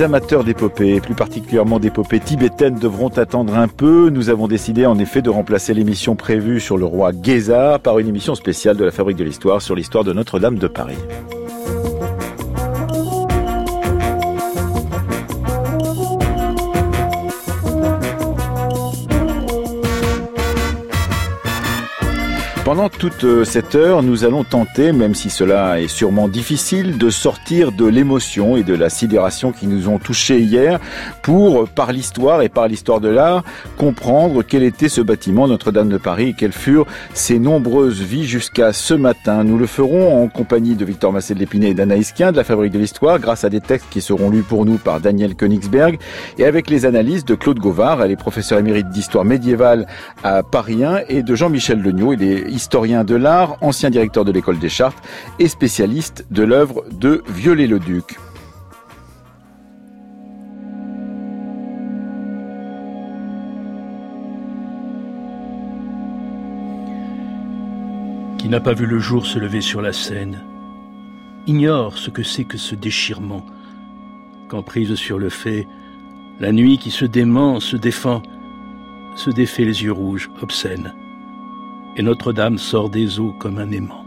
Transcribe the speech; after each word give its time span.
Les 0.00 0.04
amateurs 0.04 0.44
d'épopées, 0.44 0.98
plus 0.98 1.14
particulièrement 1.14 1.78
d'épopées 1.78 2.20
tibétaines, 2.20 2.78
devront 2.78 3.08
attendre 3.08 3.54
un 3.54 3.68
peu. 3.68 4.08
Nous 4.08 4.30
avons 4.30 4.48
décidé 4.48 4.86
en 4.86 4.98
effet 4.98 5.20
de 5.20 5.28
remplacer 5.28 5.74
l'émission 5.74 6.16
prévue 6.16 6.58
sur 6.58 6.78
le 6.78 6.86
roi 6.86 7.10
Géza 7.22 7.78
par 7.78 7.98
une 7.98 8.08
émission 8.08 8.34
spéciale 8.34 8.78
de 8.78 8.84
la 8.86 8.92
Fabrique 8.92 9.18
de 9.18 9.24
l'Histoire 9.24 9.60
sur 9.60 9.74
l'histoire 9.74 10.02
de 10.02 10.14
Notre-Dame 10.14 10.56
de 10.56 10.68
Paris. 10.68 10.96
Toute 23.00 23.24
euh, 23.24 23.44
cette 23.44 23.76
heure, 23.76 24.02
nous 24.02 24.24
allons 24.24 24.44
tenter, 24.44 24.92
même 24.92 25.14
si 25.14 25.30
cela 25.30 25.80
est 25.80 25.88
sûrement 25.88 26.28
difficile, 26.28 26.98
de 26.98 27.08
sortir 27.08 27.72
de 27.72 27.86
l'émotion 27.86 28.58
et 28.58 28.62
de 28.62 28.74
la 28.74 28.90
sidération 28.90 29.52
qui 29.52 29.66
nous 29.66 29.88
ont 29.88 29.98
touchés 29.98 30.40
hier 30.40 30.78
pour, 31.22 31.66
par 31.66 31.92
l'histoire 31.92 32.42
et 32.42 32.50
par 32.50 32.68
l'histoire 32.68 33.00
de 33.00 33.08
l'art, 33.08 33.42
comprendre 33.78 34.42
quel 34.42 34.62
était 34.62 34.90
ce 34.90 35.00
bâtiment 35.00 35.48
Notre-Dame 35.48 35.88
de 35.88 35.96
Paris 35.96 36.28
et 36.28 36.32
quelles 36.34 36.52
furent 36.52 36.84
ses 37.14 37.38
nombreuses 37.38 38.02
vies 38.02 38.26
jusqu'à 38.26 38.74
ce 38.74 38.92
matin. 38.92 39.44
Nous 39.44 39.56
le 39.56 39.66
ferons 39.66 40.22
en 40.22 40.28
compagnie 40.28 40.74
de 40.74 40.84
Victor 40.84 41.10
Massé 41.10 41.32
de 41.32 41.38
l'Épinay 41.38 41.70
et 41.70 41.74
d'Anaïs 41.74 42.12
Quint 42.12 42.32
de 42.32 42.36
la 42.36 42.44
Fabrique 42.44 42.72
de 42.72 42.78
l'Histoire 42.78 43.18
grâce 43.18 43.44
à 43.44 43.48
des 43.48 43.62
textes 43.62 43.86
qui 43.88 44.02
seront 44.02 44.28
lus 44.28 44.42
pour 44.42 44.66
nous 44.66 44.76
par 44.76 45.00
Daniel 45.00 45.36
Königsberg 45.36 45.98
et 46.36 46.44
avec 46.44 46.68
les 46.68 46.84
analyses 46.84 47.24
de 47.24 47.34
Claude 47.34 47.60
Gauvard, 47.60 48.02
elle 48.02 48.10
est 48.10 48.16
professeure 48.16 48.58
émérite 48.58 48.90
d'histoire 48.90 49.24
médiévale 49.24 49.86
à 50.22 50.42
Paris 50.42 50.84
1 50.84 51.04
et 51.08 51.22
de 51.22 51.34
Jean-Michel 51.34 51.80
Legnaud, 51.80 52.12
il 52.12 52.22
est 52.22 52.50
historien 52.50 52.89
de 52.90 53.14
l'art, 53.14 53.56
ancien 53.60 53.88
directeur 53.88 54.24
de 54.24 54.32
l'école 54.32 54.58
des 54.58 54.68
Chartes 54.68 54.98
et 55.38 55.46
spécialiste 55.46 56.26
de 56.30 56.42
l'œuvre 56.42 56.84
de 56.90 57.22
Viollet-le-Duc. 57.28 58.18
Qui 68.38 68.48
n'a 68.48 68.60
pas 68.60 68.74
vu 68.74 68.86
le 68.86 68.98
jour 68.98 69.24
se 69.24 69.38
lever 69.38 69.60
sur 69.60 69.80
la 69.80 69.92
scène 69.92 70.40
ignore 71.46 71.96
ce 71.96 72.10
que 72.10 72.22
c'est 72.22 72.44
que 72.44 72.58
ce 72.58 72.74
déchirement. 72.74 73.46
Quand 74.48 74.62
prise 74.62 74.94
sur 74.96 75.18
le 75.18 75.28
fait, 75.28 75.66
la 76.40 76.50
nuit 76.52 76.78
qui 76.78 76.90
se 76.90 77.04
dément, 77.04 77.60
se 77.60 77.76
défend, 77.76 78.22
se 79.14 79.30
défait 79.30 79.64
les 79.64 79.84
yeux 79.84 79.92
rouges, 79.92 80.30
obscènes 80.42 80.92
et 81.96 82.02
Notre-Dame 82.02 82.58
sort 82.58 82.90
des 82.90 83.18
eaux 83.18 83.34
comme 83.38 83.58
un 83.58 83.70
aimant. 83.70 84.04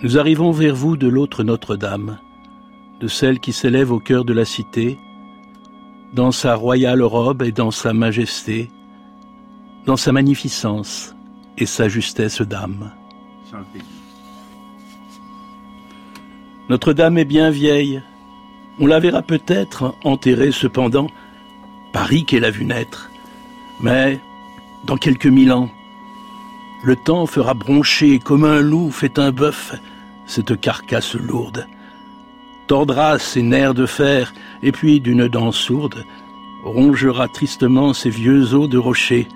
Nous 0.00 0.16
arrivons 0.16 0.52
vers 0.52 0.76
vous 0.76 0.96
de 0.96 1.08
l'autre 1.08 1.42
Notre-Dame, 1.42 2.18
de 3.00 3.08
celle 3.08 3.40
qui 3.40 3.52
s'élève 3.52 3.90
au 3.90 3.98
cœur 3.98 4.24
de 4.24 4.32
la 4.32 4.44
cité, 4.44 4.98
dans 6.14 6.30
sa 6.30 6.54
royale 6.54 7.02
robe 7.02 7.42
et 7.42 7.50
dans 7.50 7.72
sa 7.72 7.92
majesté, 7.92 8.70
dans 9.86 9.96
sa 9.96 10.12
magnificence 10.12 11.16
et 11.56 11.66
sa 11.66 11.88
justesse 11.88 12.42
d'âme. 12.42 12.92
Notre-Dame 16.68 17.18
est 17.18 17.24
bien 17.24 17.50
vieille. 17.50 18.02
On 18.78 18.86
la 18.86 19.00
verra 19.00 19.22
peut-être 19.22 19.94
enterrée 20.04 20.52
cependant. 20.52 21.08
Paris 21.92 22.24
qu'elle 22.24 22.44
a 22.44 22.50
vu 22.50 22.64
naître. 22.64 23.07
Mais, 23.80 24.20
dans 24.84 24.96
quelques 24.96 25.26
mille 25.26 25.52
ans, 25.52 25.70
le 26.82 26.96
temps 26.96 27.26
fera 27.26 27.54
broncher 27.54 28.18
comme 28.18 28.44
un 28.44 28.60
loup 28.60 28.90
fait 28.90 29.18
un 29.18 29.32
bœuf 29.32 29.74
cette 30.26 30.60
carcasse 30.60 31.14
lourde, 31.14 31.66
tordra 32.66 33.18
ses 33.18 33.42
nerfs 33.42 33.74
de 33.74 33.86
fer, 33.86 34.34
et 34.62 34.72
puis 34.72 35.00
d'une 35.00 35.26
dent 35.26 35.52
sourde, 35.52 36.04
rongera 36.64 37.28
tristement 37.28 37.94
ses 37.94 38.10
vieux 38.10 38.54
os 38.54 38.68
de 38.68 38.78
rocher. 38.78 39.26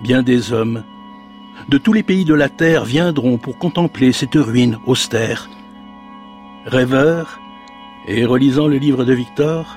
Bien 0.00 0.22
des 0.22 0.52
hommes, 0.52 0.82
de 1.68 1.76
tous 1.78 1.92
les 1.92 2.02
pays 2.02 2.24
de 2.24 2.34
la 2.34 2.48
terre, 2.48 2.84
viendront 2.84 3.36
pour 3.36 3.58
contempler 3.58 4.12
cette 4.12 4.36
ruine 4.36 4.78
austère. 4.86 5.48
Rêveurs, 6.64 7.38
et 8.06 8.24
relisant 8.24 8.66
le 8.66 8.78
livre 8.78 9.04
de 9.04 9.12
Victor, 9.12 9.76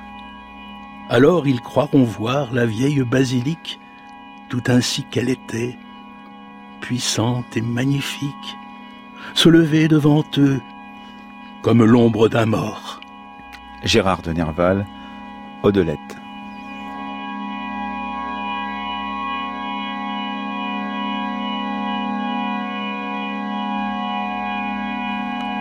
alors 1.11 1.45
ils 1.45 1.59
croiront 1.59 2.03
voir 2.03 2.53
la 2.53 2.65
vieille 2.65 3.01
basilique 3.01 3.81
tout 4.47 4.63
ainsi 4.67 5.03
qu'elle 5.03 5.29
était, 5.29 5.77
puissante 6.79 7.57
et 7.57 7.61
magnifique, 7.61 8.57
se 9.33 9.49
lever 9.49 9.89
devant 9.89 10.23
eux 10.37 10.61
comme 11.61 11.83
l'ombre 11.83 12.29
d'un 12.29 12.45
mort. 12.45 13.01
Gérard 13.83 14.21
de 14.21 14.31
Nerval, 14.31 14.87
Odelette. 15.63 16.20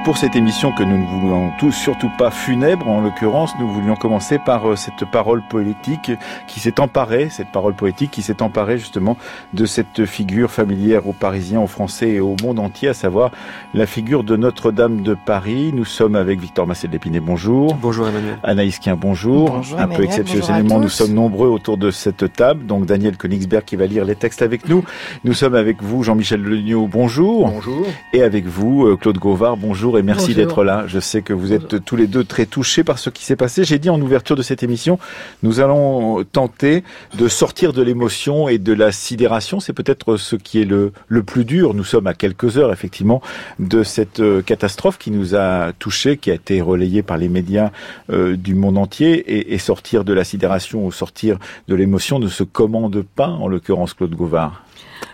Pour 0.03 0.17
cette 0.17 0.35
émission 0.35 0.73
que 0.73 0.83
nous 0.83 0.97
ne 0.97 1.05
voulions 1.05 1.53
tous 1.59 1.73
surtout 1.73 2.11
pas 2.17 2.31
funèbre, 2.31 2.89
en 2.89 3.03
l'occurrence, 3.03 3.53
nous 3.61 3.69
voulions 3.69 3.97
commencer 3.97 4.39
par 4.39 4.71
euh, 4.71 4.75
cette 4.75 5.05
parole 5.05 5.43
poétique 5.43 6.11
qui 6.49 6.59
s'est 6.59 6.81
emparée, 6.81 7.29
cette 7.29 7.53
parole 7.53 7.75
poétique 7.75 8.11
qui 8.11 8.23
s'est 8.23 8.41
emparée 8.41 8.79
justement 8.79 9.19
de 9.53 9.67
cette 9.67 10.07
figure 10.07 10.51
familière 10.51 11.07
aux 11.07 11.13
Parisiens, 11.13 11.61
aux 11.61 11.67
Français 11.67 12.09
et 12.13 12.21
au 12.21 12.35
monde 12.43 12.59
entier, 12.61 12.89
à 12.89 12.95
savoir 12.95 13.31
la 13.75 13.85
figure 13.85 14.25
de 14.25 14.37
Notre-Dame 14.37 15.03
de 15.03 15.15
Paris. 15.15 15.71
Nous 15.75 15.85
sommes 15.85 16.17
avec 16.17 16.41
Victor 16.41 16.67
Massé 16.67 16.89
de 16.89 16.93
l'Épinay, 16.93 17.21
bonjour. 17.21 17.75
Bonjour 17.75 18.09
Emmanuel. 18.09 18.39
Anaïs 18.43 18.79
Quint, 18.79 18.97
bonjour. 18.97 19.51
Bonjour, 19.51 19.79
Un 19.79 19.89
peu 19.89 20.03
exceptionnellement, 20.03 20.81
nous 20.81 20.89
sommes 20.89 21.13
nombreux 21.13 21.49
autour 21.49 21.77
de 21.77 21.91
cette 21.91 22.33
table. 22.33 22.65
Donc 22.65 22.87
Daniel 22.87 23.19
Königsberg 23.19 23.67
qui 23.67 23.77
va 23.77 23.85
lire 23.85 24.07
les 24.07 24.17
textes 24.17 24.41
avec 24.41 24.67
nous. 24.67 24.83
Nous 25.25 25.35
sommes 25.35 25.55
avec 25.55 25.83
vous, 25.83 26.03
Jean-Michel 26.03 26.43
Legnaud, 26.43 26.89
bonjour. 26.91 27.51
Bonjour. 27.51 27.87
Et 28.15 28.23
avec 28.23 28.47
vous, 28.47 28.87
euh, 28.87 28.97
Claude 28.97 29.19
Gauvard, 29.19 29.59
bonjour 29.59 29.90
et 29.99 30.03
merci 30.03 30.35
d'être 30.35 30.65
là. 30.65 30.85
Je 30.87 30.99
sais 31.01 31.23
que 31.23 31.33
vous 31.33 31.53
êtes 31.53 31.85
tous 31.85 31.97
les 31.97 32.07
deux 32.07 32.25
très 32.25 32.47
touchés 32.47 32.85
par 32.85 32.99
ce 32.99 33.11
qui 33.11 33.25
s'est 33.25 33.37
passé. 33.37 33.65
J'ai 33.65 33.79
dit 33.79 33.91
en 33.91 34.01
ouverture 34.01 34.37
de 34.37 34.43
cette 34.43 34.63
émission, 34.63 34.99
nous 35.43 35.61
allons 35.61 36.25
tenter 36.25 36.85
de 37.17 37.29
sortir 37.29 37.73
de 37.73 37.83
l'émotion 37.83 38.49
et 38.49 38.59
de 38.59 38.73
la 38.73 38.93
sidération. 38.93 39.61
C'est 39.61 39.73
peut-être 39.73 40.17
ce 40.17 40.37
qui 40.37 40.61
est 40.61 40.65
le, 40.65 40.93
le 41.09 41.23
plus 41.23 41.45
dur. 41.45 41.75
Nous 41.75 41.85
sommes 41.85 42.07
à 42.07 42.15
quelques 42.15 42.59
heures, 42.59 42.73
effectivement, 42.73 43.23
de 43.59 43.83
cette 43.83 44.21
euh, 44.21 44.43
catastrophe 44.43 44.99
qui 44.99 45.11
nous 45.11 45.35
a 45.35 45.73
touchés, 45.79 46.17
qui 46.17 46.31
a 46.31 46.35
été 46.35 46.61
relayée 46.61 47.03
par 47.03 47.19
les 47.19 47.29
médias 47.29 47.71
euh, 48.11 48.37
du 48.37 48.55
monde 48.55 48.79
entier. 48.79 49.19
Et, 49.33 49.55
et 49.55 49.59
sortir 49.59 50.05
de 50.05 50.13
la 50.13 50.25
sidération 50.25 50.85
ou 50.85 50.93
sortir 50.93 51.39
de 51.69 51.75
l'émotion 51.75 52.19
ne 52.19 52.29
se 52.29 52.45
commande 52.45 53.03
pas, 53.03 53.29
en 53.29 53.49
l'occurrence 53.49 53.95
Claude 53.95 54.15
Gauvard. 54.15 54.65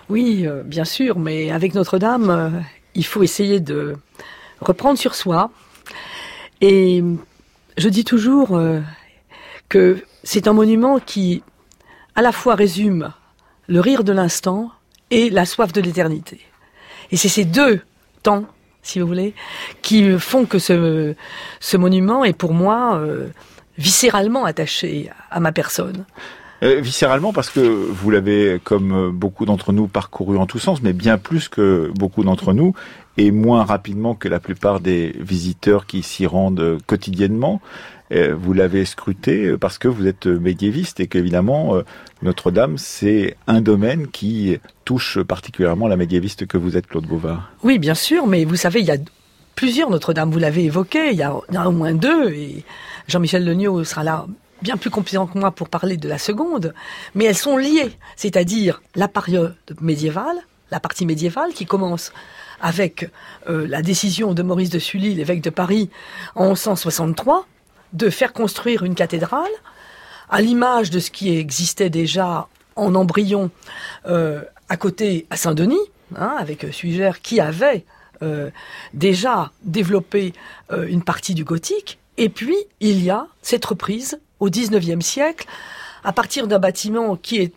Oui, 0.09 0.45
euh, 0.47 0.63
bien 0.63 0.85
sûr, 0.85 1.19
mais 1.19 1.51
avec 1.51 1.75
Notre-Dame, 1.75 2.31
euh, 2.31 2.51
il 2.95 3.05
faut 3.05 3.23
essayer 3.23 3.61
de 3.61 3.97
reprendre 4.61 4.99
sur 4.99 5.15
soi. 5.15 5.51
Et 6.61 7.03
je 7.77 7.89
dis 7.89 8.05
toujours 8.05 8.57
euh, 8.57 8.81
que 9.69 10.03
c'est 10.23 10.49
un 10.49 10.53
monument 10.53 10.99
qui, 10.99 11.43
à 12.15 12.23
la 12.23 12.33
fois, 12.33 12.55
résume 12.55 13.13
le 13.69 13.81
rire 13.81 14.05
de 14.05 14.13
l'instant 14.13 14.71
et 15.11 15.31
la 15.31 15.45
soif 15.45 15.73
de 15.73 15.81
l'éternité. 15.81 16.41
Et 17.11 17.17
c'est 17.17 17.29
ces 17.29 17.45
deux 17.45 17.81
temps, 18.23 18.47
si 18.83 19.01
vous 19.01 19.07
voulez, 19.07 19.35
qui 19.83 20.19
font 20.19 20.47
que 20.47 20.59
ce, 20.59 21.15
monument 21.77 22.25
est 22.25 22.33
pour 22.33 22.55
moi 22.55 22.97
euh, 22.97 23.29
viscéralement 23.79 24.45
attaché 24.45 25.11
à 25.31 25.41
ma 25.41 25.53
personne. 25.53 26.05
Euh, 26.67 26.81
viscéralement 26.81 27.33
parce 27.33 27.49
que 27.49 27.61
vous 27.61 28.11
l'avez, 28.11 28.61
comme 28.65 28.93
euh, 28.93 29.11
beaucoup 29.11 29.45
d'entre 29.45 29.73
nous, 29.73 29.87
parcouru 29.87 30.37
en 30.37 30.47
tous 30.47 30.59
sens, 30.59 30.83
mais 30.83 30.93
bien 30.93 31.17
plus 31.17 31.49
que 31.49 31.93
beaucoup 31.95 32.25
d'entre 32.25 32.53
nous, 32.53 32.75
et 33.19 33.31
moins 33.31 33.65
rapidement 33.65 34.15
que 34.15 34.27
la 34.29 34.41
plupart 34.41 34.81
des 34.81 35.15
visiteurs 35.21 35.87
qui 35.87 36.03
s'y 36.03 36.27
rendent 36.27 36.61
euh, 36.61 36.79
quotidiennement. 36.87 37.61
Vous 38.09 38.53
l'avez 38.53 38.85
scruté 38.85 39.57
parce 39.59 39.79
que 39.79 39.89
vous 39.89 40.07
êtes 40.07 40.27
médiéviste 40.27 41.01
et 41.01 41.09
qu'évidemment, 41.09 41.75
Notre-Dame, 42.23 42.79
c'est 42.79 43.37
un 43.49 43.61
domaine 43.61 44.07
qui 44.07 44.61
touche 44.85 45.21
particulièrement 45.23 45.89
la 45.89 45.97
médiéviste 45.97 46.47
que 46.47 46.57
vous 46.57 46.77
êtes, 46.77 46.87
Claude 46.87 47.07
Gauvard. 47.09 47.51
Oui, 47.65 47.81
bien 47.81 47.97
sûr, 47.97 48.29
mais 48.29 48.45
vous 48.45 48.55
savez, 48.55 48.79
il 48.79 48.87
y 48.87 48.93
a 48.93 48.97
plusieurs 49.57 49.91
Notre-Dame, 49.91 50.31
vous 50.31 50.39
l'avez 50.39 50.67
évoqué, 50.67 51.11
il 51.11 51.19
y, 51.19 51.25
a, 51.25 51.35
a 51.53 51.69
au 51.69 51.73
moins 51.73 51.95
deux, 51.95 52.31
et 52.31 52.63
Jean-Michel 53.09 53.45
Legnaud 53.45 53.83
sera 53.83 54.05
là 54.05 54.27
bien 54.63 54.77
plus 54.77 54.91
compétent 54.91 55.27
que 55.27 55.39
moi 55.39 55.51
pour 55.51 55.69
parler 55.69 55.97
de 55.97 56.09
la 56.09 56.19
seconde, 56.19 56.75
mais 57.15 57.25
elles 57.25 57.37
sont 57.37 57.57
liées, 57.57 57.97
c'est-à-dire 58.17 58.83
la 58.95 59.09
période 59.09 59.57
médiévale, 59.81 60.37
la 60.71 60.81
partie 60.81 61.07
médiévale 61.07 61.53
qui 61.53 61.67
commence 61.67 62.13
avec 62.61 63.11
euh, 63.49 63.67
la 63.69 63.83
décision 63.83 64.35
de 64.35 64.43
Maurice 64.43 64.71
de 64.71 64.79
Sully, 64.79 65.15
l'évêque 65.15 65.43
de 65.43 65.51
Paris, 65.51 65.91
en 66.35 66.49
1163, 66.49 67.47
de 67.93 68.11
faire 68.11 68.33
construire 68.33 68.83
une 68.83 68.95
cathédrale, 68.95 69.51
à 70.29 70.41
l'image 70.41 70.91
de 70.91 70.99
ce 70.99 71.11
qui 71.11 71.37
existait 71.37 71.91
déjà 71.91 72.49
en 72.75 72.95
embryon 72.95 73.51
euh, 74.07 74.43
à 74.69 74.77
côté 74.77 75.27
à 75.31 75.37
Saint-Denis, 75.37 75.77
hein, 76.17 76.35
avec 76.39 76.67
Suger 76.73 77.13
qui 77.23 77.41
avait 77.41 77.85
euh, 78.23 78.51
déjà 78.95 79.53
développé 79.63 80.33
euh, 80.73 80.87
une 80.87 81.03
partie 81.03 81.35
du 81.35 81.45
gothique. 81.45 81.99
Et 82.17 82.29
puis, 82.29 82.57
il 82.81 83.03
y 83.03 83.11
a 83.11 83.27
cette 83.43 83.65
reprise 83.65 84.21
au 84.41 84.49
19e 84.51 85.01
siècle, 85.01 85.47
à 86.05 86.13
partir 86.13 86.47
d'un 86.47 86.59
bâtiment 86.59 87.17
qui 87.17 87.39
est, 87.39 87.53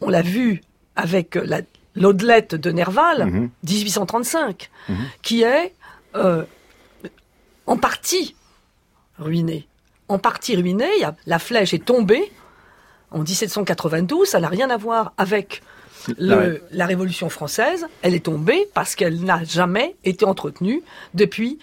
on 0.00 0.08
l'a 0.08 0.22
vu 0.22 0.60
avec 0.96 1.34
la, 1.34 1.60
l'Audelette 1.94 2.54
de 2.54 2.70
Nerval, 2.70 3.48
1835, 3.64 4.70
Mhm. 4.88 4.96
qui 5.22 5.42
est 5.42 5.74
euh, 6.16 6.44
en 7.66 7.76
partie 7.76 8.34
ruiné. 9.18 9.66
En 10.08 10.18
partie 10.18 10.56
ruiné, 10.56 10.88
la 11.26 11.38
flèche 11.38 11.72
est 11.72 11.84
tombée 11.84 12.30
en 13.12 13.20
1792, 13.20 14.28
ça 14.28 14.40
n'a 14.40 14.48
rien 14.48 14.70
à 14.70 14.76
voir 14.76 15.12
avec 15.18 15.62
le- 16.18 16.36
Ouais. 16.36 16.62
la 16.72 16.86
Révolution 16.86 17.28
française, 17.28 17.86
elle 18.02 18.14
est 18.14 18.24
tombée 18.24 18.68
parce 18.74 18.94
qu'elle 18.94 19.22
n'a 19.22 19.44
jamais 19.44 19.96
été 20.04 20.24
entretenue 20.24 20.82
depuis 21.14 21.58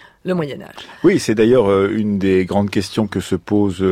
Oui, 1.04 1.18
c'est 1.18 1.34
d'ailleurs 1.34 1.70
euh, 1.70 1.92
une 1.96 2.18
des 2.18 2.44
grandes 2.44 2.70
questions 2.70 3.06
que 3.06 3.20
se 3.20 3.34
posent 3.34 3.84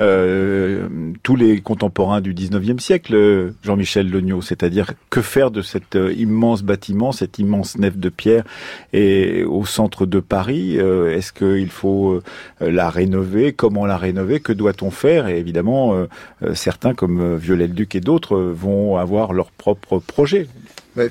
euh, 0.00 0.88
tous 1.22 1.36
les 1.36 1.60
contemporains 1.60 2.20
du 2.20 2.34
19e 2.34 2.78
siècle, 2.78 3.14
euh, 3.14 3.50
Jean-Michel 3.62 4.10
Legnaud, 4.10 4.42
c'est-à-dire 4.42 4.92
que 5.10 5.20
faire 5.20 5.50
de 5.50 5.62
cet 5.62 5.98
immense 6.16 6.62
bâtiment, 6.62 7.12
cette 7.12 7.38
immense 7.38 7.76
nef 7.78 7.96
de 7.96 8.08
pierre 8.08 8.44
et 8.92 9.44
au 9.44 9.64
centre 9.64 10.06
de 10.06 10.20
Paris 10.20 10.76
Est-ce 10.76 11.32
qu'il 11.32 11.70
faut 11.70 12.20
la 12.60 12.90
rénover? 12.90 13.52
Comment 13.52 13.86
la 13.86 13.96
rénover? 13.96 14.40
Que 14.40 14.52
doit-on 14.52 14.90
faire? 14.90 15.28
Et 15.28 15.38
évidemment, 15.38 16.06
certains 16.54 16.94
comme 16.94 17.36
Viollet-le-Duc 17.36 17.94
et 17.94 18.00
d'autres 18.00 18.36
vont 18.36 18.96
avoir 18.96 19.32
leur 19.32 19.50
propre 19.50 19.98
projet. 19.98 20.48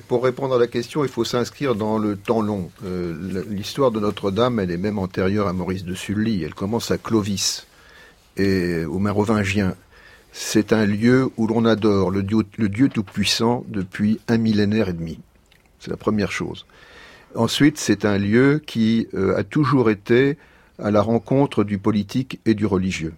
Pour 0.08 0.24
répondre 0.24 0.56
à 0.56 0.60
la 0.60 0.68
question, 0.68 1.04
il 1.04 1.10
faut 1.10 1.24
s'inscrire 1.24 1.74
dans 1.74 1.98
le 1.98 2.16
temps 2.16 2.42
long. 2.42 2.70
Euh, 2.86 3.44
L'histoire 3.50 3.90
de 3.90 4.00
Notre-Dame, 4.00 4.60
elle 4.60 4.70
est 4.70 4.78
même 4.78 5.00
antérieure 5.00 5.48
à 5.48 5.54
Maurice 5.54 5.86
de 5.86 5.96
Sully. 5.96 6.44
Elle 6.44 6.54
commence 6.54 6.92
à 6.92 7.00
Clovis 7.00 7.66
et 8.38 8.86
aux 8.86 9.00
Mérovingiens. 9.00 9.76
C'est 10.32 10.72
un 10.72 10.86
lieu 10.86 11.32
où 11.36 11.48
l'on 11.48 11.66
adore 11.66 12.12
le 12.12 12.22
Dieu, 12.22 12.90
Tout-Puissant 12.90 13.66
depuis 13.68 14.20
un 14.28 14.38
millénaire 14.38 14.90
et 14.90 14.94
demi. 14.94 15.20
C'est 15.80 15.90
la 15.90 15.98
première 15.98 16.32
chose. 16.32 16.68
Ensuite, 17.34 17.80
c'est 17.80 18.06
un 18.06 18.20
lieu 18.20 18.62
qui 18.64 19.08
euh, 19.16 19.36
a 19.36 19.44
toujours 19.44 19.90
été 19.90 20.38
à 20.78 20.92
la 20.92 21.02
rencontre 21.02 21.64
du 21.64 21.80
politique 21.80 22.40
et 22.46 22.54
du 22.54 22.68
religieux. 22.68 23.14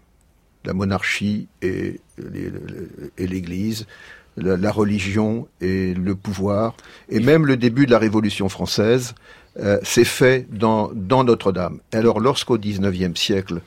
La 0.63 0.73
monarchie 0.73 1.47
et 1.61 1.99
et 3.17 3.27
l'Église, 3.27 3.87
la, 4.37 4.71
religion 4.71 5.47
et 5.61 5.93
le 5.93 6.15
pouvoir, 6.15 6.75
et 7.09 7.19
même 7.19 7.45
le 7.45 7.57
début 7.57 7.85
de 7.85 7.91
la 7.91 7.99
Révolution 7.99 8.49
française, 8.49 9.15
euh, 9.59 9.77
s'est 9.83 10.03
fait 10.03 10.47
dans, 10.51 10.91
Notre-Dame. 10.93 11.79
Alors 11.91 12.19
lorsqu'au 12.19 12.57
XIXe 12.57 13.19
siècle, 13.19 13.61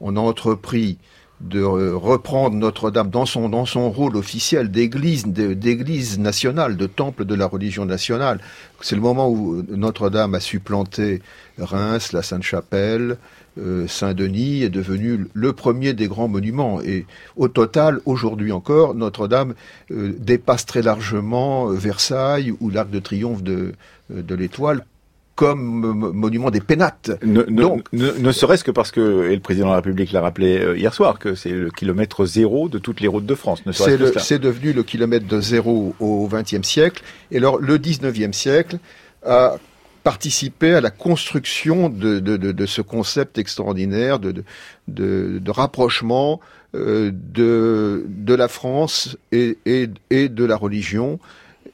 on 0.00 0.16
a 0.16 0.20
entrepris 0.20 0.98
de 1.40 1.62
reprendre 1.62 2.56
Notre-Dame 2.56 3.10
dans 3.10 3.26
son, 3.26 3.48
dans 3.48 3.66
son 3.66 3.90
rôle 3.90 4.16
officiel 4.16 4.70
d'église, 4.70 5.26
d'église 5.26 6.18
nationale, 6.18 6.76
de 6.76 6.86
temple 6.86 7.24
de 7.24 7.34
la 7.34 7.46
religion 7.46 7.84
nationale. 7.84 8.40
C'est 8.80 8.94
le 8.94 9.02
moment 9.02 9.28
où 9.28 9.62
Notre-Dame 9.68 10.36
a 10.36 10.40
supplanté 10.40 11.20
Reims, 11.58 12.12
la 12.12 12.22
Sainte-Chapelle, 12.22 13.18
Saint-Denis 13.86 14.62
est 14.62 14.68
devenu 14.68 15.26
le 15.32 15.52
premier 15.52 15.92
des 15.92 16.08
grands 16.08 16.28
monuments. 16.28 16.80
Et 16.82 17.06
au 17.36 17.48
total, 17.48 18.00
aujourd'hui 18.04 18.52
encore, 18.52 18.94
Notre-Dame 18.94 19.54
euh, 19.90 20.12
dépasse 20.18 20.66
très 20.66 20.82
largement 20.82 21.70
euh, 21.70 21.74
Versailles 21.74 22.52
ou 22.60 22.70
l'Arc 22.70 22.90
de 22.90 22.98
Triomphe 22.98 23.42
de, 23.42 23.72
euh, 24.12 24.22
de 24.22 24.34
l'Étoile 24.34 24.84
comme 25.36 25.84
euh, 25.84 26.12
monument 26.12 26.50
des 26.50 26.60
pénates. 26.60 27.10
Ne, 27.24 27.42
Donc- 27.42 27.92
ne, 27.92 28.10
ne 28.12 28.32
serait-ce 28.32 28.62
que 28.64 28.70
parce 28.70 28.90
que, 28.92 29.28
et 29.30 29.34
le 29.34 29.40
président 29.40 29.66
de 29.66 29.70
la 29.72 29.76
République 29.76 30.12
l'a 30.12 30.20
rappelé 30.20 30.58
euh, 30.58 30.76
hier 30.76 30.94
soir, 30.94 31.18
que 31.18 31.34
c'est 31.34 31.50
le 31.50 31.70
kilomètre 31.70 32.24
zéro 32.24 32.68
de 32.68 32.78
toutes 32.78 33.00
les 33.00 33.08
routes 33.08 33.26
de 33.26 33.34
France. 33.34 33.62
C'est 33.72 34.38
devenu 34.38 34.72
le 34.72 34.82
kilomètre 34.84 35.26
de 35.26 35.40
zéro 35.40 35.94
au 35.98 36.28
XXe 36.28 36.62
siècle. 36.66 37.02
Et 37.32 37.38
alors, 37.38 37.58
le 37.58 37.78
XIXe 37.78 38.36
siècle 38.36 38.78
a 39.26 39.56
participé 40.04 40.74
à 40.74 40.80
la 40.80 40.90
construction 40.90 41.88
de, 41.88 42.20
de, 42.20 42.36
de, 42.36 42.52
de 42.52 42.66
ce 42.66 42.82
concept 42.82 43.38
extraordinaire 43.38 44.18
de, 44.20 44.44
de, 44.86 45.50
rapprochement 45.50 46.40
euh, 46.74 47.10
de, 47.12 48.04
de 48.06 48.34
la 48.34 48.48
France 48.48 49.16
et, 49.32 49.58
et, 49.66 49.88
et 50.10 50.28
de 50.28 50.44
la 50.44 50.56
religion. 50.56 51.18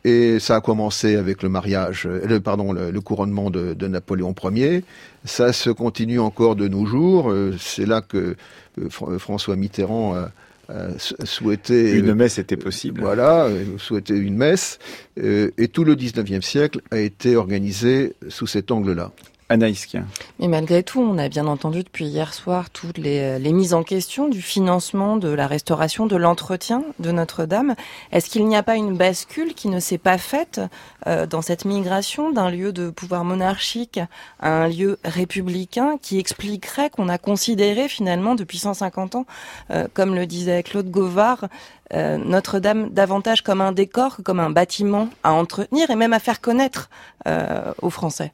Et 0.04 0.38
ça 0.38 0.56
a 0.56 0.60
commencé 0.62 1.16
avec 1.16 1.42
le 1.42 1.50
mariage, 1.50 2.06
euh, 2.06 2.24
le, 2.24 2.40
pardon, 2.40 2.72
le, 2.72 3.00
couronnement 3.00 3.50
de, 3.50 3.74
de 3.74 3.86
Napoléon 3.88 4.34
Ier. 4.44 4.84
Ça 5.24 5.52
se 5.52 5.68
continue 5.68 6.20
encore 6.20 6.56
de 6.56 6.68
nos 6.68 6.86
jours. 6.86 7.30
Euh, 7.30 7.54
C'est 7.58 7.84
là 7.84 8.00
que 8.00 8.36
euh, 8.78 8.88
Fr- 8.88 9.18
François 9.18 9.56
Mitterrand 9.56 10.14
a 10.70 10.98
sou- 10.98 11.14
souhaité 11.24 11.92
Une 11.98 12.14
messe 12.14 12.38
était 12.38 12.56
possible. 12.56 13.00
voilà, 13.00 13.44
euh, 13.46 13.64
souhaité 13.78 14.16
une 14.16 14.36
messe, 14.36 14.78
euh, 15.18 15.50
et 15.58 15.68
tout 15.68 15.84
le 15.84 15.96
19e 15.96 16.42
siècle 16.42 16.80
a 16.90 16.98
été 16.98 17.36
organisé 17.36 18.14
sous 18.28 18.46
cet 18.46 18.70
angle-là. 18.70 19.12
Anaïs. 19.50 19.88
Mais 20.38 20.46
malgré 20.46 20.84
tout, 20.84 21.00
on 21.00 21.18
a 21.18 21.28
bien 21.28 21.48
entendu 21.48 21.82
depuis 21.82 22.06
hier 22.06 22.32
soir 22.32 22.70
toutes 22.70 22.98
les, 22.98 23.38
mises 23.52 23.74
en 23.74 23.82
question 23.82 24.28
du 24.28 24.40
financement, 24.40 25.16
de 25.16 25.28
la 25.28 25.48
restauration, 25.48 26.06
de 26.06 26.14
l'entretien 26.14 26.84
de 27.00 27.10
Notre-Dame. 27.10 27.74
Est-ce 28.12 28.30
qu'il 28.30 28.46
n'y 28.46 28.56
a 28.56 28.62
pas 28.62 28.76
une 28.76 28.96
bascule 28.96 29.54
qui 29.54 29.68
ne 29.68 29.80
s'est 29.80 29.98
pas 29.98 30.18
faite 30.18 30.60
euh, 31.08 31.26
dans 31.26 31.42
cette 31.42 31.64
migration 31.64 32.30
d'un 32.30 32.48
lieu 32.48 32.72
de 32.72 32.90
pouvoir 32.90 33.24
monarchique 33.24 33.98
à 34.38 34.50
un 34.50 34.68
lieu 34.68 35.00
républicain 35.04 35.96
qui 36.00 36.20
expliquerait 36.20 36.88
qu'on 36.88 37.08
a 37.08 37.18
considéré 37.18 37.88
finalement 37.88 38.36
depuis 38.36 38.58
150 38.58 39.16
ans, 39.16 39.26
euh, 39.72 39.88
comme 39.92 40.14
le 40.14 40.26
disait 40.26 40.62
Claude 40.62 40.90
Gauvard, 40.90 41.48
euh, 41.92 42.18
Notre-Dame 42.18 42.90
davantage 42.90 43.42
comme 43.42 43.60
un 43.60 43.72
décor 43.72 44.18
que 44.18 44.22
comme 44.22 44.38
un 44.38 44.50
bâtiment 44.50 45.08
à 45.24 45.32
entretenir 45.32 45.90
et 45.90 45.96
même 45.96 46.12
à 46.12 46.20
faire 46.20 46.40
connaître 46.40 46.88
aux 47.82 47.90
Français? 47.90 48.32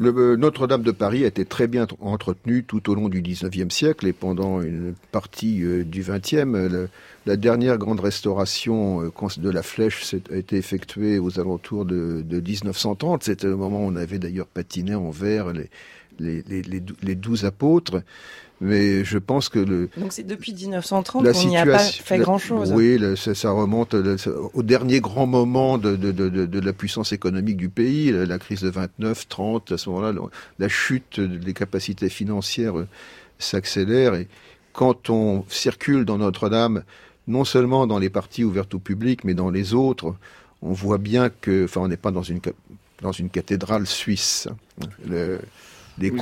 Euh, 0.00 0.36
Notre-Dame 0.36 0.82
de 0.82 0.92
Paris 0.92 1.24
a 1.24 1.26
été 1.26 1.44
très 1.44 1.66
bien 1.66 1.86
entretenu 2.00 2.64
tout 2.64 2.90
au 2.90 2.94
long 2.94 3.08
du 3.08 3.20
19e 3.20 3.70
siècle 3.70 4.06
et 4.06 4.12
pendant 4.12 4.62
une 4.62 4.94
partie 5.12 5.62
euh, 5.62 5.84
du 5.84 6.02
20e. 6.02 6.54
euh, 6.56 6.86
la 7.26 7.36
dernière 7.36 7.76
grande 7.76 8.00
restauration 8.00 9.02
de 9.02 9.50
la 9.50 9.62
flèche 9.62 10.14
a 10.32 10.36
été 10.36 10.56
effectuée 10.56 11.18
aux 11.18 11.38
alentours 11.38 11.84
de, 11.84 12.22
de 12.24 12.40
1930. 12.40 13.24
C'était 13.24 13.46
le 13.46 13.56
moment 13.56 13.84
où 13.84 13.88
on 13.88 13.96
avait 13.96 14.18
d'ailleurs 14.18 14.46
patiné 14.46 14.94
en 14.94 15.10
verre 15.10 15.52
les 16.18 17.14
douze 17.14 17.44
apôtres. 17.44 18.02
Mais 18.62 19.04
je 19.04 19.16
pense 19.16 19.48
que 19.48 19.58
le, 19.58 19.88
Donc 19.96 20.12
c'est 20.12 20.22
depuis 20.22 20.52
1930 20.52 21.24
la 21.24 21.32
qu'on 21.32 21.44
n'y 21.44 21.56
a 21.56 21.64
pas 21.64 21.78
fait 21.78 22.18
grand-chose. 22.18 22.72
Oui, 22.72 22.98
le- 22.98 23.16
ça, 23.16 23.34
ça 23.34 23.50
remonte 23.52 23.94
le- 23.94 24.18
ça- 24.18 24.32
au 24.52 24.62
dernier 24.62 25.00
grand 25.00 25.26
moment 25.26 25.78
de, 25.78 25.96
de, 25.96 26.12
de, 26.12 26.28
de, 26.28 26.44
de 26.44 26.60
la 26.60 26.72
puissance 26.74 27.12
économique 27.12 27.56
du 27.56 27.70
pays, 27.70 28.12
la, 28.12 28.26
la 28.26 28.38
crise 28.38 28.60
de 28.60 28.68
29, 28.68 29.28
30. 29.28 29.72
À 29.72 29.78
ce 29.78 29.88
moment-là, 29.88 30.12
la 30.58 30.68
chute 30.68 31.20
des 31.20 31.54
capacités 31.54 32.10
financières 32.10 32.78
euh, 32.78 32.86
s'accélère. 33.38 34.14
Et 34.14 34.28
quand 34.72 35.10
on 35.10 35.44
circule 35.48 36.04
dans 36.04 36.18
Notre-Dame, 36.18 36.82
non 37.28 37.44
seulement 37.44 37.86
dans 37.86 37.98
les 37.98 38.10
parties 38.10 38.44
ouvertes 38.44 38.74
au 38.74 38.78
public, 38.78 39.24
mais 39.24 39.34
dans 39.34 39.50
les 39.50 39.72
autres, 39.74 40.14
on 40.62 40.72
voit 40.72 40.98
bien 40.98 41.30
que, 41.30 41.64
enfin, 41.64 41.80
on 41.80 41.88
n'est 41.88 41.96
pas 41.96 42.10
dans 42.10 42.22
une 42.22 42.40
ca- 42.44 42.52
dans 43.00 43.12
une 43.12 43.30
cathédrale 43.30 43.86
suisse. 43.86 44.48
Le- 45.08 45.38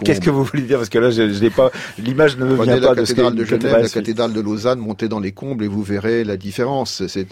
Qu'est-ce 0.04 0.20
que 0.20 0.30
vous 0.30 0.44
voulez 0.44 0.62
dire 0.62 0.78
Parce 0.78 0.88
que 0.88 0.98
là, 0.98 1.10
je, 1.10 1.32
je 1.32 1.40
n'ai 1.40 1.50
pas, 1.50 1.70
l'image 1.98 2.36
ne 2.36 2.44
me 2.44 2.56
Prenez 2.56 2.72
vient 2.72 2.80
la 2.80 2.88
pas 2.88 2.94
de 2.94 3.00
cathédrale 3.00 3.34
de 3.34 3.44
Genève, 3.44 3.60
cathédrale 3.60 3.82
la 3.82 3.88
cathédrale 3.88 4.32
de 4.32 4.40
Lausanne, 4.40 4.78
montez 4.80 5.08
dans 5.08 5.20
les 5.20 5.32
combles 5.32 5.64
et 5.64 5.68
vous 5.68 5.82
verrez 5.82 6.24
la 6.24 6.36
différence. 6.36 7.06
C'est, 7.06 7.26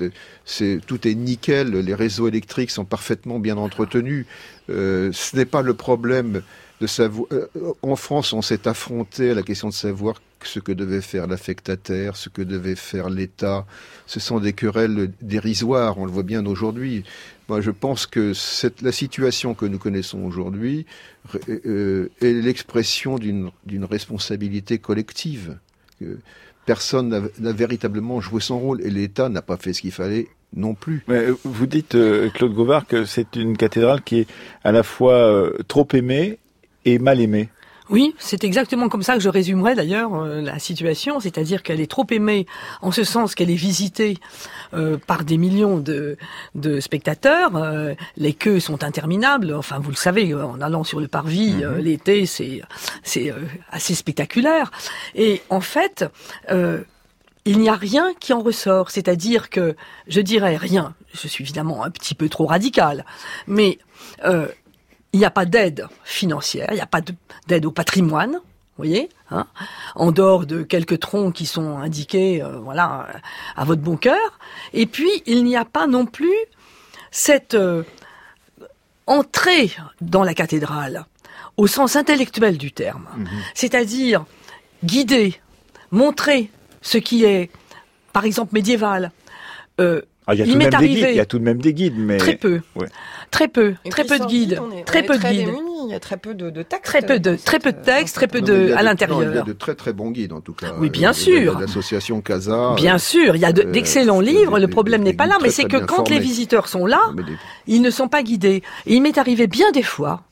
c'est, 0.45 0.81
tout 0.87 1.09
est 1.09 1.15
nickel, 1.15 1.71
les 1.71 1.95
réseaux 1.95 2.29
électriques 2.29 2.71
sont 2.71 2.85
parfaitement 2.85 3.39
bien 3.39 3.57
entretenus. 3.57 4.27
Euh, 4.71 5.11
ce 5.13 5.37
n'est 5.37 5.45
pas 5.45 5.63
le 5.63 5.75
problème 5.75 6.43
de 6.81 6.87
savoir. 6.87 7.29
euh, 7.33 7.47
en 7.83 7.97
France, 7.97 8.33
on 8.33 8.43
s'est 8.43 8.69
affronté 8.69 9.31
à 9.31 9.35
la 9.35 9.43
question 9.43 9.69
de 9.69 9.75
savoir 9.75 10.21
ce 10.45 10.61
que 10.61 10.73
devait 10.73 11.01
faire 11.01 11.27
l'affectataire, 11.27 12.17
ce 12.17 12.29
que 12.29 12.43
devait 12.43 12.77
faire 12.77 13.11
l'État. 13.11 13.67
Ce 14.07 14.21
sont 14.21 14.39
des 14.39 14.53
querelles 14.53 15.11
dérisoires, 15.23 15.99
on 15.99 16.05
le 16.05 16.13
voit 16.13 16.23
bien 16.23 16.45
aujourd'hui. 16.47 17.05
Moi, 17.49 17.61
je 17.61 17.71
pense 17.71 18.07
que 18.07 18.35
cette, 18.35 18.83
la 18.83 18.93
situation 18.93 19.55
que 19.55 19.67
nous 19.67 19.79
connaissons 19.79 20.23
aujourd'hui 20.25 20.87
euh, 21.49 22.11
est 22.21 22.33
l'expression 22.33 23.19
d'une, 23.19 23.51
responsabilité 23.85 24.79
collective. 24.79 25.59
Personne 26.67 27.09
n'a, 27.09 27.21
n'a 27.39 27.53
véritablement 27.53 28.21
joué 28.21 28.41
son 28.41 28.59
rôle 28.59 28.83
et 28.83 28.91
l'État 28.91 29.29
n'a 29.29 29.43
pas 29.43 29.57
fait 29.57 29.73
ce 29.73 29.81
qu'il 29.81 29.93
fallait 29.93 30.29
non 30.55 30.75
plus. 30.75 31.05
Mais 31.09 31.29
euh, 31.29 31.37
vous 31.45 31.67
dites, 31.67 31.95
euh, 31.95 32.31
Claude 32.31 32.55
Gauvard, 32.55 32.87
que 32.87 33.05
c'est 33.05 33.37
une 33.37 33.57
cathédrale 33.57 34.03
qui 34.03 34.21
est 34.21 34.27
à 34.65 34.73
la 34.73 34.83
fois 34.83 35.15
euh, 35.15 35.53
trop 35.69 35.87
aimée 35.93 36.39
et 36.87 36.99
mal 36.99 37.21
aimée. 37.21 37.51
Oui, 37.89 38.17
c'est 38.19 38.43
exactement 38.43 38.89
comme 38.89 39.05
ça 39.05 39.15
que 39.15 39.21
je 39.21 39.29
résumerais 39.29 39.77
d'ailleurs 39.77 40.15
euh, 40.15 40.41
la 40.41 40.59
situation, 40.59 41.21
c'est-à-dire 41.21 41.63
qu'elle 41.63 41.81
est 41.81 41.91
trop 41.91 42.07
aimée 42.11 42.47
en 42.83 42.91
ce 42.91 43.05
sens 43.05 43.37
qu'elle 43.37 43.51
est 43.51 43.55
visitée 43.55 44.19
euh, 44.75 44.99
par 45.07 45.23
des 45.23 45.39
millions 45.39 45.79
de, 45.79 46.17
de 46.57 46.81
spectateurs. 46.81 47.55
Euh, 47.55 47.95
les 48.17 48.33
queues 48.33 48.59
sont 48.59 48.83
interminables. 48.83 49.55
Enfin, 49.55 49.79
vous 49.79 49.91
le 49.91 49.97
savez, 49.97 50.35
en 50.35 50.61
allant 50.61 50.83
sur 50.83 50.99
le 50.99 51.07
parvis 51.07 51.53
mhm. 51.53 51.77
l'été, 51.77 52.27
c'est 52.27 52.61
c'est 53.05 53.33
assez 53.71 53.95
spectaculaire. 53.95 54.73
Et 55.15 55.43
en 55.49 55.61
fait, 55.61 56.05
il 57.45 57.59
n'y 57.61 57.69
a 57.69 57.75
rien 57.75 58.13
qui 58.19 58.33
en 58.33 58.43
ressort. 58.43 58.91
C'est-à-dire 58.91 59.49
que 59.49 59.77
je 60.09 60.21
dirais 60.21 60.57
rien. 60.57 60.95
Je 61.15 61.29
suis 61.29 61.45
évidemment 61.45 61.85
un 61.85 61.91
petit 61.91 62.17
peu 62.17 62.29
trop 62.29 62.47
radical, 62.47 63.05
mais 63.47 63.79
il 65.13 65.19
n'y 65.19 65.25
a 65.25 65.31
pas 65.31 65.47
d'aide 65.47 65.89
financière, 66.05 66.69
il 66.71 66.75
n'y 66.75 66.81
a 66.81 66.87
pas 66.87 67.01
d'aide 67.47 67.67
au 67.67 67.71
patrimoine, 67.71 68.33
vous 68.33 68.85
voyez, 68.85 69.09
hein, 69.31 69.47
en 69.95 70.13
dehors 70.13 70.45
de 70.45 70.63
quelques 70.63 71.01
troncs 71.01 71.35
qui 71.35 71.47
sont 71.47 71.79
indiqués, 71.79 72.43
euh, 72.43 72.59
voilà, 72.59 73.09
à 73.57 73.65
votre 73.65 73.81
bon 73.81 73.97
cœur. 73.97 74.39
Et 74.75 74.87
puis, 74.87 75.11
il 75.25 75.45
n'y 75.45 75.57
a 75.57 75.65
pas 75.65 75.87
non 75.87 76.05
plus 76.05 76.35
cette 77.11 77.55
euh, 77.55 77.85
entrée 79.07 79.75
dans 80.03 80.23
la 80.23 80.35
cathédrale, 80.35 81.07
au 81.57 81.67
sens 81.67 81.97
intellectuel 81.97 82.59
du 82.59 82.73
terme. 82.73 83.09
Mhm. 83.17 83.27
C'est-à-dire 83.55 84.27
guider, 84.85 85.41
montrer 85.91 86.51
ce 86.83 86.99
qui 86.99 87.25
est, 87.25 87.51
par 88.13 88.27
exemple, 88.27 88.53
médiéval, 88.53 89.11
euh, 89.81 90.03
ah, 90.29 90.35
il, 90.35 90.39
y 90.39 90.43
a 90.43 90.47
tout 90.47 90.59
même 90.59 90.71
des 90.71 90.89
guides, 90.89 91.07
il 91.11 91.17
y 91.17 91.21
a 91.21 91.25
tout 91.27 91.39
de 91.39 91.45
même 91.45 91.63
des 91.63 91.73
guides, 91.73 91.95
mais 91.97 92.17
très 92.17 92.35
peu, 92.35 92.61
très 93.31 93.47
peu, 93.47 93.75
très 93.89 94.05
peu 94.05 94.19
de 94.19 94.25
guides, 94.25 94.61
très 94.85 95.05
peu 95.05 95.17
de 95.17 95.23
guides. 95.23 95.49
il 95.85 95.91
y 95.91 95.95
a 95.95 96.01
très 96.01 96.17
peu 96.17 96.35
de, 96.35 96.51
de 96.51 96.63
textes. 96.63 96.85
Très 96.85 97.03
peu 97.03 97.21
de, 97.21 97.37
très 97.37 97.59
peu 97.61 97.73
de 97.73 97.81
textes, 97.81 98.17
très 98.17 98.27
peu 98.27 98.41
de 98.41 98.73
à 98.77 98.83
l'intérieur. 98.83 99.23
Il 99.23 99.37
y 99.37 99.39
a 99.39 99.43
de 99.43 99.53
très 99.53 99.77
très 99.77 99.93
bons 99.93 100.11
guides 100.11 100.33
en 100.33 100.41
tout 100.41 100.53
cas. 100.53 100.75
Oui, 100.81 100.91
bien 100.91 101.13
sûr. 101.13 101.61
L'association 101.61 102.21
Casa. 102.23 102.75
Bien 102.75 102.99
sûr, 102.99 103.37
il 103.37 103.43
y 103.43 103.45
a 103.45 103.51
euh, 103.51 103.71
d'excellents 103.71 104.21
livres. 104.21 104.59
Le 104.59 104.67
problème 104.67 105.05
n'est 105.05 105.15
pas 105.15 105.27
là, 105.27 105.39
mais 105.41 105.51
c'est 105.51 105.67
que 105.67 105.77
quand 105.77 106.09
les 106.09 106.19
visiteurs 106.19 106.67
sont 106.67 106.87
là, 106.87 107.13
ils 107.69 107.81
ne 107.81 107.91
sont 107.91 108.09
pas 108.09 108.25
guidés. 108.25 108.65
Et 108.87 108.97
il 108.97 109.03
m'est 109.03 109.19
arrivé 109.19 109.47
bien 109.47 109.71
des 109.71 109.85
fois 109.85 110.23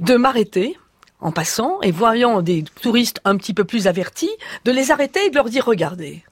de 0.00 0.16
m'arrêter 0.16 0.76
en 1.20 1.30
passant 1.30 1.80
et 1.82 1.92
voyant 1.92 2.42
des 2.42 2.64
touristes 2.82 3.20
un 3.24 3.36
petit 3.36 3.54
peu 3.54 3.62
plus 3.62 3.86
avertis, 3.86 4.30
de 4.64 4.72
les 4.72 4.90
arrêter 4.90 5.26
et 5.26 5.30
de 5.30 5.36
leur 5.36 5.48
dire 5.48 5.64
regardez, 5.64 6.24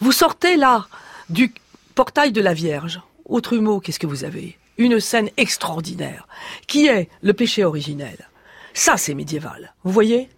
vous 0.00 0.12
sortez 0.12 0.56
là 0.56 0.86
du 1.28 1.52
portail 2.00 2.32
de 2.32 2.40
la 2.40 2.54
Vierge. 2.54 2.98
Autre 3.26 3.58
mot, 3.58 3.78
qu'est-ce 3.78 3.98
que 3.98 4.06
vous 4.06 4.24
avez? 4.24 4.56
Une 4.78 5.00
scène 5.00 5.28
extraordinaire, 5.36 6.26
qui 6.66 6.86
est 6.86 7.10
le 7.20 7.34
péché 7.34 7.62
originel? 7.62 8.30
Ça, 8.72 8.96
c'est 8.96 9.12
médiéval. 9.12 9.74
Vous 9.84 9.92
voyez? 9.92 10.30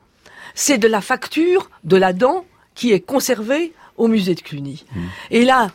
C'est 0.57 0.79
de 0.79 0.89
la 0.89 1.01
facture 1.01 1.71
de 1.85 1.97
la 1.97 2.13
dent 2.13 2.45
qui 2.75 2.91
est 2.91 2.99
conservée 2.99 3.73
au 3.97 4.09
musée 4.09 4.35
de 4.35 4.41
Cluny. 4.41 4.85
Mmh. 4.93 5.01
Et 5.31 5.45
là, 5.45 5.71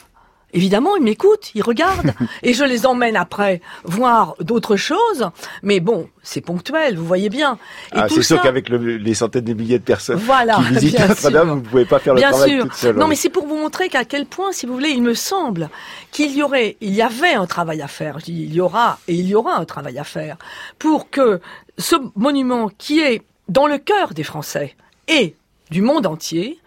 Évidemment, 0.58 0.96
ils 0.96 1.04
m'écoutent, 1.04 1.52
ils 1.54 1.62
regardent, 1.62 2.16
et 2.42 2.54
je 2.54 2.64
les 2.64 2.88
emmène 2.88 3.16
après 3.16 3.62
voir 3.84 4.36
d'autres 4.40 4.76
choses. 4.76 5.30
Mais 5.62 5.80
bon, 5.80 6.10
c'est 6.24 6.42
ponctuel, 6.42 6.98
vous 6.98 7.06
voyez 7.06 7.30
bien. 7.30 7.60
ah, 7.92 8.08
c'est 8.10 8.24
sûr 8.24 8.42
qu'avec 8.42 8.68
les 8.70 9.14
centaines 9.14 9.44
de 9.44 9.54
milliers 9.54 9.78
de 9.78 9.84
personnes 9.84 10.20
qui 10.20 10.74
visitent 10.74 11.08
Notre-Dame, 11.08 11.50
vous 11.50 11.56
ne 11.58 11.62
pouvez 11.62 11.86
pas 11.86 12.00
faire 12.00 12.16
le 12.16 12.22
travail 12.22 12.60
toute 12.60 12.74
seule. 12.74 12.96
Non, 12.96 13.08
mais 13.08 13.14
c'est 13.14 13.30
pour 13.30 13.46
vous 13.46 13.56
montrer 13.56 13.88
qu'à 13.88 14.04
quel 14.04 14.26
point, 14.26 14.52
si 14.52 14.66
vous 14.66 14.74
voulez, 14.74 14.90
il 14.90 15.04
me 15.04 15.14
semble 15.14 15.70
qu'il 16.10 16.36
y 16.36 16.42
aurait, 16.42 16.76
il 16.82 16.96
y 16.96 17.04
avait 17.04 17.36
un 17.36 17.46
travail 17.46 17.84
à 17.84 17.88
faire. 17.88 18.18
Je 18.18 18.26
dis, 18.26 18.44
il 18.50 18.56
y 18.56 18.60
aura 18.60 18.98
et 19.08 19.14
il 19.14 19.28
y 19.28 19.36
aura 19.36 19.58
un 19.60 19.66
travail 19.66 20.00
à 20.00 20.04
faire 20.04 20.38
pour 20.80 21.12
que 21.12 21.40
ce 21.78 21.96
monument 22.16 22.72
qui 22.80 23.00
est 23.00 23.22
dans 23.48 23.68
le 23.68 23.78
cœur 23.78 24.16
des 24.16 24.24
Français 24.24 24.76
et 25.08 25.36
du 25.70 25.84
monde 25.84 26.08
entier 26.08 26.58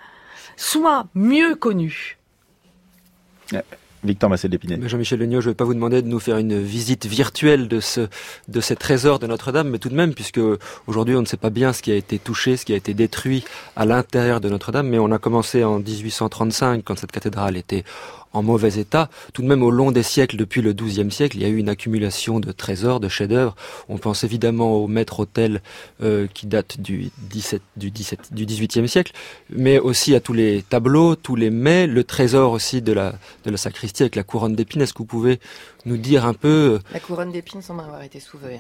soit 0.57 1.07
mieux 1.15 1.57
connu 1.57 2.19
Victor 4.05 4.31
Massé 4.31 4.49
d'Épinay. 4.49 4.89
Jean-Michel 4.89 5.19
Legnaud, 5.19 5.41
je 5.41 5.49
ne 5.49 5.51
vais 5.53 5.57
pas 5.57 5.65
vous 5.65 5.75
demander 5.75 6.01
de 6.03 6.09
nous 6.09 6.21
faire 6.21 6.39
une 6.39 6.59
visite 6.59 7.07
virtuelle 7.07 7.69
de 7.69 7.81
ce 7.81 8.09
de 8.49 8.61
ces 8.61 8.77
trésors 8.77 9.19
de 9.19 9.27
Notre-Dame, 9.27 9.69
mais 9.69 9.79
tout 9.79 9.89
de 9.89 9.95
même, 9.95 10.15
puisque 10.15 10.41
aujourd'hui 10.87 11.17
on 11.17 11.21
ne 11.21 11.27
sait 11.27 11.37
pas 11.37 11.51
bien 11.51 11.73
ce 11.73 11.83
qui 11.83 11.93
a 11.93 11.97
été 11.97 12.19
touché, 12.19 12.57
ce 12.57 12.65
qui 12.65 12.73
a 12.73 12.77
été 12.77 12.95
détruit 12.95 13.45
à 13.77 13.85
l'intérieur 13.85 14.41
de 14.41 14.49
Notre-Dame, 14.49 14.89
mais 14.89 14.99
on 14.99 15.13
a 15.13 15.19
commencé 15.19 15.65
en 15.65 15.81
1835 15.81 16.83
quand 16.85 16.99
cette 16.99 17.13
cathédrale 17.13 17.57
était 17.57 17.85
en 18.33 18.43
mauvais 18.43 18.79
état. 18.79 19.11
Tout 19.33 19.43
de 19.43 19.49
même, 19.49 19.63
au 19.63 19.71
long 19.71 19.91
des 19.91 20.03
siècles, 20.03 20.37
depuis 20.37 20.63
le 20.63 20.73
XIIe 20.73 21.11
siècle, 21.11 21.37
il 21.37 21.43
y 21.43 21.45
a 21.45 21.49
eu 21.49 21.57
une 21.57 21.69
accumulation 21.69 22.41
de 22.41 22.53
trésors, 22.53 23.01
de 23.01 23.09
chefs-d'œuvre. 23.09 23.57
On 23.89 23.99
pense 23.99 24.25
évidemment 24.25 24.77
au 24.77 24.87
maître-autel 24.87 25.63
euh, 26.03 26.27
qui 26.33 26.47
date 26.47 26.81
du, 26.81 27.11
17, 27.31 27.63
du, 27.77 27.91
17, 27.91 28.33
du 28.33 28.47
XVIIIe 28.47 28.89
siècle, 28.89 29.13
mais 29.51 29.79
aussi 29.79 30.15
à 30.15 30.21
tous 30.21 30.33
les 30.33 30.63
tableaux, 30.63 31.17
tous 31.17 31.37
les 31.37 31.51
mets, 31.51 31.87
le 31.87 32.05
trésor 32.05 32.53
aussi 32.53 32.83
de 32.83 32.93
la, 32.93 33.15
de 33.45 33.51
la 33.51 33.57
sacristie 33.57 34.03
avec 34.03 34.17
la 34.17 34.23
couronne 34.23 34.55
d'épines. 34.55 34.83
Est-ce 34.83 34.93
que 34.93 34.99
vous 34.99 35.05
pouvez 35.05 35.41
nous 35.85 35.97
dire 35.97 36.25
un 36.25 36.35
peu... 36.35 36.49
Euh, 36.49 36.79
la 36.93 37.01
couronne 37.01 37.33
d'épines 37.33 37.63
semble 37.63 37.81
avoir 37.81 38.03
été 38.03 38.21
sauvée. 38.21 38.59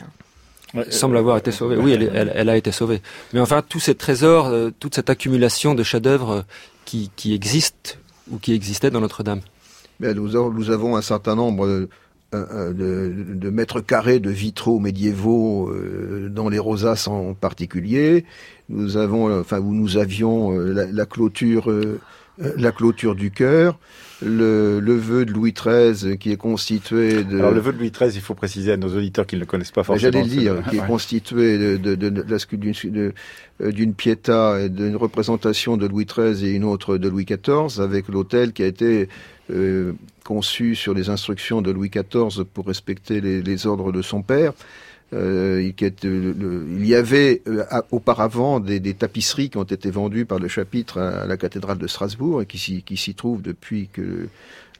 Hein. 0.74 0.84
semble 0.90 1.16
avoir 1.16 1.36
été 1.36 1.52
sauvée. 1.52 1.76
Oui, 1.76 1.92
elle, 1.92 2.32
elle, 2.34 2.48
a 2.48 2.56
été 2.56 2.72
sauvée. 2.72 3.02
Mais 3.32 3.40
enfin, 3.40 3.62
tous 3.62 3.80
ces 3.80 3.94
trésors, 3.94 4.46
euh, 4.46 4.70
toute 4.80 4.96
cette 4.96 5.10
accumulation 5.10 5.74
de 5.74 5.82
chefs-d'œuvre 5.84 6.44
qui, 6.84 7.10
qui 7.14 7.34
existent 7.34 7.92
ou 8.30 8.38
qui 8.38 8.52
existaient 8.52 8.90
dans 8.90 9.00
Notre-Dame 9.00 9.40
nous, 10.00 10.70
avons, 10.70 10.96
un 10.96 11.02
certain 11.02 11.34
nombre 11.34 11.66
euh, 11.66 11.86
euh, 12.34 12.72
de, 13.34 13.50
mètres 13.50 13.80
carrés 13.80 14.20
de 14.20 14.30
vitraux 14.30 14.78
médiévaux 14.78 15.68
euh, 15.68 16.28
dans 16.30 16.48
les 16.48 16.58
rosaces 16.58 17.08
en 17.08 17.34
particulier. 17.34 18.24
Nous 18.68 18.96
avons, 18.96 19.40
enfin, 19.40 19.58
où 19.58 19.74
nous 19.74 19.96
avions 19.96 20.52
la, 20.52 21.06
clôture, 21.06 21.72
la 22.38 22.70
clôture 22.70 23.16
du 23.16 23.32
cœur, 23.32 23.80
le, 24.22 24.78
le, 24.78 24.94
vœu 24.94 25.24
de 25.24 25.32
Louis 25.32 25.52
XIII 25.52 26.18
qui 26.18 26.30
est 26.30 26.36
constitué 26.36 27.24
de. 27.24 27.38
Alors 27.38 27.50
le 27.50 27.58
vœu 27.58 27.72
de 27.72 27.78
Louis 27.78 27.90
XIII, 27.90 28.12
il 28.14 28.20
faut 28.20 28.34
préciser 28.34 28.70
à 28.70 28.76
nos 28.76 28.94
auditeurs 28.94 29.26
qu'ils 29.26 29.38
ne 29.38 29.44
le 29.44 29.46
connaissent 29.46 29.72
pas 29.72 29.82
forcément. 29.82 30.12
J'allais 30.12 30.24
le 30.24 30.30
dire, 30.30 30.62
qui 30.70 30.76
est 30.76 30.86
constitué 30.86 31.58
de, 31.58 31.76
de, 31.76 31.94
de, 31.96 32.10
de 32.10 33.14
d'une 33.70 33.92
pietà 33.92 34.60
et 34.60 34.68
d'une 34.68 34.96
représentation 34.96 35.76
de 35.76 35.86
Louis 35.86 36.06
XIII 36.06 36.46
et 36.46 36.52
une 36.52 36.64
autre 36.64 36.96
de 36.96 37.08
Louis 37.08 37.24
XIV, 37.24 37.80
avec 37.80 38.08
l'autel 38.08 38.52
qui 38.52 38.62
a 38.62 38.66
été 38.66 39.08
euh, 39.50 39.92
conçu 40.24 40.74
sur 40.74 40.94
les 40.94 41.08
instructions 41.08 41.60
de 41.62 41.70
Louis 41.70 41.90
XIV 41.90 42.44
pour 42.44 42.66
respecter 42.66 43.20
les, 43.20 43.66
ordres 43.66 43.90
de 43.90 44.02
son 44.02 44.22
père. 44.22 44.52
Euh, 45.12 45.72
il, 45.80 46.86
y 46.86 46.94
avait 46.94 47.42
euh, 47.48 47.64
auparavant 47.90 48.60
des, 48.60 48.94
tapisseries 48.94 49.50
qui 49.50 49.56
ont 49.56 49.64
été 49.64 49.90
vendues 49.90 50.26
par 50.26 50.38
le 50.38 50.46
chapitre 50.46 50.98
à, 50.98 51.26
la 51.26 51.36
cathédrale 51.36 51.78
de 51.78 51.86
Strasbourg 51.88 52.42
et 52.42 52.46
qui 52.46 52.96
s'y 52.96 53.14
trouvent 53.14 53.42
depuis 53.42 53.88
que 53.92 54.28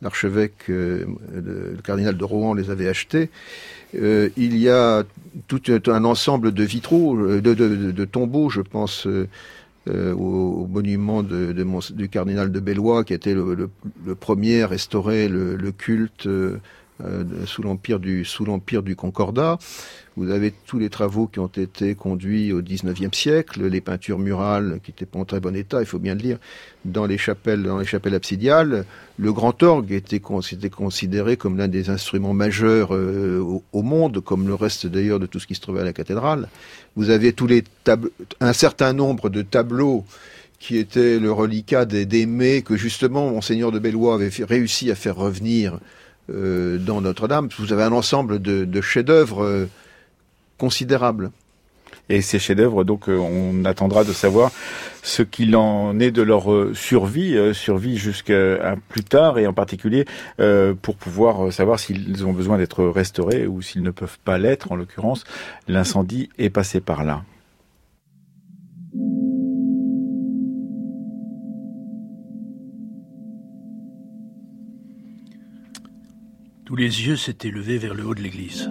l'archevêque, 0.02 0.68
le 0.68 1.76
cardinal 1.84 2.16
de 2.16 2.24
Rouen 2.24 2.54
les 2.54 2.70
avait 2.70 2.88
achetées. 2.88 3.28
il 3.92 4.56
y 4.56 4.68
a 4.68 5.02
tout 5.48 5.62
un 5.88 6.04
ensemble 6.04 6.52
de 6.52 6.62
vitraux, 6.62 7.16
de 7.40 8.04
tombeaux, 8.04 8.50
je 8.50 8.60
pense, 8.60 9.06
euh, 9.88 10.12
au, 10.14 10.66
monument 10.66 11.22
de, 11.22 11.54
du 11.92 12.08
cardinal 12.08 12.52
de 12.52 12.60
Bellois, 12.60 13.04
qui 13.04 13.14
était 13.14 13.34
le, 13.34 13.70
le, 14.04 14.14
premier 14.14 14.62
à 14.62 14.66
restaurer 14.66 15.28
le, 15.28 15.72
culte 15.72 16.28
euh, 17.04 17.24
euh, 17.24 17.46
sous 17.46 17.62
l'empire 17.62 17.98
du 17.98 18.24
sous 18.24 18.44
l'empire 18.44 18.82
du 18.82 18.96
Concordat. 18.96 19.58
Vous 20.16 20.30
avez 20.30 20.52
tous 20.66 20.78
les 20.78 20.90
travaux 20.90 21.26
qui 21.26 21.38
ont 21.38 21.46
été 21.46 21.94
conduits 21.94 22.52
au 22.52 22.60
XIXe 22.60 23.16
siècle, 23.16 23.66
les 23.66 23.80
peintures 23.80 24.18
murales 24.18 24.80
qui 24.82 24.90
étaient 24.90 25.06
pas 25.06 25.18
en 25.18 25.24
très 25.24 25.40
bon 25.40 25.54
état, 25.56 25.80
il 25.80 25.86
faut 25.86 25.98
bien 25.98 26.14
le 26.14 26.20
dire, 26.20 26.38
dans 26.84 27.06
les 27.06 27.16
chapelles, 27.16 27.62
dans 27.62 27.78
les 27.78 27.86
chapelles 27.86 28.14
absidiales. 28.14 28.84
Le 29.18 29.32
grand 29.32 29.62
orgue 29.62 29.92
était, 29.92 30.20
considéré 30.20 31.36
comme 31.36 31.56
l'un 31.56 31.68
des 31.68 31.90
instruments 31.90 32.34
majeurs 32.34 32.90
au, 32.90 33.62
au, 33.72 33.82
monde, 33.82 34.20
comme 34.20 34.46
le 34.46 34.54
reste 34.54 34.86
d'ailleurs 34.86 35.20
de 35.20 35.26
tout 35.26 35.38
ce 35.38 35.46
qui 35.46 35.54
se 35.54 35.60
trouvait 35.60 35.80
à 35.80 35.84
la 35.84 35.92
cathédrale. 35.92 36.48
Vous 36.96 37.10
avez 37.10 37.32
tous 37.32 37.46
les 37.46 37.64
un 38.40 38.52
certain 38.52 38.92
nombre 38.92 39.30
de 39.30 39.42
tableaux 39.42 40.04
qui 40.60 40.76
étaient 40.76 41.18
le 41.18 41.32
reliquat 41.32 41.86
des, 41.86 42.04
des 42.04 42.26
mets 42.26 42.62
que 42.62 42.76
justement 42.76 43.30
Monseigneur 43.30 43.72
de 43.72 43.78
Bellois 43.78 44.14
avait 44.14 44.30
réussi 44.44 44.90
à 44.90 44.94
faire 44.94 45.16
revenir 45.16 45.80
euh, 46.28 46.78
dans 46.78 47.00
Notre-Dame. 47.00 47.48
Vous 47.58 47.72
avez 47.72 47.82
un 47.82 47.92
ensemble 47.92 48.40
de, 48.40 48.80
chefs-d'œuvre 48.80 49.42
euh, 49.44 49.66
considérables. 50.58 51.30
Et 52.08 52.22
ces 52.22 52.38
chefs-d'œuvre, 52.38 52.84
donc, 52.84 53.08
euh, 53.08 53.16
on 53.16 53.64
attendra 53.64 54.04
de 54.04 54.12
savoir 54.12 54.50
ce 55.02 55.22
qu'il 55.22 55.56
en 55.56 55.98
est 56.00 56.10
de 56.10 56.22
leur 56.22 56.48
survie, 56.74 57.36
survie 57.54 57.96
jusqu'à 57.96 58.76
plus 58.88 59.04
tard, 59.04 59.38
et 59.38 59.46
en 59.46 59.54
particulier 59.54 60.04
pour 60.82 60.96
pouvoir 60.96 61.50
savoir 61.52 61.78
s'ils 61.78 62.26
ont 62.26 62.34
besoin 62.34 62.58
d'être 62.58 62.84
restaurés 62.84 63.46
ou 63.46 63.62
s'ils 63.62 63.82
ne 63.82 63.90
peuvent 63.90 64.18
pas 64.24 64.36
l'être. 64.36 64.72
En 64.72 64.76
l'occurrence, 64.76 65.24
l'incendie 65.68 66.28
est 66.36 66.50
passé 66.50 66.80
par 66.80 67.02
là. 67.04 67.22
Tous 76.70 76.76
les 76.76 77.04
yeux 77.04 77.16
s'étaient 77.16 77.50
levés 77.50 77.78
vers 77.78 77.94
le 77.94 78.06
haut 78.06 78.14
de 78.14 78.22
l'église. 78.22 78.70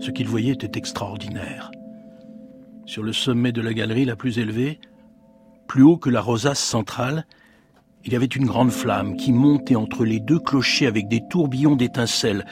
Ce 0.00 0.10
qu'ils 0.10 0.26
voyaient 0.26 0.54
était 0.54 0.78
extraordinaire. 0.78 1.70
sur 2.86 3.02
le 3.02 3.12
sommet 3.12 3.52
de 3.52 3.60
la 3.60 3.74
galerie 3.74 4.06
la 4.06 4.16
plus 4.16 4.38
élevée, 4.38 4.80
plus 5.68 5.82
haut 5.82 5.98
que 5.98 6.08
la 6.08 6.22
rosace 6.22 6.60
centrale, 6.60 7.26
il 8.06 8.14
y 8.14 8.16
avait 8.16 8.24
une 8.24 8.46
grande 8.46 8.70
flamme 8.70 9.18
qui 9.18 9.32
montait 9.32 9.76
entre 9.76 10.06
les 10.06 10.18
deux 10.18 10.38
clochers 10.38 10.86
avec 10.86 11.06
des 11.08 11.20
tourbillons 11.28 11.76
d'étincelles, 11.76 12.46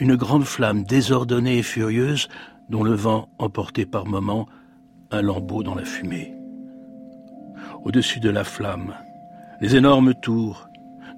une 0.00 0.16
grande 0.16 0.44
flamme 0.44 0.84
désordonnée 0.84 1.58
et 1.58 1.62
furieuse 1.62 2.28
dont 2.70 2.84
le 2.84 2.94
vent 2.94 3.28
emportait 3.38 3.84
par 3.84 4.06
moments 4.06 4.48
un 5.10 5.20
lambeau 5.20 5.62
dans 5.62 5.74
la 5.74 5.84
fumée. 5.84 6.34
Au-dessus 7.84 8.20
de 8.20 8.30
la 8.30 8.44
flamme, 8.44 8.94
les 9.60 9.76
énormes 9.76 10.14
tours, 10.14 10.67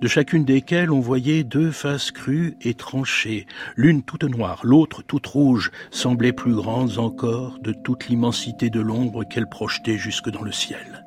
de 0.01 0.09
chacune 0.09 0.45
desquelles 0.45 0.91
on 0.91 1.01
voyait 1.01 1.45
deux 1.45 1.71
faces 1.71 2.11
crues 2.11 2.57
et 2.63 2.75
tranchées, 2.75 3.47
l'une 3.77 4.03
toute 4.03 4.25
noire, 4.25 4.61
l'autre 4.65 5.03
toute 5.03 5.27
rouge, 5.27 5.71
semblaient 5.91 6.33
plus 6.33 6.55
grandes 6.55 6.99
encore 6.99 7.59
de 7.61 7.73
toute 7.73 8.09
l'immensité 8.09 8.71
de 8.71 8.81
l'ombre 8.81 9.25
qu'elles 9.25 9.49
projetaient 9.49 9.99
jusque 9.99 10.31
dans 10.31 10.43
le 10.43 10.53
ciel. 10.53 11.05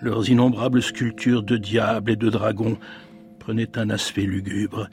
Leurs 0.00 0.28
innombrables 0.28 0.82
sculptures 0.82 1.44
de 1.44 1.56
diables 1.56 2.10
et 2.10 2.16
de 2.16 2.30
dragons 2.30 2.78
prenaient 3.38 3.78
un 3.78 3.90
aspect 3.90 4.22
lugubre. 4.22 4.88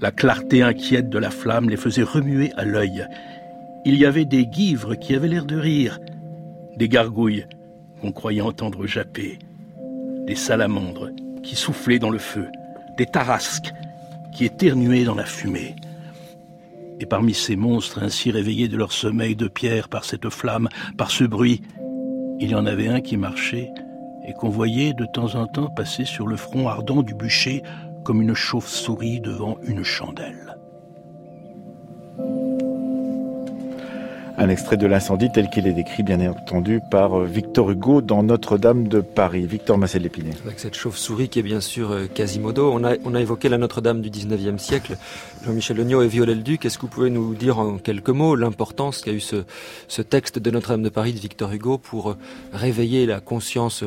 La 0.00 0.10
clarté 0.10 0.62
inquiète 0.62 1.08
de 1.08 1.18
la 1.18 1.30
flamme 1.30 1.70
les 1.70 1.76
faisait 1.76 2.02
remuer 2.02 2.52
à 2.56 2.64
l'œil. 2.64 3.06
Il 3.84 3.96
y 3.96 4.04
avait 4.04 4.24
des 4.24 4.46
guivres 4.46 4.96
qui 4.96 5.14
avaient 5.14 5.28
l'air 5.28 5.44
de 5.44 5.56
rire, 5.56 6.00
des 6.76 6.88
gargouilles 6.88 7.46
qu'on 8.00 8.12
croyait 8.12 8.40
entendre 8.40 8.86
japper, 8.86 9.38
des 10.26 10.34
salamandres 10.34 11.10
qui 11.48 11.56
soufflaient 11.56 11.98
dans 11.98 12.10
le 12.10 12.18
feu, 12.18 12.50
des 12.98 13.06
tarasques 13.06 13.72
qui 14.32 14.44
éternuaient 14.44 15.04
dans 15.04 15.14
la 15.14 15.24
fumée. 15.24 15.76
Et 17.00 17.06
parmi 17.06 17.32
ces 17.32 17.56
monstres 17.56 18.02
ainsi 18.02 18.30
réveillés 18.30 18.68
de 18.68 18.76
leur 18.76 18.92
sommeil 18.92 19.34
de 19.34 19.48
pierre 19.48 19.88
par 19.88 20.04
cette 20.04 20.28
flamme, 20.28 20.68
par 20.98 21.10
ce 21.10 21.24
bruit, 21.24 21.62
il 22.38 22.50
y 22.50 22.54
en 22.54 22.66
avait 22.66 22.88
un 22.88 23.00
qui 23.00 23.16
marchait 23.16 23.70
et 24.26 24.34
qu'on 24.34 24.50
voyait 24.50 24.92
de 24.92 25.06
temps 25.06 25.36
en 25.36 25.46
temps 25.46 25.70
passer 25.70 26.04
sur 26.04 26.26
le 26.26 26.36
front 26.36 26.68
ardent 26.68 27.02
du 27.02 27.14
bûcher 27.14 27.62
comme 28.04 28.20
une 28.20 28.34
chauve-souris 28.34 29.20
devant 29.20 29.56
une 29.62 29.84
chandelle. 29.84 30.47
Un 34.40 34.50
extrait 34.50 34.76
de 34.76 34.86
l'incendie 34.86 35.32
tel 35.32 35.50
qu'il 35.50 35.66
est 35.66 35.72
décrit, 35.72 36.04
bien 36.04 36.20
entendu, 36.30 36.80
par 36.92 37.18
euh, 37.18 37.24
Victor 37.24 37.72
Hugo 37.72 38.00
dans 38.00 38.22
Notre-Dame 38.22 38.86
de 38.86 39.00
Paris. 39.00 39.44
Victor 39.46 39.78
Massel 39.78 40.02
Lépiné. 40.02 40.30
Avec 40.44 40.60
cette 40.60 40.76
chauve-souris 40.76 41.28
qui 41.28 41.40
est 41.40 41.42
bien 41.42 41.60
sûr 41.60 41.90
euh, 41.90 42.06
Quasimodo. 42.06 42.72
On 42.72 42.84
a, 42.84 43.20
évoqué 43.20 43.48
la 43.48 43.58
Notre-Dame 43.58 44.00
du 44.00 44.10
19e 44.10 44.58
siècle. 44.58 44.96
Jean-Michel 45.44 45.76
Legnaud 45.78 46.02
et 46.02 46.06
Viollet-le-Duc. 46.06 46.64
Est-ce 46.64 46.78
que 46.78 46.82
vous 46.82 46.88
pouvez 46.88 47.10
nous 47.10 47.34
dire 47.34 47.58
en 47.58 47.78
quelques 47.78 48.10
mots 48.10 48.36
l'importance 48.36 49.00
qu'a 49.00 49.10
eu 49.10 49.18
ce, 49.18 50.02
texte 50.02 50.38
de 50.38 50.52
Notre-Dame 50.52 50.84
de 50.84 50.88
Paris 50.88 51.14
de 51.14 51.18
Victor 51.18 51.50
Hugo 51.50 51.76
pour 51.76 52.10
euh, 52.10 52.16
réveiller 52.52 53.06
la 53.06 53.18
conscience 53.18 53.82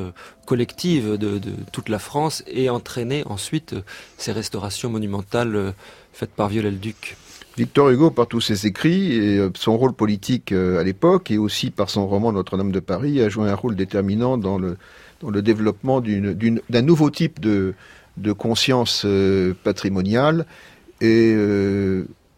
collective 0.46 1.12
de, 1.12 1.40
de 1.40 1.52
toute 1.72 1.88
la 1.88 1.98
France 1.98 2.44
et 2.48 2.70
entraîner 2.70 3.24
ensuite 3.26 3.74
ces 4.18 4.34
restaurations 4.34 4.90
monumentales 4.90 5.74
faites 6.12 6.32
par 6.32 6.50
Viollet-le-Duc 6.50 7.16
Victor 7.58 7.90
Hugo, 7.90 8.12
par 8.12 8.28
tous 8.28 8.40
ses 8.40 8.66
écrits 8.66 9.14
et 9.14 9.38
euh, 9.38 9.50
son 9.56 9.78
rôle 9.78 9.94
politique 9.94 10.54
euh, 10.54 10.80
à 10.80 10.84
l'époque, 10.84 11.32
et 11.32 11.38
aussi 11.38 11.70
par 11.70 11.90
son 11.90 12.08
roman 12.08 12.32
Notre-Dame 12.32 12.72
de 12.72 12.80
Paris, 12.80 13.22
a 13.22 13.28
joué 13.28 13.50
un 13.50 13.56
rôle 13.56 13.76
déterminant 13.76 14.38
dans 14.38 14.58
le, 14.58 14.78
développement 15.42 16.02
d'un 16.02 16.82
nouveau 16.82 17.10
type 17.10 17.40
de, 17.42 17.74
conscience 18.38 19.04
euh, 19.06 19.54
patrimoniale. 19.64 20.46
Et 21.02 21.36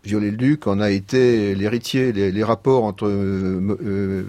Viollet-le-Duc 0.06 0.68
en 0.68 0.80
a 0.80 0.90
été 0.90 1.54
l'héritier. 1.54 2.14
Les, 2.14 2.44
rapports 2.44 2.86
entre 2.86 3.10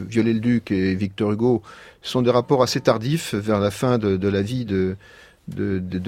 Viollet-le-Duc 0.08 0.72
et 0.72 0.94
Victor 0.96 1.32
Hugo 1.32 1.62
sont 2.02 2.20
des 2.20 2.30
rapports 2.30 2.62
assez 2.62 2.80
tardifs 2.80 3.34
vers 3.34 3.60
la 3.60 3.70
fin 3.70 3.98
de, 3.98 4.28
la 4.28 4.42
vie 4.42 4.64
de 4.64 4.96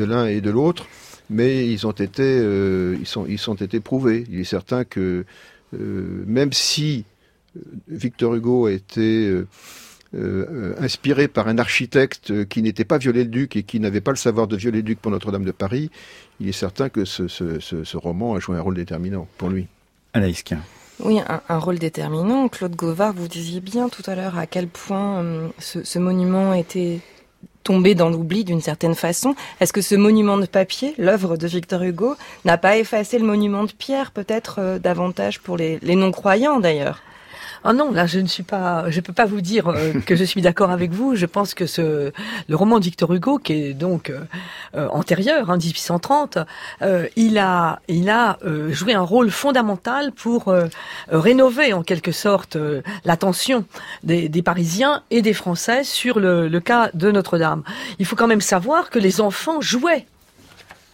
l'un 0.05 0.27
et 0.27 0.41
de 0.41 0.51
l'autre 0.51 0.87
mais 1.31 1.69
ils 1.69 1.87
ont 1.87 1.93
été, 1.93 2.23
euh, 2.23 2.97
ils 3.01 3.07
sont, 3.07 3.27
ils 3.27 3.39
sont 3.39 3.55
été 3.55 3.81
prouvés. 3.81 4.25
Il 4.31 4.41
est 4.41 4.45
certain 4.45 4.85
que 4.85 5.25
euh, 5.75 6.25
même 6.27 6.53
si 6.53 7.05
euh, 7.57 7.61
Victor 7.89 8.35
Hugo 8.35 8.67
a 8.67 8.73
été 8.73 9.33
inspiré 10.79 11.29
par 11.29 11.47
un 11.47 11.59
architecte 11.59 12.47
qui 12.47 12.63
n'était 12.63 12.87
pas 12.87 12.97
Viollet-le-Duc 12.97 13.57
et 13.57 13.65
qui 13.65 13.81
n'avait 13.81 14.01
pas 14.01 14.13
le 14.13 14.17
savoir 14.17 14.47
de 14.47 14.57
Viollet-le-Duc 14.57 14.99
pour 14.99 15.11
Notre-Dame 15.11 15.45
de 15.45 15.51
Paris, 15.51 15.91
il 16.41 16.49
est 16.49 16.53
certain 16.53 16.89
que 16.89 17.05
ce, 17.05 17.29
ce, 17.29 17.61
ce, 17.61 17.97
roman 17.99 18.35
a 18.35 18.41
joué 18.41 18.57
un 18.57 18.63
rôle 18.63 18.77
déterminant 18.77 19.29
pour 19.37 19.51
lui. 19.51 19.67
Anaïs 20.15 20.43
Kien. 20.43 20.61
Oui, 21.01 21.19
un, 21.19 21.43
un, 21.47 21.59
rôle 21.59 21.79
déterminant. 21.79 22.49
Claude 22.49 22.75
Gauvard, 22.77 23.13
vous 23.13 23.29
disiez 23.29 23.61
bien 23.61 23.91
tout 23.91 24.03
à 24.07 24.15
l'heure 24.15 24.39
à 24.39 24.47
quel 24.47 24.69
point 24.69 25.23
ce, 25.59 25.85
ce 25.85 25.99
monument 25.99 26.55
était 26.55 27.01
tombé 27.67 27.97
dans 27.97 28.09
l'oubli 28.09 28.45
d'une 28.45 28.61
certaine 28.61 28.95
façon. 28.95 29.35
Est-ce 29.61 29.73
que 29.73 29.81
ce 29.81 29.97
monument 29.97 30.39
de 30.39 30.47
papier, 30.47 30.95
l'œuvre 30.99 31.37
de 31.37 31.49
Victor 31.49 31.83
Hugo, 31.83 32.15
n'a 32.45 32.59
pas 32.59 32.77
effacé 32.77 33.19
le 33.19 33.27
monument 33.27 33.65
de 33.65 33.73
pierre, 33.73 34.13
peut-être 34.13 34.61
euh, 34.61 34.79
davantage 34.79 35.41
pour 35.41 35.57
les 35.57 35.97
non-croyants 35.97 36.61
d'ailleurs? 36.61 37.03
Ah 37.69 37.73
non, 37.73 37.91
là 37.91 38.07
je 38.07 38.21
ne 38.21 38.29
suis 38.29 38.45
pas, 38.45 38.89
je 38.91 39.01
peux 39.01 39.13
pas 39.13 39.25
vous 39.25 39.41
dire 39.41 39.67
euh, 39.67 39.95
que 40.07 40.15
je 40.15 40.23
suis 40.23 40.41
d'accord 40.41 40.71
avec 40.71 40.93
vous. 40.93 41.17
Je 41.17 41.27
pense 41.27 41.53
que 41.53 41.67
ce 41.67 42.13
le 42.49 42.57
roman 42.57 42.79
de 42.79 42.85
Victor 42.85 43.13
Hugo, 43.13 43.41
qui 43.41 43.55
est 43.55 43.75
donc 43.75 44.11
euh, 44.11 44.21
euh 44.77 44.87
antérieur, 44.93 45.51
hein, 45.51 45.57
1830, 45.57 46.39
euh, 46.83 47.09
il 47.17 47.39
a 47.39 47.81
il 47.89 48.09
a 48.09 48.39
joué 48.69 48.95
un 48.95 49.01
rôle 49.03 49.31
fondamental 49.31 50.13
pour 50.13 50.55
rénover 51.09 51.73
en 51.73 51.83
quelque 51.83 52.13
sorte 52.13 52.57
l'attention 53.05 53.65
des, 54.05 54.29
des, 54.29 54.43
Parisiens 54.43 55.03
et 55.11 55.23
des 55.23 55.33
Français 55.33 55.83
sur 55.83 56.21
le, 56.21 56.49
le 56.49 56.61
cas 56.61 56.91
de 56.95 57.11
Notre-Dame. 57.11 57.65
Il 57.99 58.07
faut 58.07 58.15
quand 58.15 58.29
même 58.29 58.41
savoir 58.41 58.91
que 58.91 59.01
les 59.01 59.21
enfants 59.21 59.61
jouaient 59.61 60.07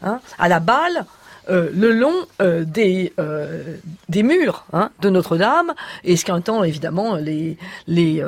hein, 0.02 0.20
à 0.38 0.48
la 0.48 0.60
balle 0.60 1.04
euh, 1.50 1.70
le 1.74 1.90
long 1.90 2.14
euh, 2.40 2.64
des, 2.64 3.12
euh, 3.18 3.76
des 4.08 4.22
murs 4.22 4.64
hein, 4.72 4.90
de 5.00 5.10
Notre-Dame, 5.10 5.74
et 6.04 6.16
ce 6.16 6.24
qu'un 6.24 6.40
temps 6.40 6.62
évidemment 6.62 7.16
les, 7.16 7.56
les, 7.88 8.24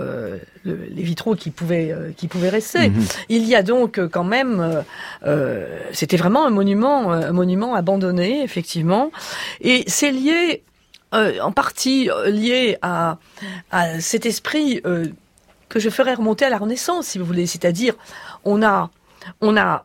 les 0.64 1.02
vitraux 1.02 1.36
qui 1.36 1.50
pouvaient, 1.50 1.94
qui 2.16 2.26
pouvaient 2.26 2.48
rester. 2.48 2.88
Mhm. 2.90 3.04
Il 3.28 3.44
y 3.44 3.54
a 3.54 3.62
donc 3.62 4.00
quand 4.08 4.24
même, 4.24 4.82
c'était 5.92 6.16
vraiment 6.16 6.44
un 6.46 6.50
monument, 6.50 7.12
un 7.12 7.32
monument 7.32 7.74
abandonné 7.74 8.42
effectivement, 8.42 9.12
et 9.60 9.84
c'est 9.86 10.10
lié 10.10 10.62
en 11.12 11.52
partie 11.52 12.10
lié 12.26 12.78
à, 12.82 13.18
à 13.70 14.00
cet 14.00 14.26
esprit 14.26 14.82
que 15.68 15.78
je 15.78 15.90
ferais 15.90 16.14
remonter 16.14 16.44
à 16.46 16.50
la 16.50 16.58
Renaissance, 16.58 17.06
si 17.08 17.18
vous 17.18 17.24
voulez, 17.24 17.46
c'est-à-dire 17.46 17.94
on 18.44 18.62
a 18.62 18.90
on 19.40 19.56
a 19.56 19.84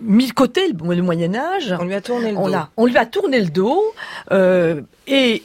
mis 0.00 0.28
de 0.28 0.32
côté 0.32 0.68
le, 0.68 1.02
Moyen 1.02 1.34
Âge. 1.34 1.74
On 1.78 1.84
lui 1.84 1.94
a 1.94 2.00
tourné 2.00 2.32
le 2.32 2.38
on 2.38 2.48
dos. 2.48 2.56
on 2.76 2.86
lui 2.86 2.96
a 2.96 3.06
tourné 3.06 3.40
le 3.40 3.48
dos 3.48 3.82
euh, 4.30 4.80
et 5.06 5.42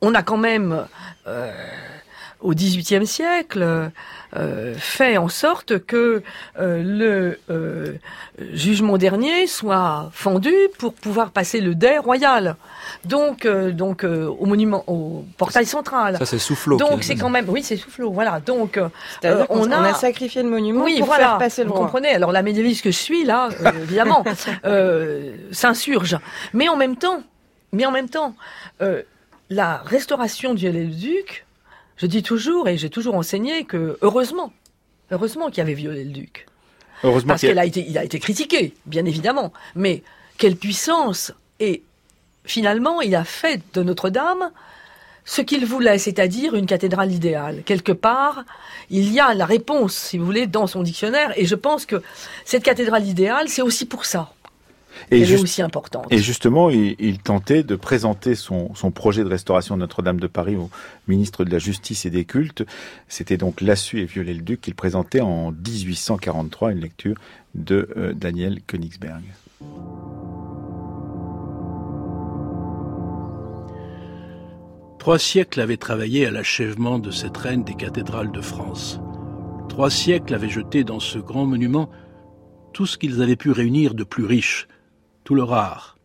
on 0.00 0.14
a 0.14 0.22
quand 0.22 0.36
même 0.36 0.86
euh, 1.26 1.52
au 2.40 2.54
XVIIIe 2.54 3.06
siècle 3.06 3.90
fait 4.76 5.16
en 5.16 5.28
sorte 5.28 5.78
que 5.78 6.22
euh, 6.58 6.82
le 6.82 7.38
euh, 7.50 7.94
jugement 8.52 8.98
dernier 8.98 9.46
soit 9.46 10.10
fendu 10.12 10.54
pour 10.78 10.94
pouvoir 10.94 11.30
passer 11.30 11.60
le 11.60 11.74
dé 11.74 11.98
royal. 11.98 12.56
Donc, 13.04 13.46
donc 13.46 14.04
au 14.04 14.46
monument, 14.46 14.84
au 14.86 15.24
portail 15.36 15.66
central. 15.66 16.16
Ça 16.18 16.26
c'est 16.26 16.38
Soufflot. 16.38 16.76
Donc 16.76 17.02
c'est 17.02 17.16
quand 17.16 17.30
même, 17.30 17.48
oui 17.48 17.62
c'est 17.62 17.76
Soufflot. 17.76 18.10
Voilà. 18.10 18.40
Donc 18.40 18.80
on, 19.50 19.70
a, 19.70 19.94
sacrifié 19.94 20.42
le 20.42 20.50
monument 20.50 20.84
oui, 20.84 20.98
pour 20.98 21.08
voilà, 21.08 21.30
faire 21.30 21.38
passer 21.38 21.64
le 21.64 21.68
Vous 21.68 21.74
comprenez 21.74 22.10
Alors 22.10 22.32
la 22.32 22.42
médiéviste 22.42 22.82
que 22.82 22.90
je 22.90 22.96
suis 22.96 23.24
là, 23.24 23.48
évidemment, 23.82 24.24
s'insurge. 25.52 26.18
Mais 26.52 26.68
en 26.68 26.76
même 26.76 26.96
temps, 26.96 27.22
mais 27.72 27.86
en 27.86 27.90
même 27.90 28.08
temps, 28.08 28.34
la 29.50 29.78
restauration 29.78 30.54
du 30.54 30.70
duc 30.70 31.46
je 31.98 32.06
dis 32.06 32.22
toujours, 32.22 32.68
et 32.68 32.78
j'ai 32.78 32.90
toujours 32.90 33.14
enseigné, 33.14 33.64
que 33.64 33.98
heureusement, 34.02 34.52
heureusement 35.10 35.48
qu'il 35.48 35.58
y 35.58 35.60
avait 35.60 35.74
violé 35.74 36.04
le 36.04 36.10
duc. 36.10 36.46
Heureusement 37.04 37.28
Parce 37.28 37.42
qu'il 37.42 37.58
a... 37.58 37.64
été, 37.64 37.84
il 37.86 37.98
a 37.98 38.04
été 38.04 38.18
critiqué, 38.18 38.74
bien 38.86 39.04
évidemment. 39.04 39.52
Mais 39.74 40.02
quelle 40.38 40.56
puissance 40.56 41.32
Et 41.60 41.82
finalement, 42.44 43.00
il 43.00 43.14
a 43.14 43.24
fait 43.24 43.60
de 43.74 43.82
Notre-Dame 43.82 44.50
ce 45.24 45.42
qu'il 45.42 45.66
voulait, 45.66 45.98
c'est-à-dire 45.98 46.54
une 46.54 46.66
cathédrale 46.66 47.12
idéale. 47.12 47.62
Quelque 47.64 47.92
part, 47.92 48.44
il 48.88 49.12
y 49.12 49.20
a 49.20 49.34
la 49.34 49.44
réponse, 49.44 49.94
si 49.94 50.16
vous 50.16 50.24
voulez, 50.24 50.46
dans 50.46 50.66
son 50.66 50.82
dictionnaire. 50.82 51.32
Et 51.36 51.44
je 51.44 51.54
pense 51.54 51.84
que 51.84 52.02
cette 52.46 52.62
cathédrale 52.62 53.06
idéale, 53.06 53.48
c'est 53.48 53.60
aussi 53.60 53.84
pour 53.84 54.06
ça. 54.06 54.32
Et 55.10 55.20
Elle 55.22 55.32
est 55.32 55.42
aussi 55.42 55.62
importante. 55.62 56.06
Et 56.10 56.18
justement, 56.18 56.70
il, 56.70 57.18
tentait 57.18 57.62
de 57.62 57.76
présenter 57.76 58.34
son, 58.34 58.70
projet 58.94 59.24
de 59.24 59.28
restauration 59.28 59.76
de 59.76 59.80
Notre-Dame 59.80 60.20
de 60.20 60.26
Paris 60.26 60.56
au 60.56 60.70
ministre 61.06 61.44
de 61.44 61.50
la 61.50 61.58
Justice 61.58 62.06
et 62.06 62.10
des 62.10 62.24
Cultes. 62.24 62.64
C'était 63.08 63.36
donc 63.36 63.60
Lassu 63.60 64.00
et 64.00 64.04
Viollet-le-Duc 64.04 64.60
qu'il 64.60 64.74
présentait 64.74 65.20
en 65.20 65.52
1843, 65.52 66.72
une 66.72 66.80
lecture 66.80 67.16
de 67.54 67.88
euh, 67.96 68.12
Daniel 68.12 68.60
Königsberg. 68.66 69.22
Trois 74.98 75.18
siècles 75.18 75.60
avaient 75.60 75.76
travaillé 75.76 76.26
à 76.26 76.30
l'achèvement 76.30 76.98
de 76.98 77.10
cette 77.10 77.36
reine 77.36 77.64
des 77.64 77.74
cathédrales 77.74 78.30
de 78.30 78.40
France. 78.40 79.00
Trois 79.68 79.90
siècles 79.90 80.34
avaient 80.34 80.50
jeté 80.50 80.84
dans 80.84 81.00
ce 81.00 81.18
grand 81.18 81.46
monument 81.46 81.88
tout 82.72 82.84
ce 82.84 82.98
qu'ils 82.98 83.22
avaient 83.22 83.36
pu 83.36 83.50
réunir 83.50 83.94
de 83.94 84.04
plus 84.04 84.24
riche, 84.24 84.68
tout 85.28 85.34
leur 85.34 85.52
art, 85.52 85.98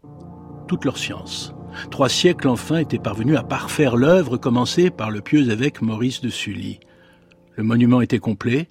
toute 0.68 0.84
leur 0.84 0.98
science. 0.98 1.54
Trois 1.90 2.10
siècles 2.10 2.50
enfin 2.50 2.80
étaient 2.80 3.00
parvenus 3.00 3.38
à 3.38 3.44
parfaire 3.44 3.96
l'œuvre 3.96 4.36
commencée 4.36 4.90
par 4.90 5.12
le 5.12 5.22
pieux 5.22 5.50
évêque 5.50 5.82
Maurice 5.82 6.20
de 6.20 6.28
Sully. 6.28 6.82
Le 7.56 7.64
monument 7.64 8.02
était 8.02 8.20
complet. 8.20 8.68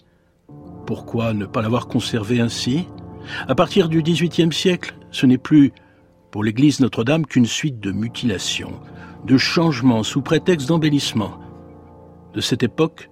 Pourquoi 0.86 1.32
ne 1.32 1.46
pas 1.46 1.62
l'avoir 1.62 1.88
conservé 1.88 2.38
ainsi? 2.38 2.86
À 3.48 3.54
partir 3.54 3.88
du 3.88 4.02
XVIIIe 4.02 4.52
siècle, 4.52 4.94
ce 5.10 5.24
n'est 5.24 5.38
plus 5.38 5.72
pour 6.30 6.44
l'église 6.44 6.80
Notre-Dame 6.80 7.24
qu'une 7.24 7.46
suite 7.46 7.80
de 7.80 7.90
mutilations, 7.90 8.78
de 9.24 9.38
changements 9.38 10.02
sous 10.02 10.20
prétexte 10.20 10.68
d'embellissement. 10.68 11.40
De 12.34 12.42
cette 12.42 12.62
époque, 12.62 13.08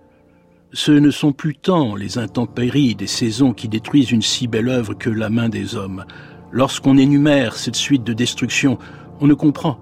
ce 0.74 0.92
ne 0.92 1.10
sont 1.10 1.32
plus 1.32 1.54
tant 1.54 1.94
les 1.94 2.18
intempéries 2.18 2.94
des 2.96 3.06
saisons 3.06 3.54
qui 3.54 3.68
détruisent 3.68 4.10
une 4.10 4.20
si 4.20 4.46
belle 4.46 4.68
œuvre 4.68 4.92
que 4.92 5.08
la 5.08 5.30
main 5.30 5.48
des 5.48 5.74
hommes. 5.74 6.04
Lorsqu'on 6.52 6.96
énumère 6.96 7.56
cette 7.56 7.76
suite 7.76 8.02
de 8.02 8.12
destructions, 8.12 8.78
on 9.20 9.26
ne 9.26 9.34
comprend 9.34 9.78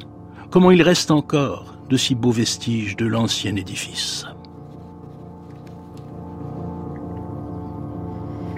comment 0.50 0.70
il 0.70 0.82
reste 0.82 1.10
encore 1.10 1.74
de 1.88 1.96
si 1.96 2.14
beaux 2.14 2.30
vestiges 2.30 2.96
de 2.96 3.06
l'ancien 3.06 3.56
édifice. 3.56 4.26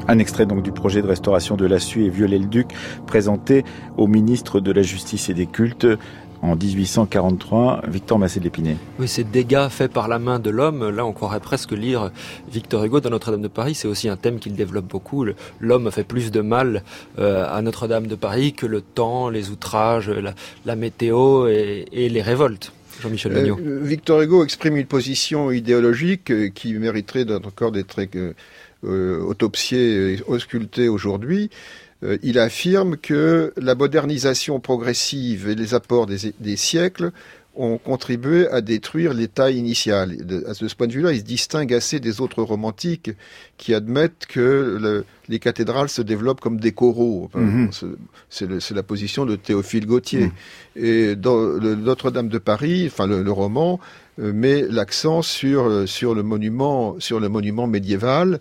Un 0.09 0.19
extrait 0.19 0.45
donc 0.45 0.63
du 0.65 0.73
projet 0.73 1.03
de 1.03 1.07
restauration 1.07 1.57
de 1.57 1.67
Lassus 1.67 2.05
et 2.05 2.09
Viollet-le-Duc 2.09 2.75
présenté 3.07 3.65
au 3.97 4.09
ministre 4.09 4.59
de 4.59 4.73
la 4.73 4.83
Justice 4.83 5.29
et 5.29 5.35
des 5.35 5.47
Cultes 5.47 5.87
en 6.43 6.57
1843, 6.57 7.83
Victor 7.89 8.19
Massé 8.19 8.41
de 8.41 8.45
l'Épinay. 8.45 8.77
Oui, 8.99 9.09
ces 9.09 9.25
dégâts 9.25 9.69
faits 9.69 9.93
par 9.93 10.09
la 10.09 10.19
main 10.19 10.39
de 10.39 10.51
l'homme, 10.51 10.89
là 10.89 11.05
on 11.05 11.13
croirait 11.13 11.41
presque 11.41 11.73
lire 11.73 12.11
Victor 12.51 12.85
Hugo 12.85 13.01
dans 13.01 13.11
Notre-Dame 13.11 13.43
de 13.43 13.49
Paris, 13.49 13.75
c'est 13.75 13.89
aussi 13.89 14.09
un 14.09 14.17
thème 14.17 14.39
qu'il 14.39 14.55
développe 14.55 14.87
beaucoup. 14.87 15.27
L'homme 15.61 15.91
fait 15.91 16.05
plus 16.05 16.31
de 16.31 16.41
mal 16.41 16.83
euh, 17.19 17.47
à 17.49 17.61
Notre-Dame 17.63 18.07
de 18.07 18.15
Paris 18.15 18.53
que 18.53 18.67
le 18.67 18.81
temps, 18.81 19.29
les 19.29 19.51
outrages, 19.51 20.11
la, 20.65 20.77
météo 20.77 21.47
et, 21.49 21.87
les 21.93 22.23
révoltes. 22.23 22.73
Jean-Michel 23.01 23.33
euh, 23.33 23.81
Victor 23.83 24.21
Hugo 24.21 24.45
exprime 24.45 24.77
une 24.77 24.87
position 24.87 25.51
idéologique 25.51 26.31
euh, 26.31 26.49
qui 26.49 26.75
mériterait 26.75 27.27
encore 27.33 27.73
d'être 27.73 28.01
euh, 28.85 29.21
autopsiée 29.21 30.15
et 30.15 30.23
auscultée 30.27 30.89
aujourd'hui. 30.89 31.51
Euh, 32.03 32.17
il 32.23 32.39
affirme 32.39 32.97
que 32.97 33.53
la 33.57 33.75
modernisation 33.75 34.61
progressive 34.61 35.49
et 35.49 35.55
les 35.55 35.75
apports 35.75 36.07
des, 36.07 36.57
siècles 36.57 37.13
ont 37.57 37.79
contribué 37.79 38.49
à 38.49 38.61
détruire 38.61 39.13
l'état 39.13 39.51
initial. 39.51 40.17
De, 40.25 40.45
à 40.47 40.55
ce 40.55 40.75
point 40.75 40.87
de 40.87 40.93
vue-là, 40.93 41.13
il 41.13 41.19
se 41.19 41.25
distingue 41.25 41.75
assez 41.75 42.01
des 42.01 42.21
autres 42.21 42.43
romantiques 42.43 43.11
qui 43.59 43.75
admettent 43.75 44.27
que 44.29 45.05
les 45.29 45.39
cathédrales 45.41 45.89
se 45.89 46.01
développent 46.01 46.41
comme 46.41 46.59
des 46.59 46.73
coraux. 46.73 47.29
Mhm. 47.35 47.71
C'est 48.31 48.75
la 48.75 48.83
position 48.83 49.27
de 49.27 49.37
Théophile 49.37 49.85
Gautier. 49.85 50.27
Mhm. 50.27 50.33
Et 50.77 51.17
dans 51.17 51.59
Notre-Dame 51.59 52.29
de 52.29 52.39
Paris, 52.39 52.85
enfin 52.87 53.07
le, 53.07 53.31
roman, 53.31 53.79
euh, 54.21 54.33
met 54.33 54.63
l'accent 54.63 55.21
sur, 55.21 55.89
sur, 55.89 56.15
le 56.15 56.23
monument, 56.23 56.97
sur 56.99 57.21
le 57.21 57.29
monument 57.29 57.67
médiéval 57.67 58.41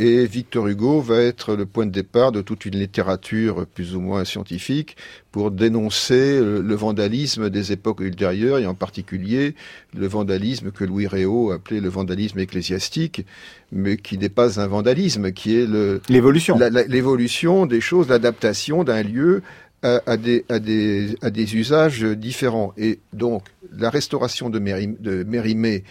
et 0.00 0.24
Victor 0.24 0.66
Hugo 0.66 1.02
va 1.02 1.20
être 1.20 1.54
le 1.54 1.66
point 1.66 1.84
de 1.84 1.90
départ 1.90 2.32
de 2.32 2.40
toute 2.40 2.64
une 2.64 2.78
littérature 2.78 3.66
plus 3.66 3.94
ou 3.94 4.00
moins 4.00 4.24
scientifique 4.24 4.96
pour 5.30 5.50
dénoncer 5.50 6.40
le, 6.40 6.74
vandalisme 6.74 7.50
des 7.50 7.72
époques 7.72 8.00
ultérieures 8.00 8.58
et 8.58 8.66
en 8.66 8.74
particulier 8.74 9.54
le 9.94 10.06
vandalisme 10.06 10.70
que 10.70 10.84
Louis 10.84 11.06
Réau 11.06 11.50
appelait 11.50 11.80
le 11.80 11.90
vandalisme 11.90 12.38
ecclésiastique, 12.38 13.26
mais 13.72 13.98
qui 13.98 14.16
n'est 14.16 14.30
pas 14.30 14.58
un 14.58 14.66
vandalisme, 14.66 15.32
qui 15.32 15.54
est 15.54 15.68
l'évolution, 16.08 16.58
l'évolution 16.88 17.66
des 17.66 17.82
choses, 17.82 18.08
l'adaptation 18.08 18.84
d'un 18.84 19.02
lieu 19.02 19.42
à, 19.82 20.16
des, 20.16 20.46
à, 20.48 20.60
des, 20.60 21.14
à 21.20 21.28
des 21.28 21.56
usages 21.56 22.04
différents. 22.04 22.72
Et 22.78 23.00
donc, 23.12 23.44
la 23.76 23.90
restauration 23.90 24.48
de, 24.48 24.58
de 24.58 25.24
Mérimée, 25.24 25.84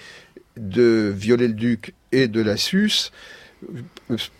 de 0.58 1.14
Viollet-le-Duc 1.16 1.94
et 2.12 2.28
de 2.28 2.42
la 2.42 2.58
Susse 2.58 3.12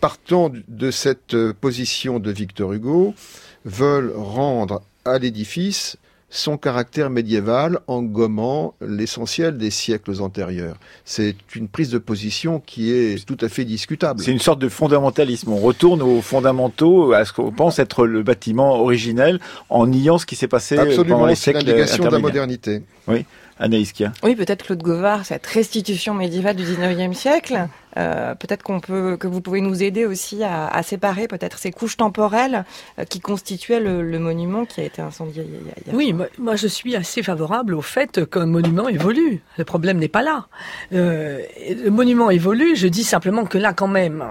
partant 0.00 0.50
de 0.68 0.90
cette 0.90 1.36
position 1.52 2.18
de 2.18 2.30
Victor 2.30 2.72
Hugo, 2.72 3.14
veulent 3.64 4.12
rendre 4.16 4.82
à 5.04 5.18
l'édifice 5.18 5.96
son 6.30 6.56
caractère 6.56 7.10
médiéval 7.10 7.80
en 7.88 8.02
gommant 8.02 8.74
l'essentiel 8.80 9.58
des 9.58 9.70
siècles 9.70 10.22
antérieurs. 10.22 10.76
C'est 11.04 11.34
une 11.56 11.66
prise 11.66 11.90
de 11.90 11.98
position 11.98 12.62
qui 12.64 12.92
est 12.92 13.24
tout 13.26 13.36
à 13.40 13.48
fait 13.48 13.64
discutable. 13.64 14.22
C'est 14.22 14.30
une 14.30 14.38
sorte 14.38 14.60
de 14.60 14.68
fondamentalisme. 14.68 15.52
On 15.52 15.58
retourne 15.58 16.02
aux 16.02 16.22
fondamentaux, 16.22 17.12
à 17.12 17.24
ce 17.24 17.32
qu'on 17.32 17.50
pense 17.50 17.80
être 17.80 18.06
le 18.06 18.22
bâtiment 18.22 18.80
originel, 18.80 19.40
en 19.68 19.88
niant 19.88 20.18
ce 20.18 20.26
qui 20.26 20.36
s'est 20.36 20.48
passé 20.48 20.76
pendant 20.76 21.26
les 21.26 21.34
siècles 21.34 21.60
C'est 21.60 21.66
l'indication 21.66 22.04
de 22.04 22.10
la 22.10 22.18
modernité. 22.20 22.82
Oui. 23.08 23.26
Anaïs 23.58 23.92
Oui, 24.22 24.36
peut-être 24.36 24.64
Claude 24.64 24.82
Govard, 24.82 25.26
cette 25.26 25.46
restitution 25.46 26.14
médiévale 26.14 26.56
du 26.56 26.64
19e 26.64 27.12
siècle, 27.12 27.68
euh, 27.96 28.34
peut-être 28.34 28.62
qu'on 28.62 28.80
peut, 28.80 29.16
que 29.16 29.26
vous 29.26 29.40
pouvez 29.40 29.60
nous 29.60 29.82
aider 29.82 30.06
aussi 30.06 30.42
à, 30.44 30.82
séparer 30.82 31.28
peut-être 31.28 31.58
ces 31.58 31.70
couches 31.70 31.96
temporelles 31.96 32.64
euh, 32.98 33.04
qui 33.04 33.20
constituaient 33.20 33.80
le, 33.80 34.18
monument 34.18 34.64
qui 34.64 34.80
a 34.80 34.84
été 34.84 35.02
incendié. 35.02 35.48
Oui, 35.92 36.14
moi, 36.38 36.56
je 36.56 36.66
suis 36.66 36.94
assez 36.94 37.22
favorable 37.22 37.74
au 37.74 37.82
fait 37.82 38.28
qu'un 38.28 38.46
monument 38.46 38.88
évolue. 38.88 39.42
Le 39.56 39.64
problème 39.64 39.98
n'est 39.98 40.08
pas 40.08 40.22
là. 40.22 40.46
Euh, 40.92 41.40
le 41.84 41.90
monument 41.90 42.30
évolue. 42.30 42.76
Je 42.76 42.86
dis 42.86 43.04
simplement 43.04 43.44
que 43.44 43.58
là, 43.58 43.72
quand 43.72 43.88
même, 43.88 44.24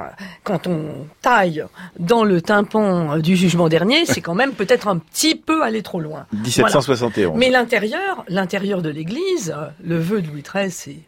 quand 0.43 0.67
on 0.67 1.07
taille 1.21 1.65
dans 1.97 2.23
le 2.23 2.41
tympan 2.41 3.17
du 3.17 3.35
jugement 3.35 3.67
dernier, 3.67 4.05
c'est 4.05 4.21
quand 4.21 4.35
même 4.35 4.53
peut-être 4.53 4.87
un 4.87 4.97
petit 4.97 5.35
peu 5.35 5.63
aller 5.63 5.81
trop 5.81 5.99
loin. 5.99 6.25
1771. 6.33 7.37
Mais 7.37 7.49
l'intérieur, 7.49 8.23
l'intérieur 8.27 8.81
de 8.81 8.89
l'Église, 8.89 9.55
le 9.83 9.97
vœu 9.97 10.21
de 10.21 10.27
Louis 10.27 10.43
XIII, 10.43 10.71
c'est 10.71 10.99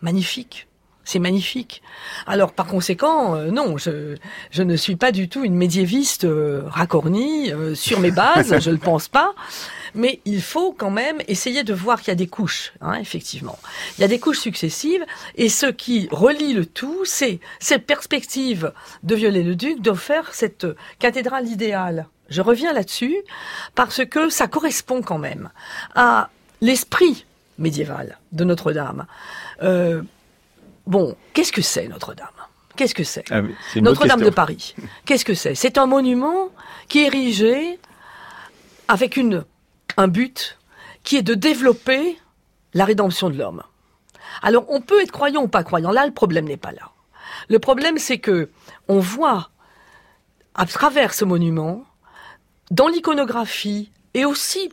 magnifique. 0.00 0.66
C'est 1.04 1.18
magnifique. 1.18 1.82
Alors 2.26 2.52
par 2.52 2.66
conséquent, 2.66 3.34
euh, 3.36 3.50
non, 3.50 3.76
je, 3.76 4.16
je 4.50 4.62
ne 4.62 4.76
suis 4.76 4.96
pas 4.96 5.12
du 5.12 5.28
tout 5.28 5.44
une 5.44 5.54
médiéviste 5.54 6.24
euh, 6.24 6.62
racornie 6.66 7.52
euh, 7.52 7.74
sur 7.74 8.00
mes 8.00 8.10
bases, 8.10 8.58
je 8.60 8.70
ne 8.70 8.74
le 8.74 8.80
pense 8.80 9.08
pas. 9.08 9.34
Mais 9.94 10.20
il 10.24 10.42
faut 10.42 10.72
quand 10.72 10.90
même 10.90 11.18
essayer 11.28 11.62
de 11.62 11.72
voir 11.72 12.00
qu'il 12.00 12.08
y 12.08 12.12
a 12.12 12.16
des 12.16 12.26
couches, 12.26 12.72
hein, 12.80 12.94
effectivement. 12.94 13.58
Il 13.96 14.00
y 14.00 14.04
a 14.04 14.08
des 14.08 14.18
couches 14.18 14.40
successives, 14.40 15.04
et 15.36 15.48
ce 15.48 15.66
qui 15.66 16.08
relie 16.10 16.52
le 16.52 16.66
tout, 16.66 17.04
c'est 17.04 17.38
cette 17.60 17.86
perspective 17.86 18.72
de 19.04 19.14
Viollet-le-Duc 19.14 19.80
de 19.80 19.92
faire 19.92 20.34
cette 20.34 20.66
cathédrale 20.98 21.46
idéale. 21.46 22.08
Je 22.28 22.40
reviens 22.40 22.72
là-dessus 22.72 23.16
parce 23.74 24.04
que 24.04 24.30
ça 24.30 24.48
correspond 24.48 25.02
quand 25.02 25.18
même 25.18 25.50
à 25.94 26.30
l'esprit 26.60 27.26
médiéval 27.58 28.18
de 28.32 28.44
Notre-Dame. 28.44 29.06
Euh, 29.62 30.02
Bon, 30.86 31.16
qu'est-ce 31.32 31.52
que 31.52 31.62
c'est 31.62 31.88
Notre-Dame? 31.88 32.28
Qu'est-ce 32.76 32.94
que 32.94 33.04
c'est? 33.04 33.24
Ah 33.30 33.42
Notre-Dame 33.76 34.22
de 34.22 34.30
Paris. 34.30 34.74
Qu'est-ce 35.04 35.24
que 35.24 35.34
c'est? 35.34 35.54
C'est 35.54 35.78
un 35.78 35.86
monument 35.86 36.50
qui 36.88 37.00
est 37.00 37.06
érigé 37.06 37.78
avec 38.88 39.16
une, 39.16 39.44
un 39.96 40.08
but 40.08 40.58
qui 41.04 41.16
est 41.16 41.22
de 41.22 41.34
développer 41.34 42.18
la 42.74 42.84
rédemption 42.84 43.30
de 43.30 43.36
l'homme. 43.38 43.62
Alors, 44.42 44.64
on 44.68 44.80
peut 44.80 45.00
être 45.02 45.12
croyant 45.12 45.42
ou 45.42 45.48
pas 45.48 45.62
croyant. 45.62 45.92
Là, 45.92 46.04
le 46.06 46.12
problème 46.12 46.46
n'est 46.46 46.56
pas 46.56 46.72
là. 46.72 46.90
Le 47.48 47.58
problème, 47.58 47.98
c'est 47.98 48.18
que 48.18 48.50
on 48.88 48.98
voit 48.98 49.50
à 50.54 50.66
travers 50.66 51.14
ce 51.14 51.24
monument, 51.24 51.84
dans 52.70 52.88
l'iconographie 52.88 53.90
et 54.14 54.24
aussi 54.24 54.70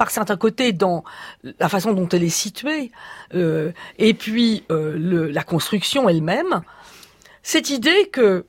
par 0.00 0.10
certains 0.10 0.38
côtés 0.38 0.72
dans 0.72 1.04
la 1.58 1.68
façon 1.68 1.92
dont 1.92 2.08
elle 2.08 2.22
est 2.22 2.30
située, 2.30 2.90
euh, 3.34 3.70
et 3.98 4.14
puis 4.14 4.64
euh, 4.70 5.30
la 5.30 5.42
construction 5.42 6.08
elle-même, 6.08 6.62
cette 7.42 7.68
idée 7.68 8.08
que 8.10 8.46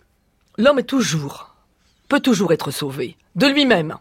l'homme 0.57 0.79
est 0.79 0.83
toujours, 0.83 1.53
peut 2.07 2.21
toujours 2.21 2.53
être 2.53 2.71
sauvé 2.71 3.17
de 3.35 3.47
lui-même. 3.47 3.97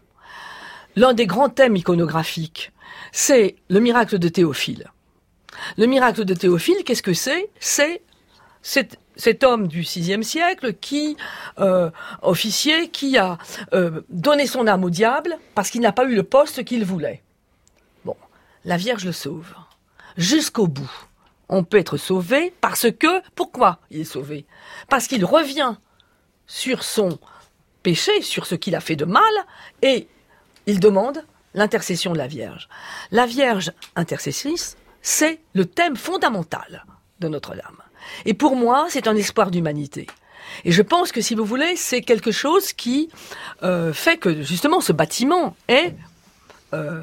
L'un 0.95 1.13
des 1.13 1.25
grands 1.25 1.49
thèmes 1.49 1.75
iconographiques, 1.75 2.71
c'est 3.11 3.57
le 3.69 3.81
miracle 3.81 4.17
de 4.17 4.29
Théophile. 4.29 4.89
Le 5.77 5.87
miracle 5.87 6.23
de 6.23 6.33
Théophile, 6.33 6.85
qu'est-ce 6.85 7.03
que 7.03 7.13
c'est? 7.13 7.49
C'est 7.59 8.01
cet, 8.61 9.43
homme 9.43 9.67
du 9.67 9.81
VIe 9.81 10.23
siècle 10.23 10.75
qui, 10.75 11.17
euh, 11.59 11.91
officier, 12.21 12.87
qui 12.91 13.17
a 13.17 13.37
donné 14.07 14.47
son 14.47 14.67
âme 14.67 14.85
au 14.85 14.89
diable 14.89 15.37
parce 15.53 15.69
qu'il 15.69 15.81
n'a 15.81 15.91
pas 15.91 16.05
eu 16.05 16.15
le 16.15 16.23
poste 16.23 16.63
qu'il 16.63 16.85
voulait 16.85 17.21
la 18.65 18.77
Vierge 18.77 19.05
le 19.05 19.11
sauve. 19.11 19.53
Jusqu'au 20.17 20.67
bout. 20.67 20.91
On 21.49 21.63
peut 21.63 21.77
être 21.77 21.97
sauvé 21.97 22.53
parce 22.61 22.87
que, 22.91 23.21
pourquoi 23.35 23.79
il 23.89 24.01
est 24.01 24.05
sauvé? 24.05 24.45
Parce 24.89 25.07
qu'il 25.07 25.25
revient 25.25 25.75
sur 26.47 26.83
son 26.83 27.19
péché, 27.83 28.21
sur 28.21 28.45
ce 28.45 28.55
qu'il 28.55 28.75
a 28.75 28.79
fait 28.79 28.95
de 28.95 29.05
mal, 29.05 29.33
et 29.81 30.07
il 30.65 30.79
demande 30.79 31.25
l'intercession 31.53 32.13
de 32.13 32.17
la 32.17 32.27
Vierge. 32.27 32.69
La 33.11 33.25
Vierge 33.25 33.73
intercessrice 33.95 34.77
c'est 35.01 35.39
le 35.53 35.65
thème 35.65 35.95
fondamental 35.95 36.85
de 37.19 37.27
Notre-Dame. 37.27 37.81
Et 38.25 38.33
pour 38.33 38.55
moi, 38.55 38.87
c'est 38.89 39.07
un 39.07 39.15
espoir 39.15 39.51
d'humanité. 39.51 40.07
Et 40.65 40.71
je 40.71 40.81
pense 40.81 41.11
que 41.11 41.21
si 41.21 41.35
vous 41.35 41.45
voulez, 41.45 41.75
c'est 41.75 42.01
quelque 42.01 42.31
chose 42.31 42.73
qui 42.73 43.09
euh, 43.63 43.93
fait 43.93 44.17
que 44.17 44.41
justement 44.41 44.81
ce 44.81 44.91
bâtiment 44.91 45.55
est 45.67 45.95
euh, 46.73 47.01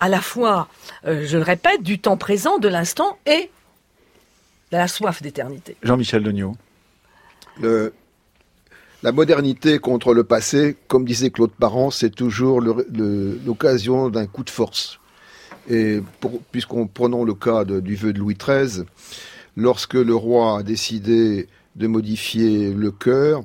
à 0.00 0.08
la 0.08 0.20
fois, 0.20 0.68
euh, 1.06 1.24
je 1.26 1.36
le 1.36 1.42
répète, 1.42 1.82
du 1.82 1.98
temps 1.98 2.16
présent, 2.16 2.58
de 2.58 2.68
l'instant 2.68 3.18
et 3.26 3.50
de 4.72 4.76
la 4.76 4.88
soif 4.88 5.22
d'éternité. 5.22 5.76
Jean-Michel 5.82 6.22
Degnaud. 6.22 6.56
la 7.62 9.12
modernité 9.12 9.78
contre 9.78 10.14
le 10.14 10.24
passé, 10.24 10.76
comme 10.88 11.04
disait 11.04 11.30
Claude 11.30 11.52
Parent, 11.52 11.90
c'est 11.90 12.10
toujours 12.10 12.60
l'occasion 12.60 14.08
d'un 14.08 14.26
coup 14.26 14.44
de 14.44 14.50
force. 14.50 14.98
Et 15.68 16.00
puisqu'on 16.50 16.86
prenons 16.86 17.24
le 17.24 17.34
cas 17.34 17.64
du 17.64 17.94
vœu 17.94 18.12
de 18.12 18.18
Louis 18.18 18.36
XIII, 18.36 18.84
lorsque 19.56 19.94
le 19.94 20.14
roi 20.14 20.58
a 20.58 20.62
décidé 20.62 21.48
de 21.76 21.86
modifier 21.86 22.72
le 22.72 22.90
cœur, 22.90 23.42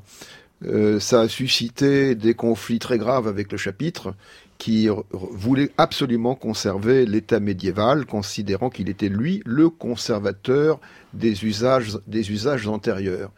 euh, 0.66 1.00
ça 1.00 1.22
a 1.22 1.28
suscité 1.28 2.16
des 2.16 2.34
conflits 2.34 2.80
très 2.80 2.98
graves 2.98 3.28
avec 3.28 3.52
le 3.52 3.58
chapitre 3.58 4.16
qui 4.58 4.88
voulait 5.12 5.72
absolument 5.78 6.36
conserver 6.36 7.06
l'état 7.06 7.40
médiéval, 7.40 8.06
considérant 8.06 8.70
qu'il 8.70 8.90
était 8.90 9.10
lui 9.10 9.42
le 9.46 9.70
conservateur 9.70 10.80
des 11.14 11.44
usages, 11.46 12.68
antérieurs. 12.68 13.32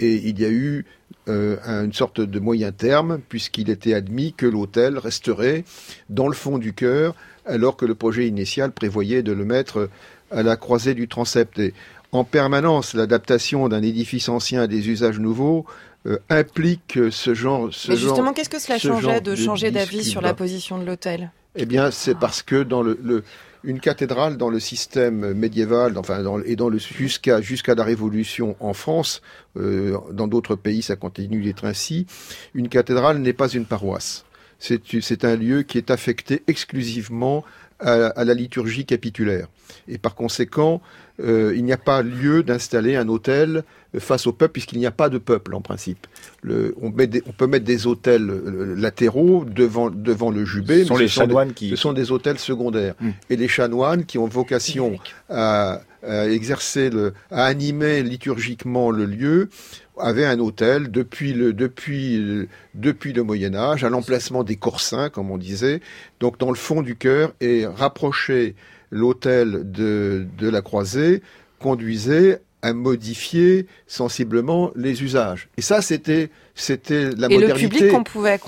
Et 0.00 0.14
il 0.14 0.40
y 0.40 0.44
a 0.44 0.50
eu 0.50 0.84
euh, 1.28 1.56
une 1.84 1.92
sorte 1.92 2.20
de 2.20 2.40
moyen 2.40 2.72
terme, 2.72 3.20
puisqu'il 3.28 3.70
était 3.70 3.94
admis 3.94 4.32
que 4.32 4.46
l'autel 4.46 4.98
resterait 4.98 5.64
dans 6.10 6.26
le 6.26 6.34
fond 6.34 6.58
du 6.58 6.74
cœur, 6.74 7.14
alors 7.46 7.76
que 7.76 7.86
le 7.86 7.94
projet 7.94 8.26
initial 8.26 8.72
prévoyait 8.72 9.22
de 9.22 9.32
le 9.32 9.44
mettre 9.44 9.88
à 10.30 10.42
la 10.42 10.56
croisée 10.56 10.94
du 10.94 11.06
transept. 11.06 11.58
Et 11.58 11.72
en 12.12 12.24
permanence, 12.24 12.94
l'adaptation 12.94 13.68
d'un 13.68 13.82
édifice 13.82 14.28
ancien 14.28 14.62
à 14.62 14.66
des 14.66 14.88
usages 14.88 15.20
nouveaux 15.20 15.64
euh, 16.06 16.18
implique 16.28 16.98
ce 17.10 17.34
genre. 17.34 17.72
Ce 17.72 17.90
Mais 17.90 17.96
justement, 17.96 18.32
qu'est-ce 18.32 18.50
que 18.50 18.58
cela 18.58 18.78
changeait 18.78 19.20
de, 19.20 19.34
changer 19.34 19.70
d'avis 19.70 20.04
sur 20.04 20.20
la 20.20 20.34
position 20.34 20.78
de 20.78 20.84
l'autel 20.84 21.30
Eh 21.56 21.66
bien, 21.66 21.90
c'est 21.90 22.18
parce 22.18 22.42
que 22.42 22.62
dans 22.62 22.82
le, 22.82 23.24
une 23.64 23.80
cathédrale 23.80 24.36
dans 24.36 24.50
le 24.50 24.60
système 24.60 25.32
médiéval, 25.32 25.96
enfin, 25.96 26.22
dans, 26.22 26.40
et 26.42 26.56
dans 26.56 26.68
le 26.68 26.78
jusqu'à 26.78 27.40
jusqu'à 27.40 27.74
la 27.74 27.84
Révolution 27.84 28.56
en 28.60 28.74
France, 28.74 29.22
euh, 29.56 29.96
dans 30.12 30.28
d'autres 30.28 30.56
pays, 30.56 30.82
ça 30.82 30.96
continue 30.96 31.42
d'être 31.42 31.64
ainsi. 31.64 32.06
Une 32.54 32.68
cathédrale 32.68 33.18
n'est 33.18 33.32
pas 33.32 33.48
une 33.48 33.64
paroisse. 33.64 34.24
C'est 34.58 35.24
un 35.24 35.36
lieu 35.36 35.62
qui 35.62 35.76
est 35.78 35.90
affecté 35.90 36.42
exclusivement 36.46 37.44
à, 37.80 38.24
la 38.24 38.34
liturgie 38.34 38.84
capitulaire. 38.84 39.48
Et 39.88 39.98
par 39.98 40.14
conséquent, 40.14 40.80
euh, 41.22 41.52
il 41.56 41.64
n'y 41.64 41.72
a 41.72 41.78
pas 41.78 42.02
lieu 42.02 42.42
d'installer 42.42 42.96
un 42.96 43.08
hôtel 43.08 43.64
face 43.98 44.26
au 44.26 44.32
peuple, 44.32 44.52
puisqu'il 44.52 44.78
n'y 44.78 44.86
a 44.86 44.90
pas 44.90 45.08
de 45.08 45.18
peuple 45.18 45.54
en 45.54 45.60
principe. 45.60 46.06
Le, 46.42 46.74
on, 46.80 46.88
on, 46.88 47.32
peut 47.32 47.46
mettre 47.46 47.64
des 47.64 47.86
hôtels 47.86 48.28
euh, 48.28 48.74
latéraux 48.76 49.44
devant, 49.44 49.90
devant 49.90 50.30
le 50.30 50.44
jubé. 50.44 50.82
Ce 50.82 50.88
sont 50.88 50.96
les 50.96 51.08
chanoines 51.08 51.52
qui... 51.52 51.70
Ce 51.70 51.76
sont 51.76 51.92
des 51.92 52.10
hôtels 52.10 52.38
secondaires. 52.38 52.94
Hmm. 53.00 53.10
Et 53.30 53.36
les 53.36 53.48
chanoines 53.48 54.04
qui 54.04 54.18
ont 54.18 54.26
vocation 54.26 54.98
à, 55.28 55.80
à 56.06 56.28
exercer, 56.28 56.90
le, 56.90 57.14
à 57.30 57.44
animer 57.44 58.02
liturgiquement 58.02 58.90
le 58.90 59.06
lieu, 59.06 59.48
avait 59.98 60.26
un 60.26 60.38
hôtel 60.40 60.90
depuis 60.90 61.32
le, 61.32 61.52
depuis, 61.52 62.48
depuis 62.74 63.12
le 63.12 63.22
Moyen 63.22 63.54
Âge, 63.54 63.84
à 63.84 63.88
l'emplacement 63.88 64.44
des 64.44 64.56
Corsins, 64.56 65.08
comme 65.08 65.30
on 65.30 65.38
disait, 65.38 65.80
donc 66.20 66.38
dans 66.38 66.50
le 66.50 66.56
fond 66.56 66.82
du 66.82 66.96
cœur, 66.96 67.32
et 67.40 67.66
rapprocher 67.66 68.54
l'hôtel 68.90 69.70
de, 69.70 70.26
de 70.38 70.48
la 70.48 70.62
croisée 70.62 71.22
conduisait 71.58 72.40
à 72.62 72.72
modifier 72.72 73.66
sensiblement 73.86 74.70
les 74.74 75.02
usages. 75.02 75.48
Et 75.58 75.62
ça, 75.62 75.82
c'était 75.82 76.30
c'était 76.54 77.10
la 77.16 77.28
et 77.28 77.34
modernité. 77.34 77.60
Et 77.60 77.62
le 77.62 77.68
public 77.68 77.90
qu'on 77.90 78.04
pouvait 78.04 78.38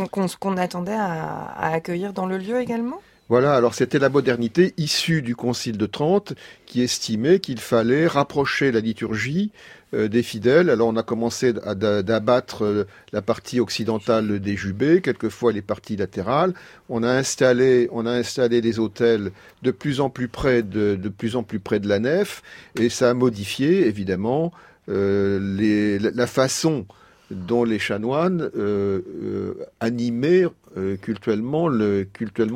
qu'on 0.41 0.57
attendait 0.57 0.93
à, 0.93 1.53
à 1.57 1.75
accueillir 1.75 2.13
dans 2.13 2.27
le 2.27 2.39
lieu 2.39 2.61
également? 2.61 3.01
Voilà, 3.29 3.55
alors 3.55 3.75
c'était 3.75 3.99
la 3.99 4.09
modernité 4.09 4.73
issue 4.77 5.21
du 5.21 5.35
Concile 5.35 5.77
de 5.77 5.87
Trente 5.87 6.35
qui 6.65 6.81
estimait 6.83 7.41
qu'il 7.41 7.59
fallait 7.59 8.07
rapprocher 8.07 8.71
la 8.71 8.81
liturgie 8.81 9.51
euh, 9.95 10.07
des 10.07 10.23
fidèles. 10.23 10.71
Alors 10.71 10.89
on 10.89 10.97
a 10.97 11.03
commencé 11.03 11.53
d'abattre 11.53 12.65
euh, 12.65 12.85
la 13.13 13.23
partie 13.23 13.59
occidentale 13.59 14.39
des 14.39 14.57
jubés, 14.57 15.01
quelquefois 15.01 15.53
les 15.53 15.63
parties 15.63 15.97
latérales. 15.97 16.55
On 16.89 17.03
a 17.03 17.11
installé, 17.11 17.89
on 17.91 18.07
a 18.07 18.13
installé 18.13 18.61
des 18.61 18.79
autels 18.79 19.33
de 19.63 19.71
plus 19.73 20.01
en 20.01 20.09
plus 20.09 20.29
près 20.29 20.63
de, 20.63 20.95
de 20.95 21.09
plus 21.09 21.35
en 21.35 21.43
plus 21.43 21.59
près 21.59 21.81
de 21.81 21.89
la 21.89 21.99
nef, 21.99 22.43
et 22.79 22.89
ça 22.89 23.11
a 23.11 23.15
modifié 23.15 23.87
évidemment 23.87 24.53
euh, 24.89 25.41
les, 25.41 25.99
la 25.99 26.27
façon 26.29 26.87
dont 27.31 27.65
les 27.65 27.79
chanoines 27.79 28.51
euh, 28.57 29.01
euh, 29.23 29.55
animaient 29.81 30.47
euh, 30.77 30.97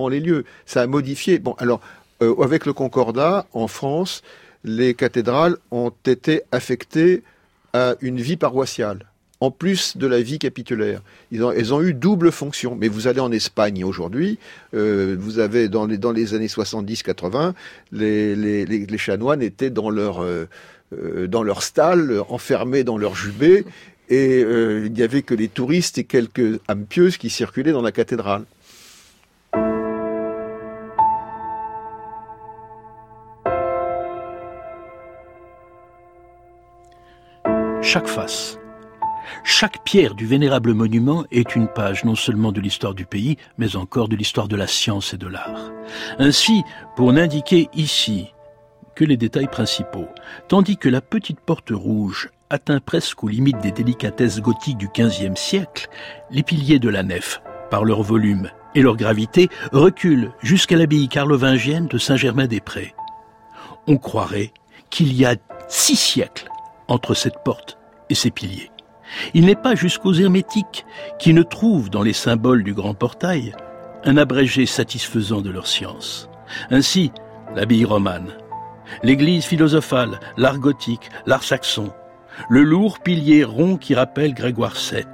les 0.09 0.20
lieux. 0.20 0.44
Ça 0.66 0.83
a 0.83 0.87
modifié. 0.87 1.38
Bon, 1.38 1.54
alors, 1.59 1.80
avec 2.20 2.66
le 2.66 2.72
Concordat, 2.72 3.46
en 3.52 3.66
France, 3.66 4.22
les 4.62 4.92
cathédrales 4.92 5.56
ont 5.70 5.92
été 6.04 6.42
affectées 6.52 7.22
à 7.72 7.94
une 8.00 8.20
vie 8.20 8.37
paroissiale 8.37 9.06
en 9.42 9.50
plus 9.50 9.96
de 9.96 10.06
la 10.06 10.20
vie 10.20 10.38
capitulaire. 10.38 11.00
Ils 11.30 11.42
ont, 11.42 11.50
elles 11.50 11.72
ont 11.72 11.80
eu 11.80 11.94
double 11.94 12.30
fonction. 12.30 12.76
Mais 12.76 12.88
vous 12.88 13.06
allez 13.06 13.20
en 13.20 13.33
Espagne 13.33 13.83
aujourd'hui, 13.85 14.38
vous 14.74 15.38
avez 15.38 15.68
dans 15.68 15.87
les, 15.87 16.35
années 16.35 16.46
70-80, 16.46 17.54
les, 17.92 18.98
chanoines 18.98 19.40
étaient 19.40 19.70
dans 19.70 19.88
leur, 19.88 20.22
dans 20.92 21.42
leur 21.42 21.62
stalle, 21.62 22.22
enfermés 22.28 22.85
dans 22.85 22.98
leur 22.98 23.14
jubé, 23.14 23.64
et 24.11 24.42
euh, 24.42 24.87
il 24.87 24.92
n'y 24.92 25.03
avait 25.03 25.23
que 25.23 25.35
les 25.35 25.49
touristes 25.49 25.96
et 25.99 26.05
quelques 26.05 26.61
âmes 26.68 26.85
pieuses 26.85 27.16
qui 27.16 27.31
circulaient 27.31 27.73
dans 27.73 27.81
la 27.81 27.92
cathédrale. 27.92 28.44
Chaque 37.83 38.09
face, 38.09 38.59
chaque 39.42 39.85
pierre 39.85 40.14
du 40.14 40.27
vénérable 40.27 40.75
monument 40.75 41.25
est 41.31 41.57
une 41.57 41.66
page 41.66 42.05
non 42.05 42.14
seulement 42.14 42.53
de 42.53 42.61
l'histoire 42.61 42.94
du 42.94 43.07
pays, 43.07 43.37
mais 43.59 43.75
encore 43.75 44.09
de 44.09 44.16
l'histoire 44.16 44.49
de 44.49 44.57
la 44.57 44.66
science 44.66 45.14
et 45.14 45.18
de 45.18 45.27
l'art. 45.27 45.73
Ainsi, 46.18 46.62
pour 46.94 47.12
n'indiquer 47.12 47.68
ici 47.75 48.33
que 48.94 49.05
les 49.05 49.16
détails 49.16 49.49
principaux, 49.49 50.09
tandis 50.49 50.77
que 50.77 50.88
la 50.88 51.01
petite 51.01 51.40
porte 51.40 51.70
rouge 51.70 52.31
atteint 52.50 52.80
presque 52.80 53.22
aux 53.22 53.28
limites 53.28 53.60
des 53.60 53.70
délicatesses 53.72 54.40
gothiques 54.40 54.76
du 54.76 54.88
XVe 54.88 55.36
siècle, 55.36 55.88
les 56.30 56.42
piliers 56.42 56.80
de 56.80 56.88
la 56.88 57.02
nef, 57.02 57.40
par 57.70 57.84
leur 57.84 58.02
volume 58.02 58.50
et 58.74 58.82
leur 58.82 58.96
gravité, 58.96 59.48
reculent 59.72 60.32
jusqu'à 60.42 60.76
l'abbaye 60.76 61.08
carlovingienne 61.08 61.86
de 61.86 61.96
Saint-Germain-des-Prés. 61.96 62.94
On 63.86 63.96
croirait 63.96 64.52
qu'il 64.90 65.14
y 65.14 65.24
a 65.24 65.36
six 65.68 65.96
siècles 65.96 66.48
entre 66.88 67.14
cette 67.14 67.42
porte 67.44 67.78
et 68.10 68.14
ses 68.14 68.30
piliers. 68.30 68.70
Il 69.34 69.46
n'est 69.46 69.56
pas 69.56 69.74
jusqu'aux 69.74 70.14
hermétiques 70.14 70.84
qui 71.18 71.32
ne 71.32 71.42
trouvent 71.42 71.90
dans 71.90 72.02
les 72.02 72.12
symboles 72.12 72.64
du 72.64 72.74
grand 72.74 72.94
portail 72.94 73.54
un 74.04 74.16
abrégé 74.16 74.66
satisfaisant 74.66 75.40
de 75.40 75.50
leur 75.50 75.66
science. 75.66 76.28
Ainsi, 76.70 77.12
l'abbaye 77.54 77.84
romane, 77.84 78.32
l'église 79.02 79.44
philosophale, 79.44 80.18
l'art 80.36 80.58
gothique, 80.58 81.10
l'art 81.26 81.42
saxon, 81.42 81.92
le 82.48 82.62
lourd 82.62 83.00
pilier 83.00 83.44
rond 83.44 83.76
qui 83.76 83.94
rappelle 83.94 84.35
Grégoire 84.35 84.74
VII, 84.74 85.05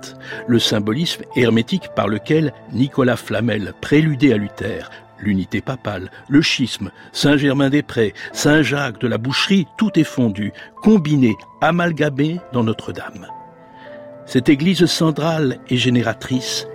le 0.47 0.59
symbolisme 0.59 1.23
hermétique 1.35 1.89
par 1.95 2.09
lequel 2.09 2.53
Nicolas 2.73 3.17
Flamel 3.17 3.75
préludait 3.81 4.33
à 4.33 4.37
Luther, 4.37 4.91
l'unité 5.19 5.61
papale, 5.61 6.11
le 6.29 6.43
schisme, 6.43 6.91
Saint-Germain-des-Prés, 7.13 8.15
Saint-Jacques 8.33 9.01
de 9.01 9.09
la 9.09 9.19
Boucherie, 9.19 9.67
tout 9.79 9.99
est 9.99 10.05
fondu, 10.05 10.53
combiné, 10.83 11.37
amalgamé 11.61 12.39
dans 12.53 12.65
Notre-Dame. 12.65 13.27
Cette 14.27 14.49
église 14.49 14.87
centrale 14.87 15.59
et 15.69 15.77
génératrice 15.77 16.67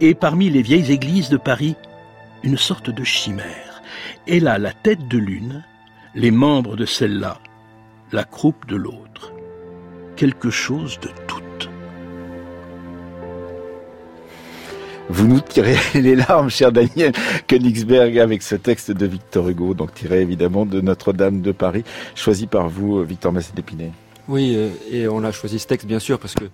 est 0.00 0.14
parmi 0.14 0.50
les 0.50 0.62
vieilles 0.62 0.92
églises 0.92 1.30
de 1.30 1.36
Paris 1.38 1.76
une 2.42 2.58
sorte 2.58 2.90
de 2.90 3.04
chimère. 3.04 3.82
Elle 4.26 4.48
a 4.48 4.58
la 4.58 4.72
tête 4.72 5.08
de 5.08 5.18
l'une, 5.18 5.64
les 6.14 6.30
membres 6.30 6.76
de 6.76 6.86
celle-là, 6.86 7.38
la 8.12 8.24
croupe 8.24 8.66
de 8.66 8.76
l'autre 8.76 9.07
quelque 10.18 10.50
chose 10.50 10.98
de 11.00 11.08
toute. 11.28 11.70
Vous 15.08 15.28
nous 15.28 15.40
tirez 15.40 15.76
les 15.94 16.16
larmes, 16.16 16.50
cher 16.50 16.72
Daniel 16.72 17.12
Königsberg, 17.46 18.18
avec 18.18 18.42
ce 18.42 18.56
texte 18.56 18.90
de 18.90 19.06
Victor 19.06 19.48
Hugo, 19.48 19.74
donc 19.74 19.94
tiré 19.94 20.20
évidemment 20.20 20.66
de 20.66 20.80
Notre-Dame 20.80 21.40
de 21.40 21.52
Paris, 21.52 21.84
choisi 22.16 22.48
par 22.48 22.68
vous, 22.68 23.02
Victor 23.04 23.32
Massé 23.32 23.52
d'Épinay. 23.54 23.92
Oui, 24.26 24.54
euh, 24.56 24.70
et 24.90 25.06
on 25.06 25.22
a 25.22 25.30
choisi 25.30 25.60
ce 25.60 25.68
texte 25.68 25.86
bien 25.86 26.00
sûr 26.00 26.18
parce 26.18 26.34
que 26.34 26.44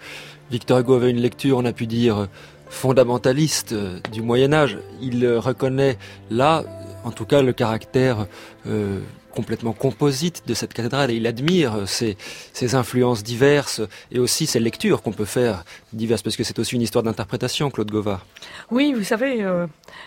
Victor 0.51 0.79
Hugo 0.79 0.95
avait 0.95 1.11
une 1.11 1.21
lecture, 1.21 1.57
on 1.57 1.65
a 1.65 1.73
pu 1.73 1.87
dire, 1.87 2.29
fondamentaliste 2.69 3.73
euh, 3.73 3.99
du 4.13 4.21
Moyen 4.21 4.53
Âge. 4.53 4.79
Il 5.01 5.27
reconnaît 5.39 5.97
là, 6.31 6.65
en 7.05 7.13
tout 7.13 7.25
cas, 7.25 7.41
le 7.41 7.55
caractère 7.55 8.27
euh, 8.67 9.01
complètement 9.35 9.73
composite 9.73 10.43
de 10.47 10.55
cette 10.55 10.73
cathédrale 10.73 11.11
et 11.11 11.17
il 11.17 11.27
admire 11.27 11.87
ces, 11.87 12.17
ces 12.53 12.75
influences 12.75 13.23
diverses 13.23 13.83
et 14.11 14.19
aussi 14.19 14.47
ces 14.47 14.61
lectures 14.61 15.03
qu'on 15.03 15.13
peut 15.13 15.25
faire 15.25 15.65
diverses 15.93 16.23
parce 16.23 16.37
que 16.37 16.45
c'est 16.45 16.59
aussi 16.59 16.77
une 16.77 16.83
histoire 16.83 17.03
d'interprétation, 17.03 17.71
Claude 17.71 17.91
Govard. 17.91 18.25
Oui, 18.71 18.95
vous 18.97 19.05
savez, 19.05 19.43
euh, 19.43 19.67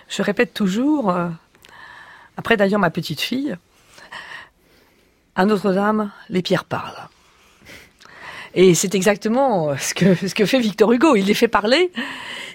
je 0.10 0.22
répète 0.24 0.54
toujours, 0.54 1.12
euh, 1.12 1.28
après 2.38 2.58
d'ailleurs 2.58 2.80
ma 2.80 2.90
petite 2.90 3.22
fille, 3.22 3.56
à 5.36 5.46
Notre-Dame, 5.46 6.12
les 6.30 6.42
pierres 6.42 6.66
parlent. 6.66 7.08
Et 8.56 8.74
c'est 8.74 8.96
exactement 8.96 9.78
ce 9.78 9.94
que, 9.94 10.16
ce 10.16 10.34
que 10.34 10.46
fait 10.46 10.60
Victor 10.60 10.92
Hugo. 10.92 11.16
Il 11.16 11.26
les 11.26 11.36
fait 11.36 11.48
parler, 11.48 11.92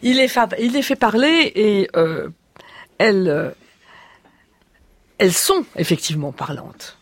il 0.02 0.16
les, 0.16 0.28
il 0.58 0.72
les 0.72 0.82
fait 0.82 0.96
parler 0.96 1.52
et 1.54 1.88
euh, 1.96 2.28
elles, 2.98 3.54
elles 5.22 5.32
sont 5.32 5.64
effectivement 5.76 6.32
parlantes. 6.32 6.98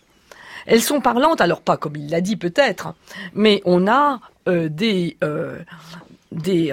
Elles 0.67 0.83
sont 0.83 1.01
parlantes, 1.01 1.41
alors 1.41 1.63
pas 1.63 1.79
comme 1.79 1.97
il 1.97 2.11
l'a 2.11 2.21
dit 2.21 2.37
peut-être, 2.37 2.95
mais 3.33 3.63
on 3.65 3.89
a 3.89 4.21
euh, 4.47 4.69
des, 4.69 5.17
euh, 5.25 5.59
des, 6.31 6.71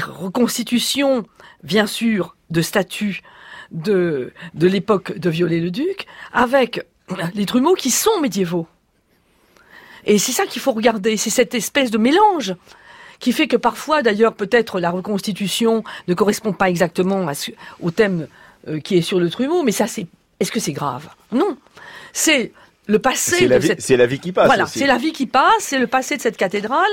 reconstitutions, 0.00 1.26
bien 1.62 1.86
sûr, 1.86 2.36
de 2.48 2.62
statues 2.62 3.20
de, 3.70 4.32
de 4.54 4.66
l'époque 4.66 5.18
de 5.18 5.28
Viollet-le-Duc, 5.28 6.06
avec 6.32 6.86
les 7.34 7.44
trumeaux 7.44 7.74
qui 7.74 7.90
sont 7.90 8.18
médiévaux. 8.22 8.66
Et 10.06 10.16
c'est 10.16 10.32
ça 10.32 10.46
qu'il 10.46 10.62
faut 10.62 10.72
regarder, 10.72 11.18
c'est 11.18 11.28
cette 11.28 11.54
espèce 11.54 11.90
de 11.90 11.98
mélange 11.98 12.54
qui 13.18 13.32
fait 13.32 13.46
que 13.46 13.58
parfois, 13.58 14.00
d'ailleurs, 14.00 14.32
peut-être 14.32 14.80
la 14.80 14.90
reconstitution 14.90 15.84
ne 16.08 16.14
correspond 16.14 16.54
pas 16.54 16.70
exactement 16.70 17.26
au 17.80 17.90
thème 17.90 18.26
euh, 18.68 18.80
qui 18.80 18.96
est 18.96 19.02
sur 19.02 19.20
le 19.20 19.30
trumeau, 19.30 19.62
mais 19.62 19.72
ça, 19.72 19.86
c'est. 19.86 20.06
Est-ce 20.40 20.52
que 20.52 20.60
c'est 20.60 20.72
grave? 20.72 21.08
Non. 21.32 21.56
C'est 22.12 22.52
le 22.86 22.98
passé. 22.98 23.36
C'est 23.38 23.48
la, 23.48 23.58
vie, 23.58 23.74
c'est 23.78 23.96
la 23.96 24.06
vie 24.06 24.20
qui 24.20 24.32
passe. 24.32 24.46
Voilà, 24.46 24.66
c'est 24.66 24.86
la 24.86 24.98
vie 24.98 25.12
qui 25.12 25.26
passe, 25.26 25.60
c'est 25.60 25.78
le 25.78 25.86
passé 25.86 26.16
de 26.16 26.22
cette 26.22 26.36
cathédrale 26.36 26.84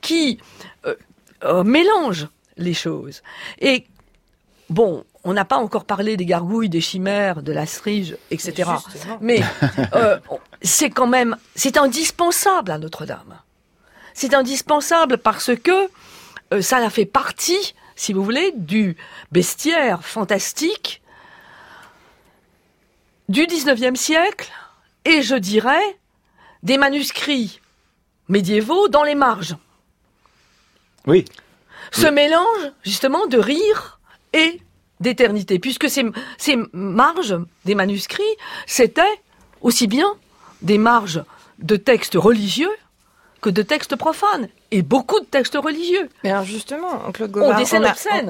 qui 0.00 0.38
euh, 0.86 0.94
euh, 1.44 1.64
mélange 1.64 2.28
les 2.56 2.74
choses. 2.74 3.22
Et 3.60 3.86
bon, 4.68 5.04
on 5.24 5.32
n'a 5.32 5.44
pas 5.44 5.56
encore 5.56 5.84
parlé 5.84 6.16
des 6.16 6.26
gargouilles, 6.26 6.68
des 6.68 6.80
chimères, 6.80 7.42
de 7.42 7.52
la 7.52 7.66
strige, 7.66 8.16
etc. 8.30 8.70
Mais 9.20 9.42
euh, 9.94 10.18
c'est 10.62 10.90
quand 10.90 11.06
même, 11.06 11.36
c'est 11.54 11.76
indispensable 11.76 12.70
à 12.70 12.78
Notre-Dame. 12.78 13.38
C'est 14.14 14.34
indispensable 14.34 15.18
parce 15.18 15.54
que 15.54 15.88
euh, 16.52 16.62
ça 16.62 16.78
a 16.78 16.90
fait 16.90 17.04
partie, 17.04 17.74
si 17.94 18.12
vous 18.12 18.24
voulez, 18.24 18.52
du 18.56 18.96
bestiaire 19.32 20.04
fantastique 20.04 21.02
du 23.28 23.42
19e 23.42 23.96
siècle 23.96 24.50
et 25.04 25.22
je 25.22 25.34
dirais 25.34 25.98
des 26.62 26.78
manuscrits 26.78 27.60
médiévaux 28.28 28.88
dans 28.88 29.04
les 29.04 29.14
marges. 29.14 29.56
Oui. 31.06 31.24
Ce 31.92 32.06
mélange, 32.06 32.72
justement, 32.84 33.26
de 33.26 33.38
rire 33.38 34.00
et 34.32 34.60
d'éternité, 35.00 35.58
puisque 35.58 35.88
ces, 35.88 36.04
ces 36.36 36.56
marges 36.72 37.38
des 37.64 37.74
manuscrits, 37.74 38.22
c'était 38.66 39.02
aussi 39.60 39.86
bien 39.86 40.14
des 40.60 40.78
marges 40.78 41.22
de 41.58 41.76
textes 41.76 42.16
religieux 42.16 42.70
que 43.40 43.50
de 43.50 43.62
textes 43.62 43.96
profanes 43.96 44.48
et 44.70 44.82
beaucoup 44.82 45.20
de 45.20 45.24
textes 45.24 45.56
religieux. 45.56 46.08
Mais 46.24 46.30
alors 46.30 46.44
justement, 46.44 46.98
Claude 47.12 47.30
Gauvard, 47.30 47.60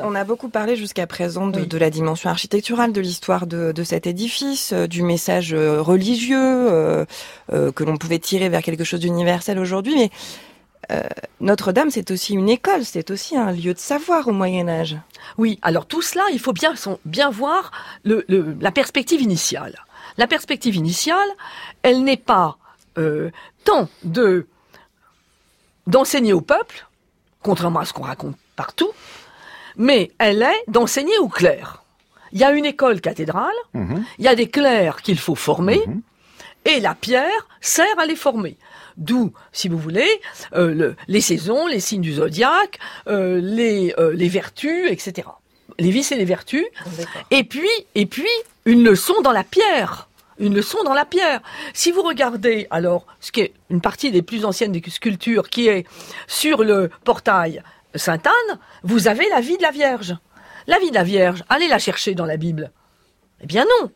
on, 0.05 0.15
a, 0.15 0.25
beaucoup 0.25 0.49
parlé 0.49 0.77
jusqu'à 0.77 1.07
présent 1.07 1.47
de, 1.47 1.79
la 1.79 1.91
dimension 1.91 2.31
architecturale, 2.31 2.93
de 2.93 3.01
l'histoire 3.01 3.47
de, 3.47 3.83
cet 3.85 4.07
édifice, 4.07 4.73
euh, 4.73 4.87
du 4.87 5.03
message 5.03 5.55
euh, 5.55 5.81
religieux 5.81 6.39
euh, 6.39 7.07
que 7.49 7.85
l'on 7.85 7.97
pouvait 7.97 8.19
tirer 8.19 8.49
vers 8.49 8.63
quelque 8.63 8.85
chose 8.85 9.01
d'universel 9.01 9.59
aujourd'hui. 9.59 9.95
Mais 9.95 10.11
euh, 10.91 11.03
Notre-Dame, 11.41 11.91
c'est 11.91 12.11
aussi 12.11 12.35
une 12.35 12.49
école, 12.49 12.85
c'est 12.85 13.11
aussi 13.11 13.37
un 13.37 13.53
lieu 13.53 13.75
de 13.75 13.79
savoir 13.79 14.29
au 14.29 14.33
Moyen 14.33 14.69
Âge. 14.69 14.97
Oui, 15.39 15.59
alors 15.63 15.87
tout 15.87 16.03
cela, 16.03 16.23
il 16.33 16.39
faut 16.39 16.53
bien, 16.53 16.75
bien 17.05 17.31
voir 17.31 17.71
la 18.05 18.73
perspective 18.73 19.23
initiale. 19.23 19.77
La 20.19 20.27
perspective 20.27 20.77
initiale, 20.77 21.29
elle 21.83 22.05
n'est 22.05 22.17
pas 22.17 22.59
tant 23.65 23.89
de 24.03 24.47
d'enseigner 25.89 26.33
au 26.33 26.41
peuple, 26.41 26.87
contrairement 27.43 27.81
à 27.81 27.85
ce 27.85 27.93
qu'on 27.93 28.05
raconte 28.05 28.37
partout, 28.55 28.91
mais 29.77 30.13
elle 30.19 30.43
est 30.43 30.65
d'enseigner 30.69 31.19
aux 31.19 31.29
clercs. 31.29 31.83
Il 32.33 32.39
y 32.39 32.45
a 32.45 32.53
une 32.53 32.67
école 32.67 33.01
cathédrale, 33.01 33.57
mhm. 33.75 34.05
il 34.19 34.25
y 34.25 34.29
a 34.29 34.35
des 34.35 34.49
clercs 34.49 35.03
qu'il 35.03 35.19
faut 35.19 35.35
former, 35.35 35.81
mhm. 35.87 36.03
et 36.67 36.81
la 36.81 36.95
pierre 36.95 37.49
sert 37.61 37.99
à 37.99 38.07
les 38.07 38.17
former. 38.17 38.57
D'où, 38.99 39.33
si 39.53 39.69
vous 39.69 39.79
voulez, 39.79 40.09
euh, 40.55 40.93
les 41.07 41.21
saisons, 41.21 41.67
les 41.69 41.81
signes 41.81 42.03
du 42.03 42.15
zodiaque, 42.15 42.79
euh, 43.07 43.41
les, 43.41 43.95
euh, 43.99 44.13
les 44.13 44.29
vertus, 44.29 44.91
etc. 44.91 45.29
Les 45.79 45.91
vices 45.91 46.11
et 46.11 46.17
les 46.17 46.25
vertus. 46.25 46.67
Et 47.31 47.45
puis, 47.45 47.69
et 47.95 48.07
puis, 48.07 48.29
une 48.65 48.83
leçon 48.83 49.15
dans 49.23 49.31
la 49.31 49.45
pierre. 49.45 50.08
Une 50.39 50.55
leçon 50.55 50.83
dans 50.85 50.95
la 50.95 51.05
pierre. 51.05 51.41
Si 51.75 51.91
vous 51.91 52.03
regardez, 52.03 52.67
alors, 52.71 53.07
ce 53.21 53.33
qui 53.33 53.41
est 53.41 53.55
une 53.71 53.81
partie 53.81 54.11
des 54.11 54.23
plus 54.23 54.45
anciennes 54.45 54.73
des 54.73 54.83
sculptures, 54.89 55.49
qui 55.51 55.69
est 55.69 55.87
sur 56.27 56.63
le 56.63 56.91
portail 57.05 57.63
Sainte-Anne, 57.95 58.59
vous 58.85 59.09
avez 59.09 59.29
la 59.31 59.41
vie 59.41 59.57
de 59.57 59.63
la 59.63 59.71
Vierge. 59.71 60.17
La 60.67 60.79
vie 60.79 60.91
de 60.91 60.95
la 60.95 61.03
Vierge, 61.03 61.45
allez 61.49 61.69
la 61.69 61.79
chercher 61.79 62.15
dans 62.15 62.27
la 62.27 62.37
Bible. 62.37 62.71
Eh 63.41 63.47
bien 63.47 63.65
non. 63.65 63.91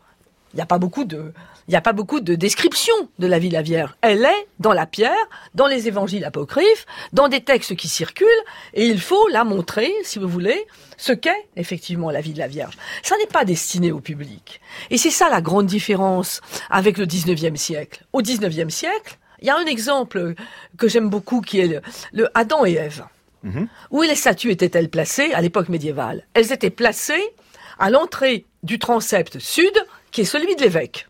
Il 0.52 0.56
n'y 0.56 0.62
a 0.62 0.66
pas 0.66 0.78
beaucoup 0.78 1.04
de, 1.04 1.32
il 1.68 1.76
a 1.76 1.80
pas 1.80 1.92
beaucoup 1.92 2.20
de 2.20 2.34
description 2.34 2.94
de 3.18 3.26
la 3.26 3.38
vie 3.38 3.48
de 3.48 3.54
la 3.54 3.62
Vierge. 3.62 3.94
Elle 4.00 4.24
est 4.24 4.46
dans 4.58 4.72
la 4.72 4.86
pierre, 4.86 5.16
dans 5.54 5.66
les 5.66 5.88
évangiles 5.88 6.24
apocryphes, 6.24 6.86
dans 7.12 7.28
des 7.28 7.40
textes 7.40 7.76
qui 7.76 7.88
circulent, 7.88 8.28
et 8.74 8.86
il 8.86 9.00
faut 9.00 9.28
la 9.28 9.44
montrer, 9.44 9.92
si 10.02 10.18
vous 10.18 10.28
voulez, 10.28 10.66
ce 10.96 11.12
qu'est 11.12 11.48
effectivement 11.56 12.10
la 12.10 12.20
vie 12.20 12.32
de 12.32 12.38
la 12.38 12.48
Vierge. 12.48 12.76
Ça 13.02 13.16
n'est 13.18 13.26
pas 13.26 13.44
destiné 13.44 13.92
au 13.92 14.00
public. 14.00 14.60
Et 14.90 14.98
c'est 14.98 15.10
ça 15.10 15.30
la 15.30 15.40
grande 15.40 15.66
différence 15.66 16.40
avec 16.70 16.98
le 16.98 17.06
19e 17.06 17.56
siècle. 17.56 18.04
Au 18.12 18.22
19e 18.22 18.70
siècle, 18.70 19.18
il 19.40 19.46
y 19.46 19.50
a 19.50 19.56
un 19.56 19.66
exemple 19.66 20.34
que 20.78 20.88
j'aime 20.88 21.08
beaucoup 21.08 21.40
qui 21.40 21.60
est 21.60 21.80
le, 22.12 22.28
Adam 22.34 22.64
et 22.64 22.74
Ève. 22.74 23.04
Mhm. 23.42 23.66
Où 23.90 24.02
les 24.02 24.14
statues 24.14 24.52
étaient-elles 24.52 24.88
placées 24.88 25.32
à 25.32 25.40
l'époque 25.40 25.68
médiévale? 25.68 26.26
Elles 26.34 26.52
étaient 26.52 26.70
placées 26.70 27.34
à 27.78 27.90
l'entrée 27.90 28.46
du 28.62 28.78
transept 28.78 29.40
sud, 29.40 29.72
qui 30.12 30.20
est 30.20 30.24
celui 30.24 30.54
de 30.54 30.60
l'évêque. 30.60 31.08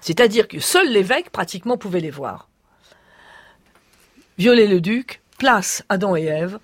C'est-à-dire 0.00 0.48
que 0.48 0.58
seul 0.58 0.90
l'évêque 0.90 1.30
pratiquement 1.30 1.76
pouvait 1.76 2.00
les 2.00 2.10
voir. 2.10 2.48
Viollet-le-Duc 4.38 5.20
place 5.38 5.84
Adam 5.88 6.16
et 6.16 6.24
Ève 6.24 6.58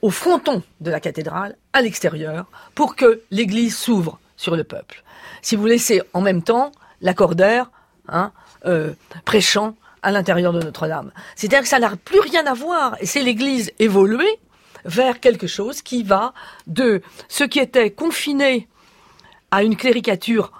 au 0.00 0.10
fronton 0.10 0.62
de 0.80 0.90
la 0.90 0.98
cathédrale, 0.98 1.56
à 1.72 1.80
l'extérieur, 1.80 2.46
pour 2.74 2.96
que 2.96 3.22
l'église 3.30 3.76
s'ouvre 3.76 4.18
sur 4.36 4.56
le 4.56 4.64
peuple. 4.64 5.04
Si 5.42 5.54
vous 5.54 5.66
laissez 5.66 6.02
en 6.12 6.20
même 6.20 6.42
temps 6.42 6.72
l'accordaire 7.00 7.70
hein, 8.08 8.32
euh, 8.66 8.94
prêchant 9.24 9.76
à 10.02 10.10
l'intérieur 10.10 10.52
de 10.52 10.60
Notre-Dame. 10.60 11.12
C'est-à-dire 11.36 11.60
que 11.60 11.68
ça 11.68 11.78
n'a 11.78 11.94
plus 11.96 12.18
rien 12.18 12.44
à 12.46 12.54
voir, 12.54 12.96
et 13.00 13.06
c'est 13.06 13.22
l'église 13.22 13.70
évoluée 13.78 14.40
vers 14.84 15.20
quelque 15.20 15.46
chose 15.46 15.80
qui 15.80 16.02
va 16.02 16.34
de 16.66 17.02
ce 17.28 17.44
qui 17.44 17.60
était 17.60 17.92
confiné 17.92 18.68
à 19.52 19.62
une 19.62 19.76
cléricature 19.76 20.50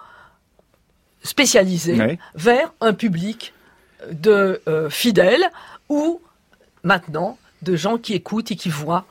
spécialisé 1.23 2.19
vers 2.35 2.73
un 2.81 2.93
public 2.93 3.53
de 4.11 4.61
euh, 4.67 4.91
fidèles 4.91 5.45
ou 5.89 6.21
maintenant 6.83 7.39
de 7.63 7.77
gens 7.77 7.99
qui 7.99 8.15
écoutent 8.15 8.51
et 8.51 8.57
qui 8.57 8.69
voient 8.69 9.07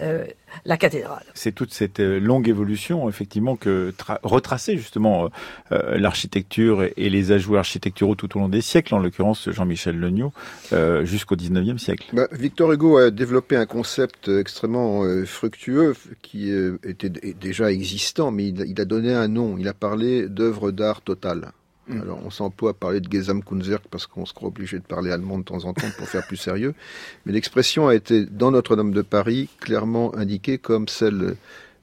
euh, 0.00 0.24
la 0.64 0.76
cathédrale. 0.76 1.24
C'est 1.34 1.52
toute 1.52 1.72
cette 1.72 2.00
euh, 2.00 2.18
longue 2.18 2.48
évolution, 2.48 3.08
effectivement, 3.08 3.56
que 3.56 3.92
retracer 4.22 4.76
justement 4.76 5.30
l'architecture 5.70 6.84
et 6.96 7.10
les 7.10 7.32
ajouts 7.32 7.56
architecturaux 7.56 8.14
tout 8.14 8.36
au 8.36 8.40
long 8.40 8.48
des 8.48 8.60
siècles, 8.60 8.94
en 8.94 8.98
l'occurrence 8.98 9.50
Jean-Michel 9.50 9.98
Legnaud, 9.98 10.32
jusqu'au 11.04 11.36
19e 11.36 11.78
siècle. 11.78 12.10
Bah, 12.12 12.28
Victor 12.32 12.72
Hugo 12.72 12.98
a 12.98 13.10
développé 13.10 13.56
un 13.56 13.66
concept 13.66 14.28
extrêmement 14.28 15.04
fructueux 15.24 15.94
qui 16.22 16.50
était 16.84 17.10
déjà 17.10 17.70
existant, 17.70 18.30
mais 18.30 18.48
il, 18.48 18.64
il, 18.66 18.80
a 18.80 18.84
donné 18.84 19.12
un 19.12 19.28
nom. 19.28 19.56
Il 19.58 19.68
a 19.68 19.74
parlé 19.74 20.28
d'œuvre 20.28 20.70
d'art 20.70 21.02
totale. 21.02 21.52
Mm. 21.88 22.02
Alors, 22.02 22.20
on 22.24 22.30
s'emploie 22.30 22.70
à 22.70 22.74
parler 22.74 23.00
de 23.00 23.10
Gesamtkunstwerk 23.10 23.84
parce 23.90 24.06
qu'on 24.06 24.26
se 24.26 24.34
croit 24.34 24.48
obligé 24.48 24.78
de 24.78 24.84
parler 24.84 25.10
allemand 25.10 25.38
de 25.38 25.44
temps 25.44 25.64
en 25.64 25.72
temps 25.72 25.88
pour 25.96 26.08
faire 26.08 26.26
plus 26.26 26.36
sérieux. 26.36 26.74
Mais 27.26 27.32
l'expression 27.32 27.88
a 27.88 27.94
été, 27.94 28.26
dans 28.26 28.50
Notre-Dame 28.50 28.92
de 28.92 29.02
Paris, 29.02 29.48
clairement 29.60 30.14
indiquée 30.14 30.58
comme 30.58 30.88
celle 30.88 31.36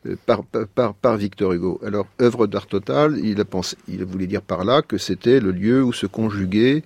euh, 0.06 0.16
par, 0.26 0.44
par, 0.44 0.94
par, 0.94 1.18
Victor 1.18 1.54
Hugo. 1.54 1.80
Alors, 1.86 2.08
œuvre 2.22 2.48
d'art 2.48 2.68
total, 2.68 3.18
il, 3.24 3.40
a 3.40 3.46
pensé, 3.46 3.78
il 3.88 4.04
voulait 4.06 4.28
dire 4.28 4.42
par 4.42 4.64
là 4.64 4.82
que 4.82 4.98
c'était 4.98 5.40
le 5.40 5.52
lieu 5.52 5.84
où 5.84 5.94
se 5.94 6.06
conjuguaient 6.06 6.84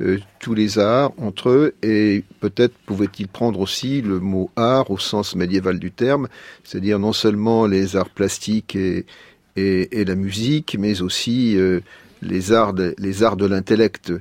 euh, 0.00 0.18
tous 0.40 0.54
les 0.54 0.80
arts 0.80 1.12
entre 1.18 1.50
eux 1.50 1.74
et 1.82 2.24
peut-être 2.40 2.74
pouvait-il 2.84 3.28
prendre 3.28 3.60
aussi 3.60 4.02
le 4.02 4.18
mot 4.18 4.50
art 4.56 4.90
au 4.90 4.98
sens 4.98 5.36
médiéval 5.36 5.78
du 5.78 5.92
terme, 5.92 6.26
c'est-à-dire 6.64 6.98
non 6.98 7.12
seulement 7.12 7.66
les 7.66 7.94
arts 7.94 8.10
plastiques 8.10 8.74
et, 8.74 9.06
et, 9.54 10.00
et 10.00 10.04
la 10.04 10.16
musique, 10.16 10.76
mais 10.80 11.00
aussi 11.00 11.56
euh, 11.56 11.80
les 12.24 12.52
arts 12.52 12.72
de, 12.72 12.94
les 12.98 13.22
arts 13.22 13.36
de 13.36 13.46
l'intellect. 13.46 14.12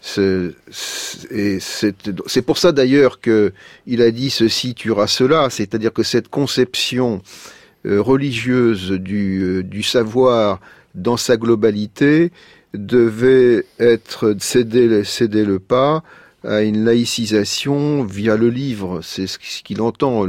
C'est 0.00 0.52
pour 2.44 2.58
ça 2.58 2.72
d'ailleurs 2.72 3.20
que 3.20 3.52
il 3.86 4.02
a 4.02 4.10
dit 4.10 4.30
ceci 4.30 4.74
tuera 4.74 5.06
cela, 5.06 5.48
c'est-à-dire 5.50 5.92
que 5.92 6.02
cette 6.02 6.28
conception 6.28 7.22
euh, 7.86 8.00
religieuse 8.02 8.92
du, 8.92 9.42
euh, 9.42 9.62
du 9.62 9.82
savoir 9.82 10.60
dans 10.94 11.16
sa 11.16 11.36
globalité 11.36 12.30
devait 12.74 13.64
être 13.78 14.36
céder, 14.38 14.86
le 15.44 15.58
pas 15.58 16.02
à 16.44 16.62
une 16.62 16.84
laïcisation 16.84 18.04
via 18.04 18.36
le 18.36 18.48
livre. 18.50 19.00
C'est 19.02 19.26
ce 19.26 19.38
qu'il 19.38 19.80
entend. 19.80 20.26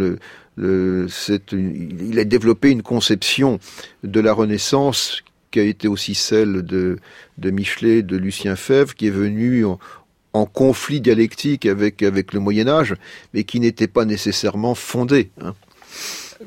Il 0.58 2.20
a 2.20 2.24
développé 2.24 2.70
une 2.70 2.84
conception 2.84 3.60
de 4.04 4.20
la 4.20 4.34
Renaissance 4.34 5.24
qui 5.54 5.60
a 5.60 5.64
été 5.64 5.88
aussi 5.88 6.16
celle 6.16 6.64
de, 6.64 6.98
Michelet, 7.38 8.02
de 8.02 8.18
Lucien 8.18 8.56
Fèvre, 8.56 8.96
qui 8.96 9.08
est 9.08 9.12
venu 9.12 9.64
en, 9.66 10.46
conflit 10.48 11.00
dialectique 11.00 11.68
avec, 11.68 12.02
le 12.02 12.40
Moyen 12.40 12.68
Âge, 12.68 12.96
mais 13.34 13.44
qui 13.44 13.60
n'était 13.60 13.88
pas 13.88 14.04
nécessairement 14.04 14.74
fondé. 14.74 15.30
Hein. 15.40 15.54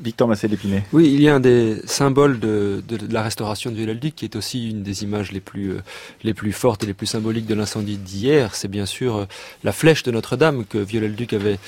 Victor 0.01 0.27
Massé 0.27 0.47
d'Épinay. 0.47 0.83
Oui, 0.93 1.11
il 1.13 1.21
y 1.21 1.29
a 1.29 1.35
un 1.35 1.39
des 1.39 1.77
symboles 1.85 2.39
de, 2.39 2.83
de, 2.87 2.97
de 2.97 3.13
la 3.13 3.23
restauration 3.23 3.71
du 3.71 3.77
Viollet-le-Duc 3.77 4.15
qui 4.15 4.25
est 4.25 4.35
aussi 4.35 4.69
une 4.69 4.83
des 4.83 5.03
images 5.03 5.31
les 5.31 5.39
plus, 5.39 5.71
euh, 5.71 5.81
les 6.23 6.33
plus 6.33 6.51
fortes 6.51 6.83
et 6.83 6.87
les 6.87 6.93
plus 6.93 7.07
symboliques 7.07 7.45
de 7.45 7.55
l'incendie 7.55 7.97
d'hier. 7.97 8.55
C'est 8.55 8.67
bien 8.67 8.85
sûr 8.85 9.15
euh, 9.15 9.25
la 9.63 9.71
flèche 9.71 10.03
de 10.03 10.11
Notre-Dame 10.11 10.65
que 10.65 10.77
Viollet-le-Duc 10.77 11.33
avait 11.33 11.59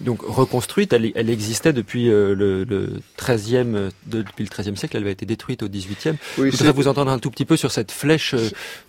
donc 0.00 0.22
reconstruite. 0.22 0.92
Elle, 0.92 1.12
elle 1.14 1.30
existait 1.30 1.72
depuis 1.72 2.10
euh, 2.10 2.34
le, 2.34 2.64
le 2.64 3.00
13e, 3.18 3.90
depuis 4.06 4.44
le 4.44 4.50
13e 4.50 4.76
siècle. 4.76 4.96
Elle 4.96 5.04
avait 5.04 5.12
été 5.12 5.26
détruite 5.26 5.62
au 5.62 5.68
18e. 5.68 6.14
Oui, 6.38 6.50
Je 6.50 6.56
voudrais 6.56 6.72
vous 6.72 6.88
entendre 6.88 7.10
un 7.10 7.18
tout 7.18 7.30
petit 7.30 7.44
peu 7.44 7.56
sur 7.56 7.70
cette 7.70 7.92
flèche, 7.92 8.34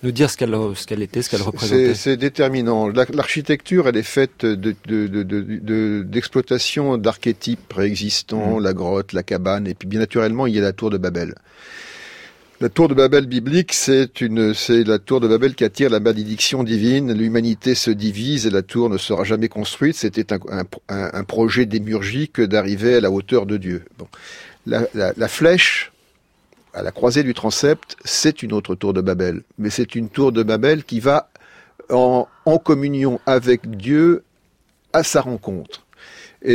nous 0.03 0.11
dire 0.11 0.29
ce 0.29 0.37
qu'elle 0.37 0.55
ce 0.75 0.87
qu'elle 0.87 1.01
était, 1.01 1.21
ce 1.21 1.29
qu'elle 1.29 1.41
représentait. 1.41 1.95
C'est 1.95 2.17
déterminant. 2.17 2.87
L'architecture, 2.87 3.87
elle 3.87 3.97
est 3.97 4.03
faite 4.03 4.45
d'exploitation 4.45 6.97
de, 6.97 7.03
d'archétypes 7.03 7.67
préexistants, 7.67 8.59
mmh. 8.59 8.63
la 8.63 8.73
la 9.13 9.23
cabane, 9.23 9.67
et 9.67 9.73
puis 9.73 9.87
bien 9.87 9.99
naturellement, 9.99 10.47
il 10.47 10.55
y 10.55 10.59
a 10.59 10.61
la 10.61 10.73
tour 10.73 10.89
de 10.89 10.97
Babel. 10.97 11.35
La 12.61 12.69
tour 12.69 12.87
de 12.87 12.93
Babel 12.93 13.25
biblique, 13.25 13.73
c'est 13.73 14.09
la 14.21 14.99
tour 14.99 15.19
de 15.19 15.27
Babel 15.27 15.55
qui 15.55 15.65
attire 15.65 15.89
la 15.89 15.99
malédiction 15.99 16.63
divine. 16.63 17.11
L'humanité 17.11 17.75
se 17.75 17.91
divise 17.91 18.47
et 18.47 18.49
la 18.49 18.61
tour 18.61 18.89
ne 18.89 18.97
sera 18.97 19.25
jamais 19.25 19.49
construite. 19.49 19.97
C'était 19.97 20.31
un, 20.31 21.23
projet 21.25 21.65
démurgique 21.65 22.39
d'arriver 22.39 22.95
à 22.95 23.01
la 23.01 23.11
hauteur 23.11 23.45
de 23.45 23.57
Dieu. 23.57 23.83
La, 24.65 25.27
flèche, 25.27 25.91
à 26.73 26.81
la 26.81 26.91
croisée 26.91 27.23
du 27.23 27.33
transept, 27.33 27.97
c'est 28.05 28.41
une 28.41 28.53
autre 28.53 28.73
tour 28.73 28.93
de 28.93 29.01
Babel. 29.01 29.41
Mais 29.57 29.69
c'est 29.69 29.93
une 29.93 30.07
tour 30.07 30.31
de 30.31 30.41
Babel 30.41 30.85
qui 30.85 31.01
va 31.01 31.29
en 31.89 32.57
communion 32.63 33.19
avec 33.25 33.69
Dieu 33.69 34.23
à 34.93 35.03
sa 35.03 35.19
rencontre. 35.19 35.84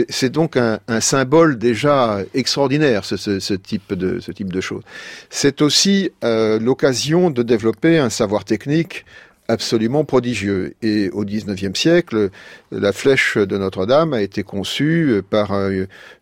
C'est 0.08 0.30
donc 0.30 0.56
un, 0.56 0.78
symbole 1.00 1.58
déjà 1.58 2.20
extraordinaire, 2.34 3.04
ce, 3.04 3.16
ce, 3.16 3.40
ce, 3.40 3.54
type 3.54 3.92
de 3.94 4.20
ce 4.20 4.32
type 4.32 4.52
de 4.52 4.60
choses. 4.60 4.82
C'est 5.30 5.62
aussi 5.62 6.10
euh, 6.24 6.58
l'occasion 6.58 7.30
de 7.30 7.42
développer 7.42 7.98
un 7.98 8.10
savoir 8.10 8.44
technique 8.44 9.04
absolument 9.50 10.04
prodigieux. 10.04 10.74
Et 10.82 11.10
au 11.10 11.24
XIXe 11.24 11.78
siècle, 11.78 12.30
la 12.70 12.92
flèche 12.92 13.36
de 13.36 13.58
Notre-Dame 13.58 14.14
a 14.14 14.22
été 14.22 14.42
conçue 14.42 15.22
par 15.28 15.52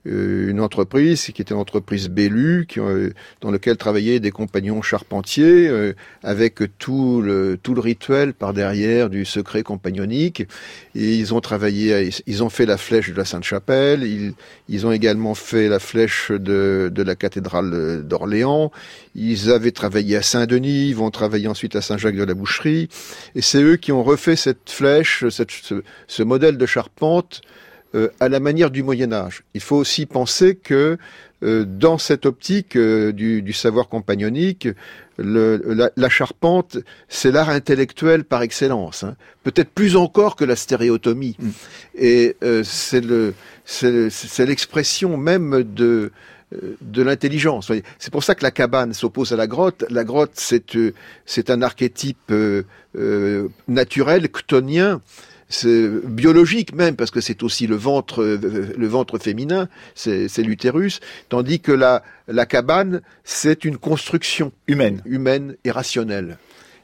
euh, 0.09 0.49
une 0.49 0.61
entreprise 0.61 1.26
qui 1.26 1.43
était 1.43 1.55
l'entreprise 1.55 2.09
Bellu, 2.09 2.66
euh, 2.79 3.11
dans 3.41 3.51
lequel 3.51 3.76
travaillaient 3.76 4.20
des 4.20 4.31
compagnons 4.31 4.81
charpentiers, 4.81 5.68
euh, 5.68 5.93
avec 6.22 6.61
tout 6.79 7.20
le, 7.20 7.59
tout 7.62 7.74
le 7.74 7.81
rituel 7.81 8.33
par 8.33 8.55
derrière 8.55 9.11
du 9.11 9.24
secret 9.24 9.62
compagnonique. 9.62 10.47
Et 10.95 11.16
ils 11.16 11.35
ont 11.35 11.41
travaillé, 11.41 12.11
ils 12.26 12.43
ont 12.43 12.49
fait 12.49 12.66
la 12.66 12.76
flèche 12.76 13.11
de 13.11 13.16
la 13.16 13.24
Sainte-Chapelle, 13.24 14.03
ils, 14.68 14.87
ont 14.87 14.93
également 14.93 15.35
fait 15.35 15.68
la 15.68 15.79
flèche 15.79 16.31
de, 16.31 16.91
de 16.93 17.03
la 17.03 17.14
cathédrale 17.14 18.03
d'Orléans, 18.07 18.72
ils 19.14 19.51
avaient 19.51 19.72
travaillé 19.72 20.16
à 20.16 20.22
Saint-Denis, 20.22 20.89
ils 20.89 20.97
vont 20.97 21.11
travailler 21.11 21.49
ensuite 21.49 21.76
à 21.76 21.83
Saint-Jacques-de-la-Boucherie. 21.83 22.89
Et 23.35 23.43
c'est 23.43 23.62
eux 23.62 23.77
qui 23.77 23.93
ont 23.93 24.03
refait 24.03 24.37
cette 24.37 24.71
flèche, 24.71 25.29
cette, 25.29 25.51
ce, 25.51 25.83
ce, 26.07 26.23
modèle 26.23 26.59
de 26.59 26.66
charpente 26.66 27.43
euh, 27.95 28.09
à 28.21 28.29
la 28.29 28.39
manière 28.39 28.71
du 28.71 28.83
Moyen 28.83 29.14
Âge. 29.14 29.45
Il 29.55 29.62
faut 29.62 29.77
aussi 29.77 30.05
penser 30.05 30.57
que 30.57 30.99
euh, 31.43 31.64
dans 31.64 31.97
cette 31.97 32.27
optique 32.27 32.77
euh, 32.77 33.12
du, 33.12 33.41
du, 33.41 33.55
savoir 33.55 33.89
compagnonique, 33.89 34.69
le, 35.16 35.62
la, 35.64 35.91
la, 35.97 36.09
charpente, 36.11 36.77
c'est 37.09 37.33
l'art 37.33 37.49
intellectuel 37.49 38.25
par 38.25 38.43
excellence, 38.43 39.05
hein. 39.05 39.16
peut-être 39.43 39.71
plus 39.71 39.97
encore 39.97 40.37
que 40.37 40.45
la 40.45 40.55
stéréotomie. 40.55 41.37
Mm. 41.39 41.49
Et 41.95 42.37
c'est 42.64 43.01
l'expression 44.45 45.16
même 45.16 45.62
de 45.62 46.12
de 46.53 47.03
l'intelligence. 47.03 47.70
C'est 47.99 48.11
pour 48.11 48.24
ça 48.24 48.34
que 48.34 48.42
la 48.42 48.51
cabane 48.51 48.94
s'oppose 48.94 49.32
à 49.32 49.36
la 49.36 49.46
grotte. 49.46 49.84
La 49.90 50.05
grotte, 50.05 50.32
c'est 50.34 50.76
euh, 50.76 50.92
un 51.49 51.62
archétype 51.62 52.30
euh, 52.30 52.62
euh, 52.96 53.49
naturel, 53.66 54.28
chtonien, 54.34 55.01
biologique 56.05 56.74
même, 56.74 56.96
parce 56.96 57.11
que 57.11 57.20
c'est 57.20 57.42
aussi 57.42 57.66
le 57.66 57.76
ventre, 57.76 58.22
le 58.22 58.86
ventre 58.86 59.18
féminin, 59.18 59.68
c'est 59.94 60.28
l'utérus, 60.38 61.01
tandis 61.30 61.61
que 61.61 61.72
la, 61.72 62.03
la 62.26 62.44
cabane, 62.44 63.01
c'est 63.24 63.64
une 63.64 63.78
construction 63.78 64.53
humaine, 64.66 65.01
humaine 65.07 65.57
et 65.64 65.70
rationnelle. 65.70 66.36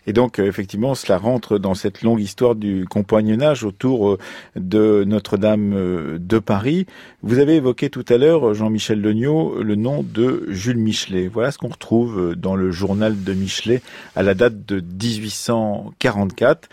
Et 0.07 0.13
donc, 0.13 0.39
euh, 0.39 0.47
effectivement, 0.47 0.95
cela 0.95 1.19
rentre 1.19 1.59
dans 1.59 1.75
cette 1.75 2.03
longue 2.03 2.21
histoire 2.21 2.55
du 2.55 2.87
compagnonnage 2.89 3.65
autour 3.65 4.11
euh, 4.11 4.19
de 4.57 5.05
Notre-Dame 5.07 5.73
euh, 5.75 6.19
de 6.19 6.39
Paris. 6.39 6.87
Vous 7.23 7.39
avez 7.39 7.57
évoqué 7.57 7.91
tout 7.91 8.05
à 8.09 8.19
l'heure, 8.19 8.55
Jean-Michel 8.55 9.01
Legnaud, 9.01 9.63
le 9.63 9.75
nom 9.77 10.03
de 10.03 10.47
Jules 10.49 10.79
Michelet. 10.79 11.29
Voilà 11.29 11.51
ce 11.51 11.59
qu'on 11.59 11.69
retrouve 11.69 12.35
dans 12.35 12.57
le 12.57 12.71
journal 12.71 13.23
de 13.23 13.33
Michelet 13.33 13.83
à 14.17 14.23
la 14.23 14.35
date 14.35 14.67
de 14.67 14.81
1844. 14.81 16.69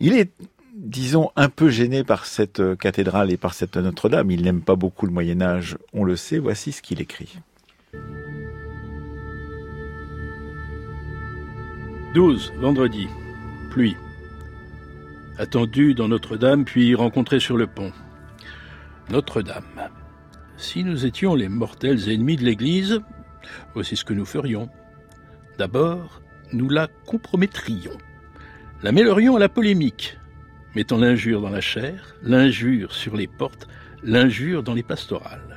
Il 0.00 0.14
est 0.14 0.30
disons, 0.74 1.30
un 1.36 1.48
peu 1.48 1.70
gêné 1.70 2.02
par 2.02 2.26
cette 2.26 2.76
cathédrale 2.76 3.30
et 3.30 3.36
par 3.36 3.54
cette 3.54 3.76
Notre-Dame. 3.76 4.32
Il 4.32 4.42
n'aime 4.42 4.62
pas 4.62 4.74
beaucoup 4.74 5.06
le 5.06 5.12
Moyen 5.12 5.40
Âge, 5.40 5.78
on 5.92 6.02
le 6.02 6.16
sait. 6.16 6.38
Voici 6.38 6.72
ce 6.72 6.82
qu'il 6.82 7.00
écrit. 7.00 7.38
12. 12.14 12.52
Vendredi. 12.58 13.08
Pluie. 13.70 13.96
Attendu 15.38 15.94
dans 15.94 16.08
Notre-Dame, 16.08 16.66
puis 16.66 16.94
rencontré 16.94 17.40
sur 17.40 17.56
le 17.56 17.66
pont. 17.66 17.90
Notre-Dame. 19.08 19.88
Si 20.58 20.84
nous 20.84 21.06
étions 21.06 21.34
les 21.34 21.48
mortels 21.48 22.10
ennemis 22.10 22.36
de 22.36 22.44
l'Église, 22.44 23.00
voici 23.72 23.96
ce 23.96 24.04
que 24.04 24.12
nous 24.12 24.26
ferions. 24.26 24.68
D'abord, 25.56 26.20
nous 26.52 26.68
la 26.68 26.86
compromettrions, 27.06 27.96
la 28.82 28.92
mêlerions 28.92 29.36
à 29.36 29.40
la 29.40 29.48
polémique, 29.48 30.18
mettant 30.74 30.98
l'injure 30.98 31.40
dans 31.40 31.48
la 31.48 31.62
chair, 31.62 32.14
l'injure 32.22 32.92
sur 32.92 33.16
les 33.16 33.26
portes, 33.26 33.68
l'injure 34.02 34.62
dans 34.62 34.74
les 34.74 34.82
pastorales. 34.82 35.51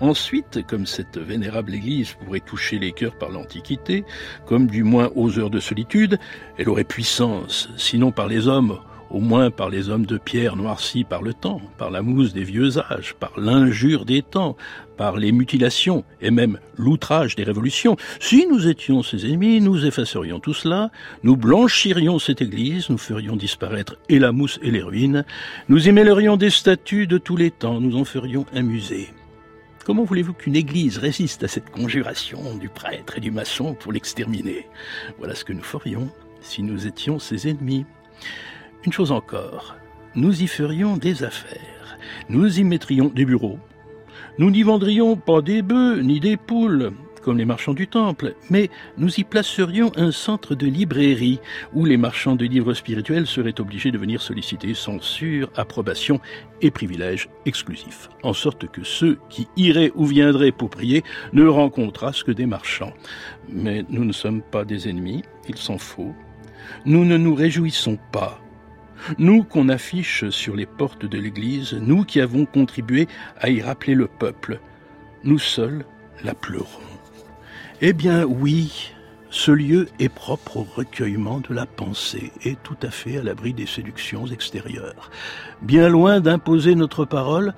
Ensuite, 0.00 0.66
comme 0.66 0.86
cette 0.86 1.18
vénérable 1.18 1.74
Église 1.74 2.14
pourrait 2.14 2.40
toucher 2.40 2.78
les 2.78 2.92
cœurs 2.92 3.16
par 3.16 3.30
l'Antiquité, 3.30 4.04
comme 4.46 4.66
du 4.66 4.82
moins 4.82 5.10
aux 5.14 5.38
heures 5.38 5.50
de 5.50 5.60
solitude, 5.60 6.18
elle 6.58 6.68
aurait 6.68 6.84
puissance, 6.84 7.68
sinon 7.76 8.10
par 8.10 8.26
les 8.26 8.48
hommes, 8.48 8.78
au 9.10 9.20
moins 9.20 9.50
par 9.50 9.70
les 9.70 9.90
hommes 9.90 10.06
de 10.06 10.18
pierre 10.18 10.56
noircis 10.56 11.04
par 11.04 11.22
le 11.22 11.32
temps, 11.32 11.60
par 11.78 11.90
la 11.90 12.02
mousse 12.02 12.32
des 12.32 12.42
vieux 12.42 12.78
âges, 12.78 13.14
par 13.14 13.32
l'injure 13.38 14.04
des 14.04 14.22
temps, 14.22 14.56
par 14.96 15.16
les 15.16 15.30
mutilations 15.30 16.04
et 16.20 16.32
même 16.32 16.58
l'outrage 16.76 17.36
des 17.36 17.44
révolutions. 17.44 17.96
Si 18.18 18.46
nous 18.48 18.66
étions 18.66 19.04
ses 19.04 19.26
ennemis, 19.26 19.60
nous 19.60 19.86
effacerions 19.86 20.40
tout 20.40 20.54
cela, 20.54 20.90
nous 21.22 21.36
blanchirions 21.36 22.18
cette 22.18 22.42
église, 22.42 22.90
nous 22.90 22.98
ferions 22.98 23.36
disparaître 23.36 23.96
et 24.08 24.18
la 24.18 24.32
mousse 24.32 24.58
et 24.62 24.72
les 24.72 24.82
ruines, 24.82 25.24
nous 25.68 25.88
y 25.88 25.92
mêlerions 25.92 26.36
des 26.36 26.50
statues 26.50 27.06
de 27.06 27.18
tous 27.18 27.36
les 27.36 27.52
temps, 27.52 27.80
nous 27.80 27.96
en 27.96 28.04
ferions 28.04 28.46
un 28.52 28.62
musée. 28.62 29.10
Comment 29.84 30.04
voulez-vous 30.04 30.32
qu'une 30.32 30.56
église 30.56 30.96
résiste 30.96 31.44
à 31.44 31.48
cette 31.48 31.68
conjuration 31.68 32.56
du 32.56 32.70
prêtre 32.70 33.18
et 33.18 33.20
du 33.20 33.30
maçon 33.30 33.74
pour 33.74 33.92
l'exterminer? 33.92 34.66
Voilà 35.18 35.34
ce 35.34 35.44
que 35.44 35.52
nous 35.52 35.62
ferions 35.62 36.08
si 36.40 36.62
nous 36.62 36.86
étions 36.86 37.18
ses 37.18 37.50
ennemis. 37.50 37.84
Une 38.86 38.92
chose 38.94 39.12
encore, 39.12 39.76
nous 40.14 40.42
y 40.42 40.46
ferions 40.46 40.96
des 40.96 41.22
affaires, 41.22 41.98
nous 42.30 42.58
y 42.58 42.64
mettrions 42.64 43.08
des 43.08 43.26
bureaux, 43.26 43.58
nous 44.38 44.50
n'y 44.50 44.62
vendrions 44.62 45.16
pas 45.16 45.42
des 45.42 45.60
bœufs 45.60 46.00
ni 46.00 46.18
des 46.18 46.38
poules, 46.38 46.92
comme 47.24 47.38
les 47.38 47.46
marchands 47.46 47.72
du 47.72 47.88
temple, 47.88 48.34
mais 48.50 48.68
nous 48.98 49.18
y 49.18 49.24
placerions 49.24 49.90
un 49.96 50.12
centre 50.12 50.54
de 50.54 50.66
librairie 50.66 51.40
où 51.72 51.86
les 51.86 51.96
marchands 51.96 52.36
de 52.36 52.44
livres 52.44 52.74
spirituels 52.74 53.26
seraient 53.26 53.60
obligés 53.60 53.90
de 53.90 53.98
venir 53.98 54.20
solliciter 54.20 54.74
censure, 54.74 55.50
approbation 55.56 56.20
et 56.60 56.70
privilèges 56.70 57.30
exclusifs, 57.46 58.10
en 58.22 58.34
sorte 58.34 58.68
que 58.68 58.84
ceux 58.84 59.18
qui 59.30 59.48
iraient 59.56 59.92
ou 59.94 60.04
viendraient 60.04 60.52
pour 60.52 60.68
prier 60.68 61.02
ne 61.32 61.46
rencontrassent 61.46 62.22
que 62.22 62.32
des 62.32 62.46
marchands. 62.46 62.92
Mais 63.48 63.84
nous 63.88 64.04
ne 64.04 64.12
sommes 64.12 64.42
pas 64.42 64.64
des 64.64 64.88
ennemis, 64.88 65.22
il 65.48 65.56
s'en 65.56 65.78
faut. 65.78 66.14
Nous 66.84 67.04
ne 67.04 67.16
nous 67.16 67.34
réjouissons 67.34 67.98
pas 68.12 68.40
nous 69.18 69.44
qu'on 69.44 69.68
affiche 69.68 70.30
sur 70.30 70.56
les 70.56 70.64
portes 70.64 71.04
de 71.04 71.18
l'Église, 71.18 71.74
nous 71.74 72.04
qui 72.04 72.22
avons 72.22 72.46
contribué 72.46 73.06
à 73.38 73.50
y 73.50 73.60
rappeler 73.60 73.94
le 73.94 74.06
peuple, 74.06 74.60
nous 75.24 75.38
seuls 75.38 75.84
la 76.22 76.34
pleurons. 76.34 76.93
Eh 77.80 77.92
bien 77.92 78.24
oui, 78.24 78.92
ce 79.30 79.50
lieu 79.50 79.88
est 79.98 80.08
propre 80.08 80.58
au 80.58 80.62
recueillement 80.62 81.40
de 81.40 81.52
la 81.52 81.66
pensée 81.66 82.30
et 82.44 82.54
tout 82.62 82.76
à 82.82 82.90
fait 82.90 83.18
à 83.18 83.22
l'abri 83.22 83.52
des 83.52 83.66
séductions 83.66 84.26
extérieures. 84.26 85.10
Bien 85.60 85.88
loin 85.88 86.20
d'imposer 86.20 86.76
notre 86.76 87.04
parole, 87.04 87.52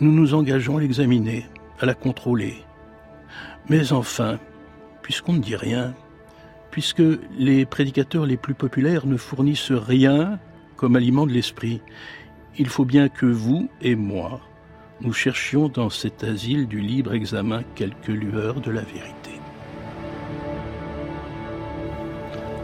nous 0.00 0.12
nous 0.12 0.34
engageons 0.34 0.76
à 0.76 0.80
l'examiner, 0.80 1.46
à 1.80 1.86
la 1.86 1.94
contrôler. 1.94 2.58
Mais 3.68 3.92
enfin, 3.92 4.38
puisqu'on 5.02 5.32
ne 5.32 5.40
dit 5.40 5.56
rien, 5.56 5.94
puisque 6.70 7.02
les 7.36 7.66
prédicateurs 7.66 8.24
les 8.24 8.36
plus 8.36 8.54
populaires 8.54 9.04
ne 9.04 9.16
fournissent 9.16 9.72
rien 9.72 10.38
comme 10.76 10.94
aliment 10.94 11.26
de 11.26 11.32
l'esprit. 11.32 11.82
Il 12.56 12.68
faut 12.68 12.84
bien 12.84 13.08
que 13.08 13.26
vous 13.26 13.68
et 13.82 13.96
moi, 13.96 14.40
nous 15.00 15.12
cherchions 15.12 15.68
dans 15.68 15.90
cet 15.90 16.24
asile 16.24 16.66
du 16.66 16.80
libre 16.80 17.14
examen 17.14 17.62
quelques 17.74 18.08
lueurs 18.08 18.60
de 18.60 18.70
la 18.70 18.82
vérité. 18.82 19.40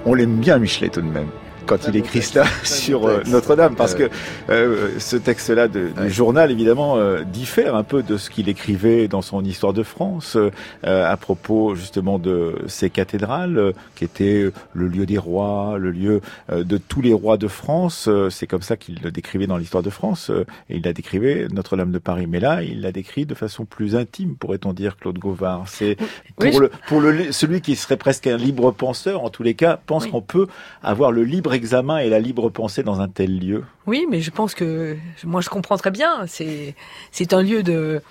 On 0.05 0.15
l'aime 0.15 0.41
bien, 0.41 0.59
Michelet, 0.59 0.89
tout 0.89 1.01
de 1.01 1.07
même 1.07 1.31
quand 1.67 1.89
il 1.89 1.97
écrit 1.97 2.23
cela 2.23 2.45
sur 2.63 3.07
euh, 3.07 3.23
Notre-Dame, 3.27 3.75
parce 3.75 3.95
que 3.95 4.11
euh, 4.51 4.91
ce 4.99 5.17
texte-là 5.17 5.69
du 5.69 5.93
journal, 6.09 6.51
évidemment, 6.51 6.97
euh, 6.97 7.23
diffère 7.23 7.75
un 7.75 7.83
peu 7.83 8.03
de 8.03 8.17
ce 8.17 8.31
qu'il 8.31 8.49
écrivait 8.49 9.09
dans 9.09 9.23
son 9.23 9.45
Histoire 9.45 9.73
de 9.73 9.83
France, 9.83 10.37
à 10.83 11.17
propos 11.17 11.75
justement 11.75 12.19
de 12.19 12.57
ces 12.67 12.91
cathédrales, 12.91 13.73
qui 13.95 14.05
étaient 14.05 14.51
le 14.73 14.89
lieu 14.89 15.07
des 15.07 15.19
rois, 15.19 15.77
le 15.79 15.91
lieu 15.91 16.21
de 16.51 16.79
tous 16.79 17.01
les 17.01 17.13
rois 17.13 17.37
de 17.37 17.49
France. 17.49 18.09
C'est 18.31 18.47
comme 18.47 18.63
ça 18.63 18.77
qu'il 18.77 19.01
le 19.03 19.11
décrivait 19.11 19.47
dans 19.47 19.57
l'Histoire 19.57 19.83
de 19.83 19.91
France, 19.91 20.31
et 20.71 20.77
il 20.77 20.83
la 20.83 20.93
décrivait 20.93 21.47
Notre-Dame 21.53 21.93
de 21.93 21.99
Paris. 21.99 22.27
Mais 22.27 22.41
là, 22.41 22.63
il 22.63 22.81
l'a 22.81 22.93
décrit 22.93 23.27
de 23.27 23.35
façon 23.35 23.65
plus 23.65 23.97
intime, 23.97 24.37
pourrait-on 24.37 24.73
dire, 24.73 24.97
Claude 24.97 25.19
Gauvard. 25.19 25.65
C'est 25.67 25.97
pour, 26.37 26.61
le, 26.61 26.71
pour 26.89 27.01
le, 27.01 27.33
celui 27.33 27.61
qui 27.61 27.77
serait 27.77 27.97
presque 27.97 28.27
un 28.27 28.37
libre 28.37 28.73
penseur, 28.73 29.25
en 29.25 29.31
tous 29.31 29.43
les 29.43 29.55
cas, 29.55 29.79
pense 29.87 30.07
qu'on 30.07 30.23
peut 30.23 30.47
avoir 30.83 31.13
le 31.13 31.25
libre 31.25 31.54
examen 31.55 31.99
et 31.99 32.09
la 32.09 32.21
libre 32.21 32.51
pensée 32.51 32.83
dans 32.83 33.01
un 33.01 33.09
tel 33.09 33.39
lieu 33.39 33.65
Oui, 33.87 34.07
mais 34.11 34.21
je 34.21 34.31
pense 34.31 34.55
que 34.55 34.97
moi 35.25 35.41
je 35.41 35.49
comprends 35.49 35.77
très 35.77 35.91
bien. 35.91 36.27
C'est 36.27 36.75
c'est 37.11 37.33
un 37.33 37.43
lieu 37.43 37.63
de 37.63 38.03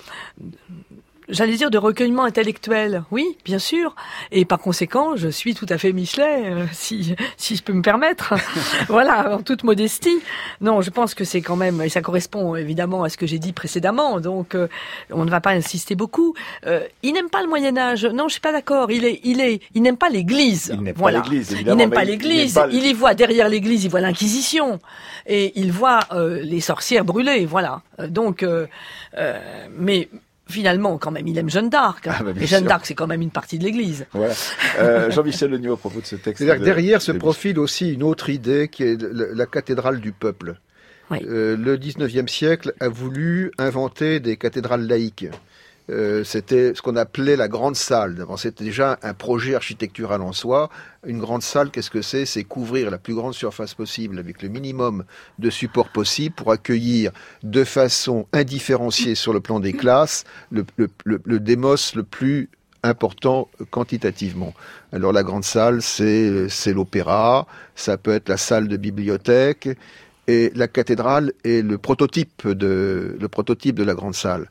j'allais 1.30 1.56
dire 1.56 1.72
de 1.72 1.78
recueillement 1.78 2.24
intellectuel, 2.24 3.04
oui, 3.12 3.38
bien 3.46 3.60
sûr. 3.60 3.96
Et 4.32 4.46
par 4.46 4.60
conséquent, 4.60 5.16
je 5.16 5.30
suis 5.30 5.54
tout 5.56 5.66
à 5.70 5.78
fait 5.78 5.92
Michelet, 5.92 6.52
euh, 6.52 6.66
si 6.72 7.16
si 7.38 7.56
je 7.56 7.64
peux 7.64 7.74
me 7.74 7.82
permettre. 7.82 8.34
voilà, 8.88 9.36
en 9.36 9.42
toute 9.42 9.64
modestie. 9.64 10.20
Non, 10.62 10.82
je 10.82 10.90
pense 10.90 11.14
que 11.14 11.24
c'est 11.24 11.42
quand 11.42 11.56
même, 11.56 11.82
et 11.82 11.90
ça 11.90 12.02
correspond 12.02 12.56
évidemment 12.56 13.04
à 13.04 13.10
ce 13.10 13.18
que 13.18 13.26
j'ai 13.26 13.40
dit 13.40 13.54
précédemment. 13.54 14.20
Donc, 14.20 14.56
euh, 14.56 14.68
on 15.12 15.26
ne 15.26 15.30
va 15.30 15.42
pas 15.42 15.52
insister 15.52 15.96
beaucoup. 15.96 16.34
Euh, 16.66 16.82
il 17.02 17.14
n'aime 17.14 17.30
pas 17.30 17.42
le 17.42 17.48
Moyen 17.48 17.78
Âge. 17.78 18.06
Non, 18.06 18.28
je 18.28 18.34
suis 18.34 18.42
pas 18.42 18.52
d'accord. 18.52 18.92
Il 18.92 19.06
est, 19.06 19.20
il 19.24 19.42
est, 19.42 19.62
il 19.74 19.82
n'aime 19.82 19.98
pas 19.98 20.10
l'Église. 20.10 20.72
Il 20.74 20.82
n'aime 20.82 20.96
voilà. 20.98 21.22
pas 21.22 21.30
l'Église. 21.30 21.58
Il 21.60 21.74
n'aime 21.74 21.92
pas 21.92 22.04
l'Église. 22.04 22.60
Il, 22.72 22.86
y 22.86 22.94
voit 22.94 23.14
derrière 23.14 23.50
l'Église, 23.50 23.86
il 23.86 23.90
voit 23.90 24.02
l'Inquisition 24.02 24.80
et 25.26 25.60
il 25.60 25.72
voit 25.72 26.02
les 26.42 26.62
sorcières 26.62 27.06
brûlées. 27.06 27.46
Voilà. 27.46 27.82
Donc, 28.08 28.46
mais 29.78 30.10
finalement, 30.54 30.98
quand 30.98 31.12
même, 31.12 31.28
il 31.28 31.38
aime 31.38 31.50
Jeanne 31.50 31.70
d'Arc. 31.70 32.08
Ah, 32.08 32.24
bah, 32.24 32.32
et 32.40 32.48
Jeanne 32.48 32.66
d'Arc, 32.66 32.86
c'est 32.86 32.96
quand 32.96 33.08
même 33.08 33.22
une 33.22 33.32
partie 33.32 33.58
de 33.58 33.64
l'Église. 33.64 34.06
Voilà. 34.14 34.34
Euh, 34.80 35.12
Jean-Michel 35.12 35.52
Legnaud, 35.52 35.74
à 35.74 35.78
propos 35.78 36.02
de 36.02 36.06
ce 36.06 36.16
texte. 36.16 36.40
C'est-à-dire 36.40 36.60
que 36.60 36.66
derrière 36.66 37.02
se 37.02 37.12
profile 37.12 37.60
aussi 37.60 37.94
une 37.94 38.02
autre 38.02 38.30
idée 38.30 38.70
qui 38.70 38.84
est 38.84 39.00
la, 39.00 39.46
cathédrale 39.46 40.00
du 40.00 40.12
peuple. 40.12 40.56
Euh, 41.12 41.56
le 41.56 41.78
19e 41.78 42.28
siècle 42.28 42.74
a 42.80 42.90
voulu 42.90 43.52
inventer 43.60 44.20
des 44.20 44.36
cathédrales 44.36 44.88
laïques. 44.88 45.28
Euh, 45.94 46.24
c'était 46.24 46.74
ce 46.74 46.82
qu'on 46.82 46.96
appelait 46.96 47.36
la 47.36 47.48
grande 47.48 47.76
salle. 47.76 48.26
C'était 48.38 48.64
déjà 48.64 48.98
un 49.04 49.14
projet 49.14 49.54
architectural 49.54 50.22
en 50.22 50.34
soi. 50.34 50.70
Une 51.06 51.20
grande 51.20 51.44
salle, 51.44 51.70
qu'est-ce 51.70 51.92
que 51.92 52.02
c'est? 52.02 52.26
C'est 52.26 52.44
couvrir 52.44 52.90
la 52.90 52.98
plus 52.98 53.14
grande 53.14 53.34
surface 53.34 53.76
possible 53.76 54.18
avec 54.18 54.42
le 54.42 54.50
minimum 54.50 55.04
de 55.38 55.50
support 55.50 55.90
possible 55.90 56.34
pour 56.36 56.52
accueillir 56.52 57.12
de 57.44 57.64
façon 57.64 58.26
indifférenciée 58.34 59.16
sur 59.16 59.34
le 59.34 59.40
plan 59.40 59.60
des 59.60 59.74
classes 59.74 60.24
le, 60.52 60.66
le 61.06 61.40
démos 61.40 61.96
le 61.96 62.04
plus 62.04 62.50
important 62.84 63.50
quantitativement. 63.72 64.54
Alors 64.92 65.14
la 65.14 65.24
grande 65.24 65.46
salle, 65.46 65.82
c'est 65.82 66.74
l'opéra, 66.74 67.48
ça 67.76 67.98
peut 67.98 68.12
être 68.12 68.30
la 68.30 68.38
salle 68.38 68.68
de 68.68 68.78
bibliothèque, 68.78 69.70
et 70.28 70.52
la 70.56 70.68
cathédrale 70.68 71.34
est 71.44 71.64
le 71.64 71.78
prototype 71.78 72.48
de, 72.48 73.18
la 73.20 73.94
grande 73.94 74.16
salle. 74.16 74.50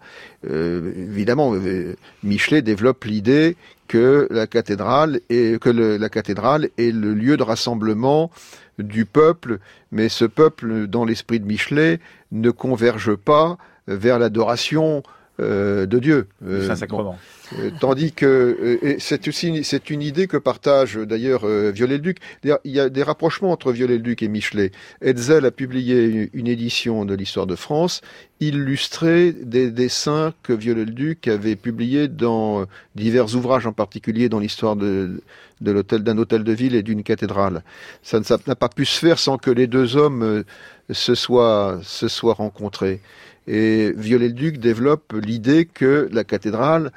Euh, 0.48 0.92
évidemment, 0.96 1.54
euh, 1.54 1.96
Michelet 2.22 2.62
développe 2.62 3.04
l'idée 3.04 3.56
que 3.88 4.26
la 4.30 4.46
cathédrale 4.46 5.20
est, 5.30 5.58
le 5.62 7.14
lieu 7.14 7.36
de 7.36 7.42
rassemblement 7.42 8.30
du 8.78 9.04
peuple, 9.04 9.58
mais 9.90 10.08
ce 10.08 10.24
peuple, 10.24 10.86
dans 10.86 11.04
l'esprit 11.04 11.40
de 11.40 11.46
Michelet, 11.46 12.00
ne 12.32 12.50
converge 12.50 13.14
pas 13.14 13.58
vers 13.86 14.18
l'adoration 14.18 15.02
de 15.42 15.98
Dieu. 15.98 16.26
Saint-Sacrement. 16.66 17.16
Euh, 17.58 17.70
tandis 17.80 18.12
que 18.12 18.78
euh, 18.82 18.96
c'est 18.98 19.28
aussi 19.28 19.64
c'est 19.64 19.90
une 19.90 20.02
idée 20.02 20.26
que 20.26 20.36
partage 20.36 20.96
d'ailleurs 20.96 21.44
euh, 21.44 21.70
Viollet-le-Duc. 21.70 22.18
Il 22.44 22.56
y 22.64 22.80
a 22.80 22.88
des 22.88 23.02
rapprochements 23.02 23.50
entre 23.50 23.72
Viollet-le-Duc 23.72 24.22
et 24.22 24.28
Michelet. 24.28 24.72
Hetzel 25.02 25.44
a 25.44 25.50
publié 25.50 26.30
une 26.32 26.46
édition 26.46 27.04
de 27.04 27.14
l'histoire 27.14 27.46
de 27.46 27.56
France 27.56 28.00
illustrée 28.40 29.32
des 29.32 29.70
dessins 29.70 30.34
que 30.42 30.52
Viollet-le-Duc 30.52 31.28
avait 31.28 31.56
publiés 31.56 32.08
dans 32.08 32.66
divers 32.94 33.34
ouvrages, 33.36 33.66
en 33.66 33.72
particulier 33.72 34.28
dans 34.28 34.40
l'histoire 34.40 34.74
de, 34.74 35.22
de 35.60 35.70
l'hôtel 35.70 36.02
d'un 36.02 36.18
hôtel 36.18 36.42
de 36.42 36.52
ville 36.52 36.74
et 36.74 36.82
d'une 36.82 37.02
cathédrale. 37.02 37.62
Ça 38.02 38.20
n'a 38.46 38.56
pas 38.56 38.68
pu 38.68 38.84
se 38.84 38.98
faire 38.98 39.18
sans 39.18 39.38
que 39.38 39.50
les 39.50 39.66
deux 39.66 39.96
hommes 39.96 40.44
se 40.90 41.14
soient 41.14 41.80
se 41.82 42.08
soient 42.08 42.34
rencontrés. 42.34 43.00
Et 43.46 43.92
Viollet-le-Duc 43.96 44.58
développe 44.58 45.12
l'idée 45.12 45.66
que 45.66 46.08
la 46.12 46.24
cathédrale 46.24 46.92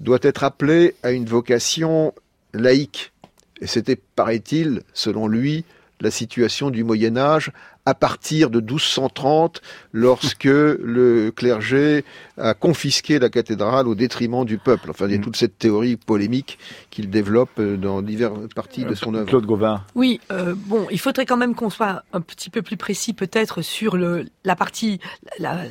doit 0.00 0.18
être 0.22 0.44
appelée 0.44 0.94
à 1.02 1.10
une 1.12 1.26
vocation 1.26 2.14
laïque. 2.54 3.12
Et 3.60 3.66
c'était, 3.66 3.96
paraît-il, 3.96 4.82
selon 4.94 5.28
lui, 5.28 5.64
la 6.00 6.10
situation 6.10 6.70
du 6.70 6.84
Moyen 6.84 7.16
Âge 7.16 7.52
à 7.90 7.94
partir 7.94 8.50
de 8.50 8.60
1230, 8.60 9.60
lorsque 9.92 10.44
le 10.44 11.32
clergé 11.34 12.04
a 12.38 12.54
confisqué 12.54 13.18
la 13.18 13.28
cathédrale 13.28 13.88
au 13.88 13.96
détriment 13.96 14.44
du 14.44 14.58
peuple. 14.58 14.90
Enfin, 14.90 15.06
il 15.06 15.12
y 15.12 15.14
a 15.16 15.18
mm. 15.18 15.22
toute 15.22 15.36
cette 15.36 15.58
théorie 15.58 15.96
polémique 15.96 16.58
qu'il 16.90 17.10
développe 17.10 17.58
euh, 17.58 17.76
dans 17.76 18.00
diverses 18.00 18.38
parties 18.54 18.84
de 18.84 18.94
son 18.94 19.14
œuvre. 19.14 19.26
Claude 19.26 19.44
Gauvin. 19.44 19.82
Oui, 19.96 20.20
euh, 20.30 20.54
bon, 20.56 20.86
il 20.92 21.00
faudrait 21.00 21.26
quand 21.26 21.36
même 21.36 21.56
qu'on 21.56 21.68
soit 21.68 22.04
un 22.12 22.20
petit 22.20 22.48
peu 22.48 22.62
plus 22.62 22.76
précis 22.76 23.12
peut-être 23.12 23.60
sur 23.60 23.96
le, 23.96 24.26
la 24.44 24.54
partie, 24.54 25.00
la, 25.40 25.64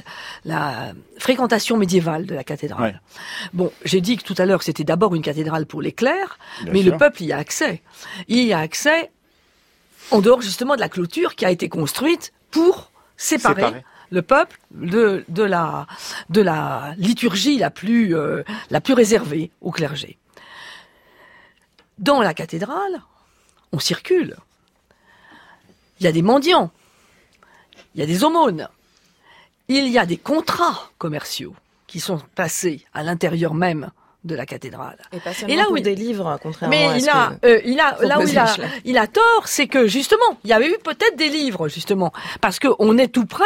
la 0.44 0.92
fréquentation 1.18 1.78
médiévale 1.78 2.26
de 2.26 2.36
la 2.36 2.44
cathédrale. 2.44 3.02
Bon, 3.54 3.72
j'ai 3.86 4.02
dit 4.02 4.18
que 4.18 4.24
tout 4.24 4.36
à 4.38 4.46
l'heure 4.46 4.64
c'était 4.64 4.84
d'abord 4.84 5.16
une 5.16 5.22
cathédrale 5.22 5.66
pour 5.66 5.82
les 5.82 5.94
clercs, 5.94 6.38
mais 6.72 6.84
le 6.84 6.98
peuple 6.98 7.24
y 7.24 7.32
a 7.32 7.38
accès. 7.38 7.82
Il 8.28 8.44
y 8.44 8.52
a 8.52 8.60
accès 8.60 9.10
en 10.12 10.22
dehors 10.22 10.42
justement 10.42 10.76
de 10.76 10.80
la 10.80 10.90
clôture 10.90 11.36
qui 11.36 11.46
a 11.46 11.52
été 11.52 11.70
construite 11.70 12.34
pour 12.52 12.92
séparer, 13.18 13.84
le 14.12 14.22
peuple 14.22 14.60
de, 14.72 15.24
de, 15.28 15.44
la, 15.44 15.88
de 16.30 16.42
la 16.42 16.96
liturgie 16.98 17.58
la 17.58 17.70
plus, 17.70 18.16
euh, 18.16 18.44
la 18.70 18.82
plus 18.82 18.94
réservée 18.94 19.52
au 19.62 19.72
clergé. 19.72 20.18
Dans 21.98 22.22
la 22.22 22.34
cathédrale, 22.34 23.02
on 23.72 23.80
circule. 23.80 24.38
Il 26.00 26.06
y 26.06 26.08
a 26.08 26.12
des 26.12 26.22
mendiants, 26.22 26.72
il 27.94 28.00
y 28.00 28.04
a 28.04 28.08
des 28.08 28.24
aumônes, 28.24 28.70
il 29.68 29.88
y 29.90 30.00
a 30.00 30.06
des 30.06 30.18
contrats 30.18 30.90
commerciaux 30.98 31.54
qui 31.88 32.00
sont 32.00 32.20
passés 32.36 32.86
à 32.94 33.04
l'intérieur 33.04 33.54
même 33.54 33.92
de 34.30 34.36
la 34.36 34.46
cathédrale. 34.46 34.98
Et, 35.48 35.56
là 35.56 35.70
où 35.70 35.78
il... 35.78 35.84
des 35.84 35.96
livres, 35.96 36.40
contrairement 36.42 36.76
mais 36.76 36.86
à 36.86 36.98
il 36.98 37.10
a, 37.10 37.34
euh, 37.44 37.60
il 37.66 37.80
a, 37.80 37.98
là 38.02 38.20
où 38.20 38.28
il 38.28 38.38
a, 38.38 38.56
il 38.86 38.98
a 38.98 39.08
tort, 39.08 39.48
c'est 39.48 39.68
que 39.68 39.88
justement, 39.88 40.38
il 40.44 40.50
y 40.50 40.54
avait 40.54 40.70
eu 40.70 40.78
peut-être 40.84 41.18
des 41.18 41.30
livres 41.30 41.68
justement, 41.68 42.14
parce 42.40 42.60
que 42.60 42.68
on 42.80 42.98
est 42.98 43.10
tout 43.10 43.26
près 43.26 43.44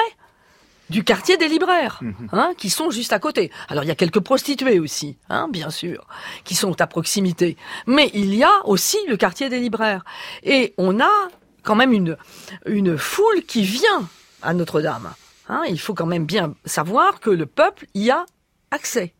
du 0.89 1.03
quartier 1.03 1.37
des 1.37 1.47
libraires, 1.47 1.99
mhm. 2.01 2.29
hein, 2.33 2.53
qui 2.57 2.69
sont 2.69 2.91
juste 2.91 3.13
à 3.13 3.19
côté. 3.19 3.51
Alors 3.69 3.83
il 3.83 3.87
y 3.87 3.91
a 3.91 3.95
quelques 3.95 4.19
prostituées 4.19 4.79
aussi, 4.79 5.17
hein, 5.29 5.47
bien 5.49 5.69
sûr, 5.69 6.05
qui 6.43 6.55
sont 6.55 6.79
à 6.81 6.87
proximité. 6.87 7.57
Mais 7.87 8.11
il 8.13 8.35
y 8.35 8.43
a 8.43 8.65
aussi 8.65 8.97
le 9.07 9.17
quartier 9.17 9.49
des 9.49 9.59
libraires. 9.59 10.03
Et 10.43 10.73
on 10.77 10.99
a 10.99 11.29
quand 11.63 11.75
même 11.75 11.93
une, 11.93 12.17
une 12.65 12.97
foule 12.97 13.43
qui 13.47 13.63
vient 13.63 14.07
à 14.41 14.53
Notre-Dame. 14.53 15.13
Hein. 15.49 15.63
il 15.67 15.79
faut 15.79 15.93
quand 15.93 16.05
même 16.05 16.25
bien 16.25 16.53
savoir 16.65 17.19
que 17.19 17.29
le 17.29 17.45
peuple 17.45 17.85
y 17.95 18.11
a 18.11 18.25
accès. 18.71 19.13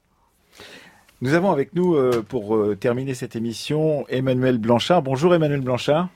Nous 1.23 1.35
avons 1.35 1.51
avec 1.51 1.73
nous, 1.73 1.95
euh, 1.95 2.21
pour 2.21 2.57
euh, 2.57 2.75
terminer 2.75 3.13
cette 3.13 3.37
émission, 3.37 4.05
Emmanuel 4.09 4.57
Blanchard. 4.57 5.01
Bonjour 5.01 5.33
Emmanuel 5.33 5.61
Blanchard. 5.61 6.09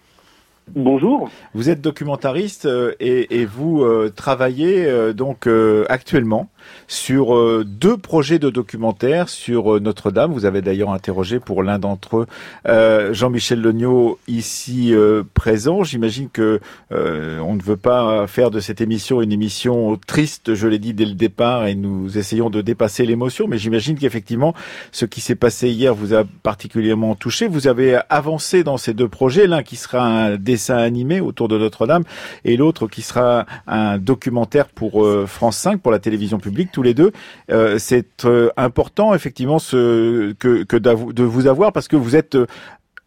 Bonjour. 0.75 1.29
Vous 1.53 1.69
êtes 1.69 1.79
documentariste 1.79 2.65
euh, 2.65 2.93
et, 2.99 3.45
vous 3.45 3.85
travaillez 4.17 5.13
donc 5.13 5.47
actuellement 5.87 6.49
sur 6.87 7.65
deux 7.65 7.97
projets 7.97 8.39
de 8.39 8.49
documentaires 8.49 9.29
sur 9.29 9.79
Notre-Dame. 9.81 10.31
Vous 10.31 10.45
avez 10.45 10.61
d'ailleurs 10.61 10.91
interrogé 10.91 11.39
pour 11.39 11.63
l'un 11.63 11.79
d'entre 11.79 12.27
eux 12.65 13.13
Jean-Michel 13.13 13.61
Legnaud 13.61 14.19
ici 14.27 14.93
présent. 15.33 15.83
J'imagine 15.83 16.29
que 16.29 16.59
on 16.91 17.55
ne 17.55 17.61
veut 17.61 17.77
pas 17.77 18.27
faire 18.27 18.51
de 18.51 18.59
cette 18.59 18.81
émission 18.81 19.21
une 19.21 19.31
émission 19.31 19.97
triste, 20.07 20.53
je 20.53 20.67
l'ai 20.67 20.79
dit 20.79 20.93
dès 20.93 21.05
le 21.05 21.13
départ, 21.13 21.67
et 21.67 21.75
nous 21.75 22.17
essayons 22.17 22.49
de 22.49 22.61
dépasser 22.61 23.05
l'émotion. 23.05 23.47
Mais 23.47 23.57
j'imagine 23.57 23.97
qu'effectivement, 23.97 24.53
ce 24.91 25.05
qui 25.05 25.21
s'est 25.21 25.35
passé 25.35 25.69
hier 25.69 25.93
vous 25.93 26.13
a 26.13 26.23
particulièrement 26.43 27.15
touché. 27.15 27.47
Vous 27.47 27.67
avez 27.67 27.99
avancé 28.09 28.63
dans 28.63 28.77
ces 28.77 28.93
deux 28.93 29.07
projets, 29.07 29.47
l'un 29.47 29.63
qui 29.63 29.75
sera 29.75 30.05
un 30.05 30.35
dessin 30.37 30.77
animé 30.77 31.19
autour 31.19 31.47
de 31.47 31.57
Notre-Dame 31.57 32.03
et 32.45 32.57
l'autre 32.57 32.87
qui 32.87 33.01
sera 33.01 33.45
un 33.67 33.97
documentaire 33.97 34.67
pour 34.67 35.05
euh, 35.05 35.25
France 35.27 35.57
5, 35.57 35.81
pour 35.81 35.91
la 35.91 35.99
télévision 35.99 36.39
publique, 36.39 36.56
tous 36.65 36.81
les 36.81 36.93
deux. 36.93 37.11
Euh, 37.51 37.77
c'est 37.77 38.25
euh, 38.25 38.49
important 38.57 39.13
effectivement 39.13 39.57
que, 39.57 40.33
de 40.77 41.23
vous 41.23 41.47
avoir 41.47 41.71
parce 41.71 41.87
que 41.87 41.95
vous 41.95 42.15
êtes 42.15 42.37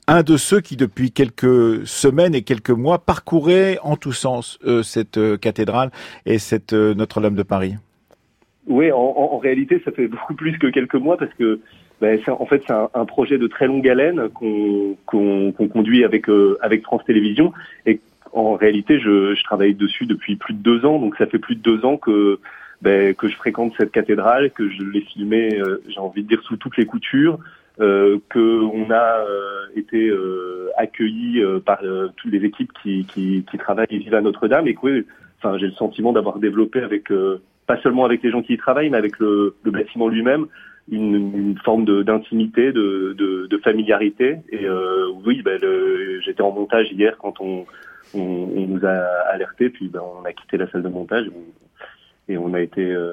un 0.06 0.22
de 0.22 0.36
ceux 0.36 0.60
qui, 0.60 0.76
depuis 0.76 1.10
quelques 1.10 1.86
semaines 1.86 2.34
et 2.34 2.42
quelques 2.42 2.70
mois, 2.70 2.98
parcouraient 2.98 3.78
en 3.82 3.96
tous 3.96 4.12
sens 4.12 4.58
cette 4.82 5.20
cathédrale 5.40 5.90
et 6.26 6.38
cette 6.38 6.72
Notre-Dame 6.72 7.34
de 7.34 7.42
Paris. 7.42 7.74
Oui, 8.66 8.92
en, 8.92 9.38
réalité, 9.38 9.80
ça 9.84 9.90
fait 9.90 10.06
beaucoup 10.06 10.34
plus 10.34 10.56
que 10.58 10.68
quelques 10.68 10.94
mois 10.94 11.16
parce 11.16 11.32
que 11.34 11.60
ben, 12.00 12.18
en 12.28 12.46
fait, 12.46 12.62
c'est 12.66 12.72
un, 12.72 13.04
projet 13.04 13.36
de 13.36 13.46
très 13.46 13.66
longue 13.66 13.86
haleine 13.88 14.28
qu'on 14.30 15.52
conduit 15.72 16.04
avec 16.04 16.28
euh, 16.28 16.56
avec 16.62 16.82
France 16.82 17.04
Télévisions 17.04 17.52
et 17.84 18.00
en 18.32 18.54
réalité, 18.54 19.00
je, 19.00 19.42
travaille 19.42 19.74
dessus 19.74 20.06
depuis 20.06 20.36
plus 20.36 20.54
de 20.54 20.60
deux 20.60 20.84
ans, 20.86 21.00
donc 21.00 21.16
ça 21.16 21.26
fait 21.26 21.40
plus 21.40 21.56
de 21.56 21.62
deux 21.62 21.84
ans 21.84 21.96
que 21.96 22.38
ben, 22.82 23.14
que 23.14 23.28
je 23.28 23.36
fréquente 23.36 23.72
cette 23.76 23.92
cathédrale, 23.92 24.50
que 24.50 24.68
je 24.70 24.82
l'ai 24.82 25.02
filmée, 25.02 25.58
euh, 25.60 25.82
j'ai 25.88 25.98
envie 25.98 26.22
de 26.22 26.28
dire 26.28 26.42
sous 26.42 26.56
toutes 26.56 26.76
les 26.76 26.86
coutures, 26.86 27.38
euh, 27.80 28.18
que 28.28 28.62
on 28.62 28.90
a 28.90 29.24
euh, 29.24 29.66
été 29.74 30.08
euh, 30.08 30.68
accueillis 30.76 31.42
par 31.64 31.80
toutes 32.16 32.32
les 32.32 32.44
équipes 32.44 32.72
qui, 32.82 33.06
qui, 33.06 33.44
qui 33.50 33.58
travaillent 33.58 33.86
ici 33.90 34.14
à 34.14 34.20
Notre-Dame 34.20 34.68
et 34.68 34.74
que 34.74 35.06
enfin 35.38 35.56
j'ai 35.58 35.66
le 35.66 35.72
sentiment 35.72 36.12
d'avoir 36.12 36.38
développé 36.38 36.80
avec 36.80 37.10
pas 37.66 37.80
seulement 37.82 38.04
avec 38.04 38.22
les 38.22 38.30
gens 38.30 38.42
qui 38.42 38.54
y 38.54 38.58
travaillent, 38.58 38.90
mais 38.90 38.98
avec 38.98 39.18
le, 39.20 39.54
le 39.62 39.70
bâtiment 39.70 40.08
lui-même, 40.08 40.46
une, 40.90 41.14
une, 41.14 41.58
forme 41.64 41.84
d'intimité, 42.02 42.72
de, 42.72 43.14
de, 43.16 43.46
de, 43.46 43.58
familiarité. 43.58 44.38
Et 44.50 44.64
euh, 44.64 45.06
oui, 45.24 45.40
ben, 45.42 45.60
j'étais 46.24 46.42
en 46.42 46.50
montage 46.50 46.90
hier 46.90 47.16
quand 47.18 47.40
on, 47.40 47.64
on, 48.14 48.20
on 48.20 48.66
nous 48.66 48.84
a 48.84 49.06
alerté, 49.32 49.70
puis 49.70 49.88
ben, 49.88 50.00
on 50.00 50.24
a 50.24 50.32
quitté 50.32 50.56
la 50.56 50.68
salle 50.70 50.82
de 50.82 50.88
montage 50.88 51.30
et 52.30 52.38
on, 52.38 52.54
a 52.54 52.60
été 52.60 52.82
euh, 52.82 53.12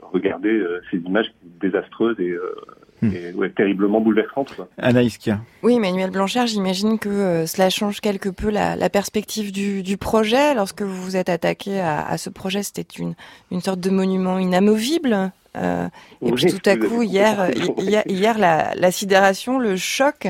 regarder 0.00 0.50
euh, 0.50 0.80
ces 0.90 0.98
images 0.98 1.32
désastreuses 1.60 2.18
et, 2.18 2.30
euh, 2.30 2.54
hmm. 3.02 3.10
et 3.12 3.32
ouais, 3.34 3.50
terriblement 3.50 4.00
bouleversantes. 4.00 4.54
Quoi. 4.56 4.68
Anaïs 4.78 5.18
Kia. 5.18 5.40
Oui, 5.62 5.74
Emmanuel 5.74 6.10
Blanchard, 6.10 6.46
j'imagine 6.46 6.98
que 6.98 7.08
euh, 7.08 7.46
cela 7.46 7.70
change 7.70 8.00
quelque 8.00 8.28
peu 8.28 8.50
la, 8.50 8.76
la 8.76 8.88
perspective 8.88 9.52
du, 9.52 9.82
du, 9.82 9.96
projet. 9.96 10.54
Lorsque 10.54 10.82
vous 10.82 11.02
vous 11.02 11.16
êtes 11.16 11.28
attaqué 11.28 11.80
à, 11.80 12.06
à 12.06 12.16
ce 12.18 12.30
projet, 12.30 12.62
c'était 12.62 12.86
une, 12.98 13.14
une 13.50 13.60
sorte 13.60 13.80
de 13.80 13.90
monument 13.90 14.38
inamovible. 14.38 15.32
Euh, 15.56 15.88
et 16.22 16.32
puis 16.32 16.46
tout 16.46 16.68
à 16.68 16.76
coup, 16.76 17.02
hier, 17.02 17.50
hier, 17.78 18.02
hier 18.06 18.38
la, 18.38 18.74
la, 18.74 18.90
sidération, 18.90 19.58
le 19.58 19.76
choc. 19.76 20.28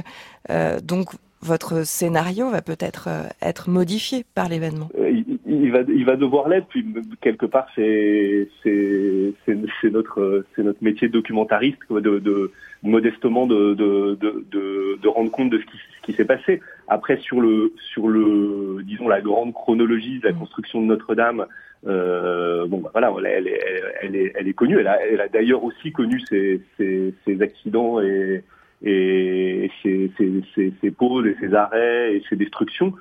Euh, 0.51 0.81
donc, 0.81 1.11
votre 1.43 1.85
scénario 1.85 2.51
va 2.51 2.63
peut-être 2.63 3.09
être 3.41 3.71
modifié 3.71 4.25
par 4.35 4.49
l'événement. 4.49 4.89
Il, 5.63 5.73
va, 5.73 5.81
il 5.89 6.05
va 6.05 6.17
devoir 6.17 6.49
l'être. 6.49 6.67
Puis 6.69 6.85
quelque 7.21 7.47
part, 7.47 7.67
c'est 7.75 8.49
c'est 8.65 9.91
notre 9.91 10.45
c'est 10.55 10.63
notre 10.63 10.83
métier 10.83 11.09
de 11.09 11.13
documentariste 11.13 11.79
de, 11.91 12.19
de 12.19 12.53
modestement 12.83 13.47
de, 13.47 13.75
de, 13.75 14.15
de, 14.21 14.99
de, 15.03 15.09
rendre 15.09 15.31
compte 15.31 15.51
de 15.51 15.59
ce 15.59 15.65
qui, 15.65 15.77
ce 15.77 16.07
qui 16.07 16.13
s'est 16.13 16.25
passé. 16.25 16.61
Après, 16.89 17.17
sur 17.19 17.41
le 17.41 17.73
sur 17.93 18.09
le 18.09 18.83
disons 18.85 19.09
la 19.09 19.21
grande 19.21 19.53
chronologie 19.53 20.19
de 20.21 20.27
la 20.27 20.33
construction 20.33 20.81
de 20.81 20.87
Notre-Dame, 20.87 21.47
euh, 21.87 22.67
bon, 22.67 22.79
bah, 22.79 22.91
voilà, 22.93 23.13
elle, 23.19 23.47
elle, 23.49 23.61
elle, 24.03 24.17
est, 24.17 24.33
elle 24.35 24.49
est 24.49 24.55
connue. 24.55 24.79
Elle 24.79 24.89
a, 24.89 24.99
elle 25.07 25.21
a 25.21 25.29
d'ailleurs 25.29 25.65
aussi 25.65 25.93
connu 25.93 26.21
ces, 26.29 26.61
ces, 26.77 27.15
ces 27.25 27.43
accidents 27.43 28.01
et, 28.01 28.43
et 28.83 29.71
ces, 29.83 30.11
ces, 30.19 30.73
ces, 30.81 30.91
pauses 30.91 31.27
et 31.27 31.37
ces 31.41 31.55
arrêts 31.55 32.15
et 32.15 32.23
ces 32.29 32.37
destructions. 32.37 32.95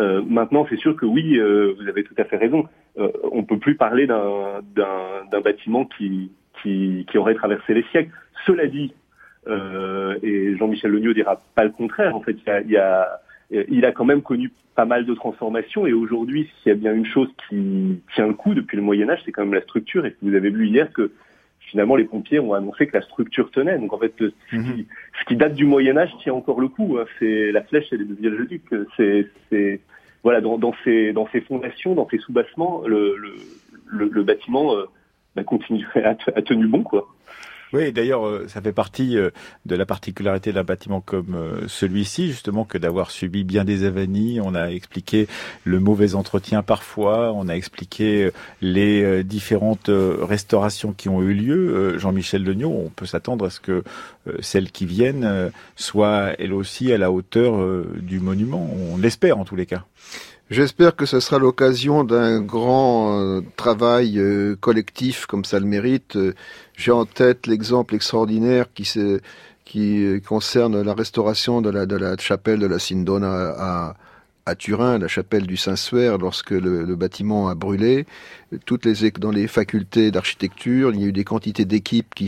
Euh, 0.00 0.22
maintenant, 0.26 0.66
c'est 0.68 0.78
sûr 0.78 0.96
que 0.96 1.04
oui, 1.04 1.38
euh, 1.38 1.74
vous 1.78 1.88
avez 1.88 2.02
tout 2.02 2.14
à 2.18 2.24
fait 2.24 2.36
raison. 2.36 2.66
Euh, 2.98 3.10
on 3.30 3.44
peut 3.44 3.58
plus 3.58 3.76
parler 3.76 4.06
d'un 4.06 5.40
bâtiment 5.44 5.84
qui, 5.84 6.32
qui, 6.62 7.06
qui, 7.10 7.18
aurait 7.18 7.34
traversé 7.34 7.74
les 7.74 7.84
siècles. 7.92 8.10
Cela 8.46 8.66
dit, 8.66 8.92
et 10.22 10.56
Jean-Michel 10.56 10.90
Legnaud 10.90 11.12
dira 11.12 11.40
pas 11.54 11.64
le 11.64 11.70
contraire. 11.70 12.16
En 12.16 12.20
fait, 12.20 12.36
il 12.44 12.50
a, 12.50 12.60
il 12.62 12.76
a 12.76 13.20
il 13.68 13.84
a 13.84 13.90
quand 13.90 14.04
même 14.04 14.22
connu 14.22 14.52
pas 14.76 14.84
mal 14.84 15.04
de 15.04 15.14
transformations 15.14 15.86
et 15.86 15.92
aujourd'hui, 15.92 16.48
s'il 16.62 16.70
y 16.70 16.72
a 16.72 16.78
bien 16.78 16.94
une 16.94 17.04
chose 17.04 17.28
qui 17.48 18.00
tient 18.14 18.28
le 18.28 18.34
coup 18.34 18.54
depuis 18.54 18.76
le 18.76 18.82
Moyen 18.82 19.10
Âge, 19.10 19.22
c'est 19.24 19.32
quand 19.32 19.42
même 19.42 19.54
la 19.54 19.62
structure. 19.62 20.06
Et 20.06 20.14
vous 20.22 20.34
avez 20.34 20.50
vu 20.50 20.68
hier 20.68 20.92
que 20.92 21.10
finalement 21.70 21.96
les 21.96 22.04
pompiers 22.04 22.40
ont 22.40 22.52
annoncé 22.52 22.86
que 22.86 22.96
la 22.96 23.02
structure 23.02 23.50
tenait. 23.50 23.78
Donc 23.78 23.92
en 23.92 23.98
fait, 23.98 24.12
ce, 24.18 24.24
qui, 24.50 24.56
mhm. 24.56 24.84
ce 25.20 25.24
qui, 25.26 25.36
date 25.36 25.54
du 25.54 25.64
Moyen 25.64 25.96
Âge 25.96 26.10
tient 26.22 26.34
encore 26.34 26.60
le 26.60 26.68
coup. 26.68 26.98
Hein. 26.98 27.04
C'est 27.18 27.52
la 27.52 27.62
flèche 27.62 27.92
et 27.92 27.96
les 27.96 28.04
viaducs. 28.04 28.62
C'est, 28.96 29.28
c'est 29.48 29.80
voilà 30.22 30.40
dans, 30.40 30.58
dans, 30.58 30.74
ces 30.84 31.12
dans 31.12 31.28
ces 31.32 31.40
fondations, 31.40 31.94
dans 31.94 32.08
ces 32.08 32.18
soubassements, 32.18 32.82
le, 32.86 33.16
le, 33.16 34.08
le, 34.08 34.22
bâtiment 34.22 34.74
euh, 34.76 34.84
bah, 35.34 35.44
continue 35.44 35.86
tenu 36.44 36.66
bon 36.66 36.82
quoi. 36.82 37.08
Oui, 37.72 37.92
d'ailleurs, 37.92 38.26
euh, 38.26 38.48
ça 38.48 38.60
fait 38.60 38.72
partie 38.72 39.16
euh, 39.16 39.30
de 39.64 39.76
la 39.76 39.86
particularité 39.86 40.52
d'un 40.52 40.64
bâtiment 40.64 41.00
comme 41.00 41.36
euh, 41.36 41.68
celui-ci, 41.68 42.26
justement, 42.26 42.64
que 42.64 42.78
d'avoir 42.78 43.12
subi 43.12 43.44
bien 43.44 43.64
des 43.64 43.84
avanies. 43.84 44.40
On 44.40 44.56
a 44.56 44.70
expliqué 44.70 45.28
le 45.62 45.78
mauvais 45.78 46.16
entretien 46.16 46.62
parfois, 46.64 47.32
on 47.32 47.48
a 47.48 47.54
expliqué 47.54 48.30
les 48.60 49.24
différentes 49.24 49.90
restaurations 49.90 50.92
qui 50.92 51.08
ont 51.08 51.22
eu 51.22 51.32
lieu. 51.32 51.98
Jean-Michel 51.98 52.42
Legnaud, 52.42 52.72
on 52.86 52.90
peut 52.90 53.06
s'attendre 53.06 53.46
à 53.46 53.50
ce 53.50 53.60
que 53.60 53.84
celles 54.40 54.70
qui 54.70 54.86
viennent 54.86 55.50
soient 55.76 56.32
elles 56.38 56.52
aussi 56.52 56.92
à 56.92 56.98
la 56.98 57.10
hauteur 57.10 57.84
du 57.96 58.20
monument. 58.20 58.70
On 58.92 58.96
l'espère 58.96 59.38
en 59.38 59.44
tous 59.44 59.56
les 59.56 59.66
cas. 59.66 59.84
J'espère 60.50 60.96
que 60.96 61.06
ce 61.06 61.20
sera 61.20 61.38
l'occasion 61.38 62.02
d'un 62.02 62.40
grand 62.40 63.20
euh, 63.20 63.40
travail 63.56 64.18
euh, 64.18 64.56
collectif 64.56 65.26
comme 65.26 65.44
ça 65.44 65.60
le 65.60 65.66
mérite. 65.66 66.18
J'ai 66.76 66.90
en 66.90 67.04
tête 67.06 67.46
l'exemple 67.46 67.94
extraordinaire 67.94 68.66
qui, 68.74 68.90
euh, 68.96 70.20
concerne 70.26 70.82
la 70.82 70.92
restauration 70.92 71.62
de 71.62 71.70
la, 71.70 71.86
de 71.86 71.94
la 71.94 72.16
chapelle 72.16 72.58
de 72.58 72.66
la 72.66 72.80
Sindona 72.80 73.94
à, 74.44 74.54
Turin, 74.58 74.98
la 74.98 75.06
chapelle 75.06 75.46
du 75.46 75.56
Saint-Suaire, 75.56 76.18
lorsque 76.18 76.50
le, 76.50 76.82
le, 76.82 76.96
bâtiment 76.96 77.48
a 77.48 77.54
brûlé, 77.54 78.04
toutes 78.66 78.84
les 78.84 79.12
dans 79.12 79.30
les 79.30 79.46
facultés 79.46 80.10
d'architecture, 80.10 80.90
il 80.92 81.00
y 81.00 81.04
a 81.04 81.06
eu 81.06 81.12
des 81.12 81.22
quantités 81.22 81.64
d'équipes 81.64 82.12
qui 82.16 82.26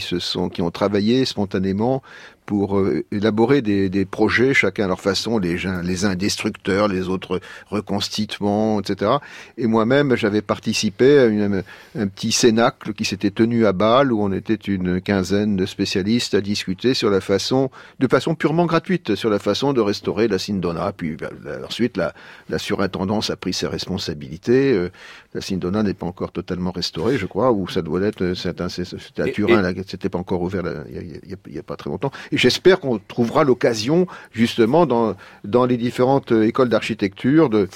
qui 0.53 0.63
ont 0.63 0.71
travaillé 0.71 1.25
spontanément 1.25 2.01
pour 2.47 2.79
euh, 2.79 3.05
élaborer 3.13 3.63
des, 3.63 3.89
des, 3.89 4.05
projets, 4.05 4.55
chacun 4.55 4.85
à 4.85 4.89
leur 4.89 5.01
façon, 5.01 5.39
les 5.39 5.67
uns, 5.67 5.83
les 5.83 6.05
uns 6.05 6.15
destructeurs, 6.15 6.89
les 6.89 7.09
autres 7.09 7.41
reconstituants, 7.69 8.81
etc. 8.81 9.13
Et 9.59 9.67
moi-même, 9.67 10.17
j'avais 10.17 10.43
participé 10.43 11.19
à 11.19 11.27
une, 11.27 11.63
un 11.97 12.07
petit 12.09 12.33
cénacle 12.33 12.95
qui 12.95 13.05
s'était 13.05 13.31
tenu 13.31 13.67
à 13.67 13.73
Bâle, 13.73 14.13
où 14.13 14.23
on 14.23 14.33
était 14.33 14.55
une 14.55 15.01
quinzaine 15.01 15.57
de 15.57 15.67
spécialistes 15.67 16.35
à 16.35 16.41
discuter 16.41 16.95
sur 16.95 17.11
la 17.11 17.21
façon, 17.21 17.71
de 18.01 18.09
façon 18.09 18.35
purement 18.35 18.67
gratuite, 18.67 19.15
sur 19.15 19.31
la 19.31 19.39
façon 19.39 19.73
de 19.73 19.81
restaurer 19.81 20.29
la 20.29 20.39
Sindona. 20.39 20.93
Puis 20.93 21.17
bah, 21.17 21.31
ensuite, 21.67 21.97
la, 21.97 22.13
la 22.49 22.59
surintendance 22.59 23.31
a 23.31 23.37
pris 23.37 23.53
ses 23.53 23.67
responsabilités. 23.67 24.73
Euh, 24.73 24.91
la 25.35 25.41
Sindona 25.41 25.83
n'est 25.83 25.95
pas 25.95 26.07
encore 26.07 26.33
totalement 26.33 26.73
restaurée, 26.73 27.19
je 27.19 27.27
crois, 27.27 27.53
ou 27.53 27.69
ça 27.69 27.83
doit 27.83 28.01
l'être. 28.01 28.35
C'était 28.35 29.23
à 29.23 29.29
Turin, 29.29 29.73
c'était 29.87 30.09
pas 30.09 30.19
encore 30.19 30.43
ouvert 30.43 30.63
il 30.89 31.55
y, 31.55 31.59
a, 31.59 31.63
pas 31.63 31.77
très 31.77 31.91
longtemps. 31.91 32.11
J'espère 32.33 32.81
qu'on 32.81 32.99
trouvera 32.99 33.45
l'occasion, 33.45 34.07
justement, 34.33 34.87
dans, 34.87 35.15
dans 35.45 35.67
les 35.67 35.77
différentes 35.77 36.33
écoles 36.33 36.71
d'architecture, 36.71 37.51
de, 37.51 37.69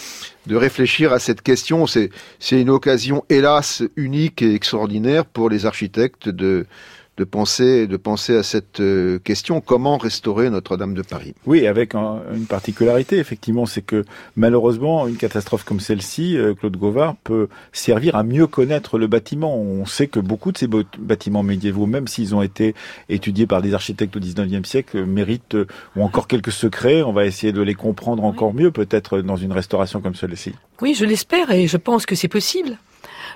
de 0.46 0.56
réfléchir 0.56 1.12
à 1.12 1.18
cette 1.18 1.42
question. 1.42 1.86
C'est 1.86 2.10
une 2.50 2.70
occasion, 2.70 3.24
hélas, 3.28 3.82
unique 3.96 4.42
et 4.42 4.54
extraordinaire 4.54 5.26
pour 5.26 5.50
les 5.50 5.66
architectes 5.66 6.28
de, 6.28 6.66
de 7.16 7.24
penser, 7.24 7.86
de 7.86 7.96
penser 7.96 8.36
à 8.36 8.42
cette 8.42 8.80
euh, 8.80 9.18
question 9.18 9.60
comment 9.60 9.96
restaurer 9.96 10.50
Notre-Dame 10.50 10.92
de 10.92 11.02
Paris? 11.02 11.34
Oui, 11.46 11.66
avec 11.66 11.94
une 11.94 12.46
particularité, 12.46 13.18
effectivement, 13.18 13.64
c'est 13.64 13.80
que 13.80 14.04
malheureusement, 14.36 15.06
une 15.06 15.16
catastrophe 15.16 15.64
comme 15.64 15.80
celle-ci, 15.80 16.36
euh, 16.36 16.54
Claude 16.54 16.76
Gauvard, 16.76 17.16
peut 17.24 17.48
servir 17.72 18.16
à 18.16 18.22
mieux 18.22 18.46
connaître 18.46 18.98
le 18.98 19.06
bâtiment. 19.06 19.56
On 19.56 19.86
sait 19.86 20.08
que 20.08 20.20
beaucoup 20.20 20.52
de 20.52 20.58
ces 20.58 20.68
bâtiments 20.98 21.42
médiévaux, 21.42 21.86
même 21.86 22.06
s'ils 22.06 22.34
ont 22.34 22.42
été 22.42 22.74
étudiés 23.08 23.46
par 23.46 23.62
des 23.62 23.72
architectes 23.72 24.16
au 24.16 24.20
19e 24.20 24.64
siècle, 24.64 25.04
méritent 25.06 25.54
euh, 25.54 25.66
ou 25.96 26.02
encore 26.02 26.28
quelques 26.28 26.52
secrets. 26.52 27.02
On 27.02 27.12
va 27.12 27.24
essayer 27.24 27.52
de 27.52 27.62
les 27.62 27.74
comprendre 27.74 28.24
encore 28.24 28.52
mieux, 28.52 28.70
peut-être 28.70 29.20
dans 29.20 29.36
une 29.36 29.52
restauration 29.52 30.02
comme 30.02 30.14
celle-ci. 30.14 30.52
Oui, 30.82 30.94
je 30.94 31.06
l'espère 31.06 31.50
et 31.50 31.66
je 31.66 31.78
pense 31.78 32.04
que 32.04 32.14
c'est 32.14 32.28
possible. 32.28 32.76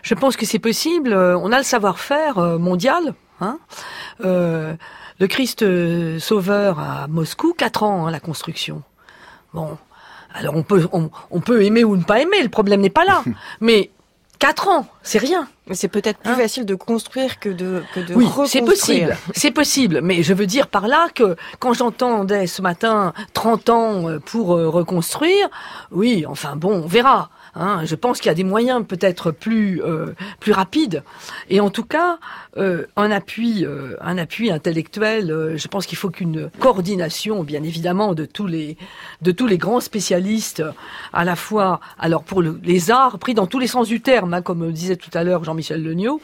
Je 0.03 0.14
pense 0.14 0.37
que 0.37 0.45
c'est 0.45 0.59
possible. 0.59 1.14
On 1.14 1.53
a 1.53 1.59
le 1.59 1.64
savoir-faire 1.64 2.59
mondial 2.59 3.14
Hein 3.41 3.59
euh, 4.24 4.74
le 5.18 5.26
Christ 5.26 5.62
euh, 5.62 6.18
Sauveur 6.18 6.78
à 6.78 7.07
Moscou, 7.09 7.55
quatre 7.57 7.82
ans 7.82 8.07
hein, 8.07 8.11
la 8.11 8.20
construction. 8.20 8.82
Bon, 9.55 9.78
alors 10.34 10.57
on 10.57 10.62
peut 10.62 10.86
on, 10.93 11.41
peut 11.41 11.62
aimer 11.62 11.84
ou 11.84 11.97
ne 11.97 12.03
pas 12.03 12.20
aimer, 12.20 12.43
le 12.43 12.49
problème 12.49 12.80
n'est 12.80 12.91
pas 12.91 13.05
là. 13.05 13.22
Mais 13.61 13.91
quatre 14.38 14.68
ans, 14.68 14.86
c'est 15.03 15.18
rien. 15.18 15.49
Mais 15.66 15.74
c'est 15.74 15.88
peut-être 15.88 16.18
plus 16.18 16.32
hein 16.32 16.36
facile 16.36 16.66
de 16.66 16.74
construire 16.74 17.38
que 17.38 17.49
de 17.49 17.82
que 17.95 18.01
de 18.01 18.14
oui, 18.14 18.28
c'est 18.47 18.62
possible, 18.62 19.16
c'est 19.34 19.51
possible. 19.51 20.01
Mais 20.03 20.22
je 20.22 20.34
veux 20.34 20.47
dire 20.47 20.66
par 20.68 20.88
là 20.88 21.09
que 21.14 21.36
quand 21.59 21.72
j'entendais 21.72 22.47
ce 22.47 22.62
matin 22.62 23.12
30 23.32 23.70
ans 23.70 24.09
euh, 24.09 24.18
pour 24.18 24.49
reconstruire, 24.49 25.49
oui, 25.91 26.24
enfin 26.28 26.57
bon, 26.57 26.82
on 26.84 26.86
verra. 26.86 27.30
Hein, 27.55 27.84
je 27.84 27.94
pense 27.96 28.18
qu'il 28.18 28.28
y 28.28 28.30
a 28.30 28.34
des 28.34 28.44
moyens 28.44 28.84
peut-être 28.86 29.32
plus 29.32 29.82
euh, 29.82 30.14
plus 30.38 30.53
rapides. 30.53 31.03
Et 31.48 31.61
en 31.61 31.70
tout 31.70 31.84
cas, 31.84 32.18
euh, 32.57 32.86
un 32.96 33.11
appui 33.11 33.64
euh, 33.64 33.96
un 34.01 34.18
appui 34.18 34.51
intellectuel. 34.51 35.55
je 35.57 35.68
pense 35.68 35.86
qu'il 35.86 35.98
faut 35.98 36.11
qu'une 36.11 36.51
coordination, 36.61 37.42
bien 37.42 37.62
évidemment, 37.62 38.14
de 38.14 38.24
tous 38.24 38.46
les 38.46 38.76
de 39.22 39.32
tous 39.32 39.46
les 39.46 39.59
grands 39.59 39.80
spécialistes, 39.80 40.62
à 41.12 41.24
la 41.24 41.34
fois 41.34 41.80
alors 41.98 42.22
pour 42.22 42.42
les 42.42 42.90
arts 42.90 43.18
pris 43.18 43.34
dans 43.34 43.46
tous 43.46 43.59
les 43.59 43.66
sens 43.66 43.88
du 43.88 44.01
terme, 44.01 44.34
hein, 44.34 44.42
comme 44.42 44.70
disait 44.70 44.96
tout 44.96 45.11
à 45.14 45.24
l'heure 45.24 45.42
Jean-Michel 45.42 45.82
Legnaud, 45.82 46.20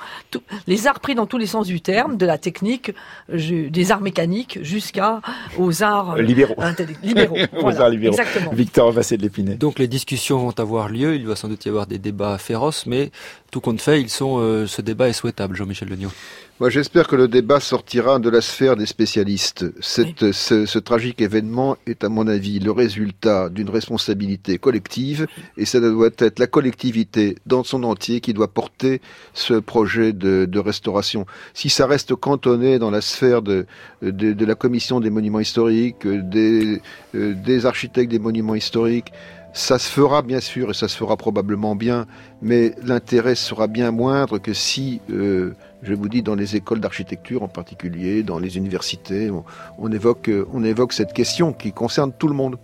les 0.67 0.87
arts 0.87 1.01
pris 1.01 1.15
dans 1.15 1.27
tous 1.27 1.39
les 1.39 1.47
sens 1.47 1.67
du 1.67 1.81
terme, 1.81 2.17
de 2.17 2.27
la 2.27 2.39
technique, 2.39 2.93
des 3.29 3.93
arts 3.93 4.01
mécaniques 4.01 4.59
jusqu'à 4.63 5.21
aux 5.59 5.83
arts 5.83 6.17
libéraux. 6.19 6.55
libéraux. 7.03 7.37
aux 7.63 7.81
arts 7.81 7.91
libéraux. 7.91 8.17
Exactement. 8.17 8.53
Victor 8.53 8.93
Vassé 8.93 9.17
de 9.17 9.23
l'Épinay. 9.23 9.57
Donc 9.57 9.79
les 9.79 9.89
discussions 9.89 10.39
vont 10.39 10.59
avoir 10.59 10.89
lieu 10.89 11.16
il 11.17 11.27
va 11.27 11.37
sans 11.37 11.49
doute 11.49 11.65
y 11.65 11.69
avoir 11.69 11.87
des 11.87 11.99
débats 11.99 12.39
féroces, 12.39 12.87
mais 12.87 13.11
tout 13.51 13.61
compte 13.61 13.81
fait, 13.81 14.01
ils 14.01 14.11
sont, 14.11 14.39
euh, 14.39 14.67
ce 14.67 14.83
débat 14.83 15.09
est 15.09 15.13
souhaitable, 15.13 15.57
Jean-Michel 15.57 15.89
Legnaud. 15.89 16.11
Moi, 16.59 16.71
j'espère 16.71 17.07
que 17.07 17.17
le 17.17 17.29
débat 17.29 17.61
sortira 17.61 18.19
de 18.19 18.31
la 18.31 18.41
sphère 18.41 18.77
des 18.77 18.87
spécialistes. 18.87 19.67
Cette, 19.81 20.33
ce, 20.33 20.79
tragique 20.79 21.21
événement 21.21 21.77
est, 21.87 22.03
à 22.03 22.09
mon 22.09 22.27
avis, 22.29 22.61
le 22.61 22.71
résultat 22.71 23.51
d'une 23.51 23.69
responsabilité 23.69 24.57
collective, 24.57 25.27
et 25.59 25.67
ça 25.67 25.81
doit 25.81 26.09
être 26.19 26.39
la 26.39 26.47
collectivité 26.47 27.37
dans 27.45 27.63
son 27.63 27.85
entier 27.85 28.23
qui 28.23 28.33
doit 28.33 28.49
porter 28.49 29.03
ce 29.35 29.55
projet 29.55 30.15
de, 30.15 30.59
restauration. 30.59 31.27
Si 31.53 31.69
ça 31.69 31.87
reste 31.87 32.15
cantonné 32.15 32.79
dans 32.79 32.91
la 32.91 33.03
sphère 33.03 33.43
de, 33.43 33.67
de, 34.01 34.45
la 34.47 34.55
commission 34.55 34.99
des 34.99 35.11
monuments 35.11 35.41
historiques, 35.41 36.07
des, 36.07 36.81
euh, 37.15 37.35
des 37.35 37.67
architectes 37.67 38.11
des 38.11 38.19
monuments 38.19 38.55
historiques, 38.55 39.13
ça 39.57 39.79
se 39.79 39.91
fera 39.91 40.21
bien 40.21 40.41
sûr 40.41 40.71
et 40.71 40.75
ça 40.75 40.87
se 40.87 40.95
fera 40.95 41.17
probablement 41.17 41.75
bien, 41.75 42.07
mais 42.43 42.75
l'intérêt 42.85 43.35
sera 43.35 43.69
bien 43.69 43.91
moindre 43.91 44.37
que 44.37 44.53
si, 44.53 45.01
euh, 45.11 45.55
je 45.83 45.95
vous 45.95 46.11
dis, 46.11 46.23
dans 46.23 46.35
les 46.35 46.57
écoles 46.57 46.79
d'architecture 46.79 47.43
en 47.43 47.49
particulier, 47.49 48.23
dans 48.23 48.39
les 48.39 48.59
universités, 48.59 49.31
on, 49.31 49.45
on 49.79 49.91
évoque 49.91 50.93
cette 50.93 51.15
question 51.15 51.55
qui 51.55 51.73
concerne 51.73 52.13
tout 52.13 52.29
le 52.29 52.35
monde. 52.35 52.59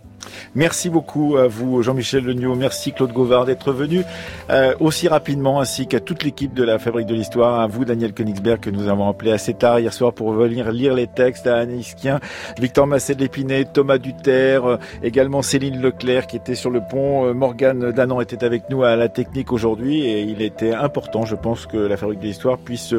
Merci 0.55 0.89
beaucoup 0.89 1.37
à 1.37 1.47
vous, 1.47 1.81
Jean-Michel 1.81 2.23
Legnaud. 2.23 2.55
Merci, 2.55 2.91
Claude 2.91 3.11
Gauvard, 3.11 3.45
d'être 3.45 3.71
venu 3.71 4.03
euh, 4.49 4.73
aussi 4.79 5.07
rapidement, 5.07 5.59
ainsi 5.59 5.87
qu'à 5.87 5.99
toute 5.99 6.23
l'équipe 6.23 6.53
de 6.53 6.63
la 6.63 6.79
Fabrique 6.79 7.07
de 7.07 7.15
l'Histoire. 7.15 7.59
À 7.59 7.67
vous, 7.67 7.85
Daniel 7.85 8.13
Königsberg, 8.13 8.59
que 8.59 8.69
nous 8.69 8.87
avons 8.87 9.09
appelé 9.09 9.31
assez 9.31 9.53
tard 9.53 9.79
hier 9.79 9.93
soir 9.93 10.13
pour 10.13 10.31
venir 10.33 10.71
lire 10.71 10.93
les 10.93 11.07
textes, 11.07 11.47
à 11.47 11.57
Anne 11.57 11.77
Iskien, 11.77 12.19
Victor 12.59 12.87
Massé 12.87 13.15
de 13.15 13.21
l'Épinay, 13.21 13.65
Thomas 13.65 13.97
Duterre, 13.97 14.65
euh, 14.65 14.77
également 15.01 15.41
Céline 15.41 15.81
Leclerc 15.81 16.27
qui 16.27 16.37
était 16.37 16.55
sur 16.55 16.69
le 16.69 16.81
pont. 16.81 17.25
Euh, 17.25 17.33
Morgane 17.33 17.91
Danan 17.91 18.21
était 18.21 18.43
avec 18.43 18.69
nous 18.69 18.83
à 18.83 18.95
la 18.95 19.09
technique 19.09 19.51
aujourd'hui 19.51 20.01
et 20.05 20.21
il 20.21 20.41
était 20.41 20.73
important, 20.73 21.25
je 21.25 21.35
pense, 21.35 21.65
que 21.65 21.77
la 21.77 21.97
Fabrique 21.97 22.19
de 22.19 22.25
l'Histoire 22.25 22.57
puisse 22.57 22.93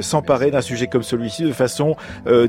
s'emparer 0.00 0.50
d'un 0.50 0.60
sujet 0.60 0.86
comme 0.86 1.02
celui-ci 1.02 1.44
de 1.44 1.52
façon 1.52 1.96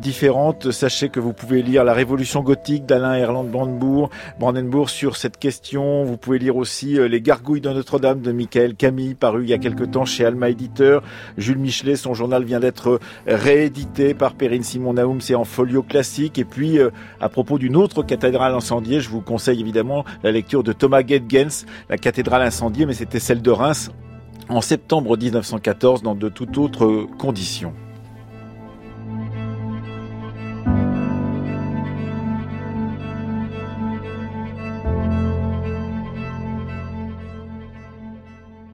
différente. 0.02 0.72
Sachez 0.72 1.10
que 1.10 1.20
vous 1.20 1.34
pouvez 1.34 1.62
lire 1.62 1.84
La 1.84 1.94
Révolution 1.94 2.42
gothique 2.42 2.86
d'Alain 2.86 3.16
Erland 3.16 3.46
Brandebourg 3.46 3.99
Brandenbourg, 4.40 4.90
sur 4.90 5.18
cette 5.18 5.38
question. 5.38 6.04
Vous 6.04 6.18
pouvez 6.18 6.40
lire 6.40 6.56
aussi 6.56 6.98
euh, 6.98 7.08
Les 7.08 7.22
Gargouilles 7.22 7.62
de 7.62 7.70
Notre-Dame 7.70 8.22
de 8.22 8.32
Michael 8.32 8.76
Camille, 8.76 9.16
paru 9.16 9.44
il 9.44 9.50
y 9.50 9.54
a 9.54 9.58
quelque 9.58 9.84
temps 9.84 10.06
chez 10.06 10.26
Alma 10.26 10.50
Éditeur. 10.50 11.04
Jules 11.38 11.58
Michelet, 11.58 11.96
son 11.96 12.14
journal 12.14 12.44
vient 12.44 12.60
d'être 12.60 12.90
euh, 12.90 13.00
réédité 13.28 14.14
par 14.14 14.36
Perrine 14.36 14.64
Simon 14.64 14.94
Naoum, 14.94 15.22
c'est 15.22 15.36
en 15.36 15.44
folio 15.44 15.84
classique. 15.84 16.38
Et 16.38 16.46
puis, 16.46 16.80
euh, 16.80 16.90
à 17.20 17.30
propos 17.30 17.58
d'une 17.58 17.76
autre 17.76 18.04
cathédrale 18.04 18.54
incendiée, 18.54 19.02
je 19.02 19.10
vous 19.10 19.22
conseille 19.22 19.60
évidemment 19.60 20.06
la 20.24 20.32
lecture 20.32 20.64
de 20.64 20.72
Thomas 20.72 21.06
Gedgens, 21.06 21.66
la 21.90 21.98
cathédrale 21.98 22.42
incendiée, 22.42 22.86
mais 22.86 22.94
c'était 22.94 23.20
celle 23.20 23.42
de 23.42 23.52
Reims 23.52 23.92
en 24.48 24.62
septembre 24.62 25.18
1914 25.18 26.02
dans 26.02 26.16
de 26.16 26.30
toutes 26.30 26.58
autres 26.58 27.08
conditions. 27.18 27.74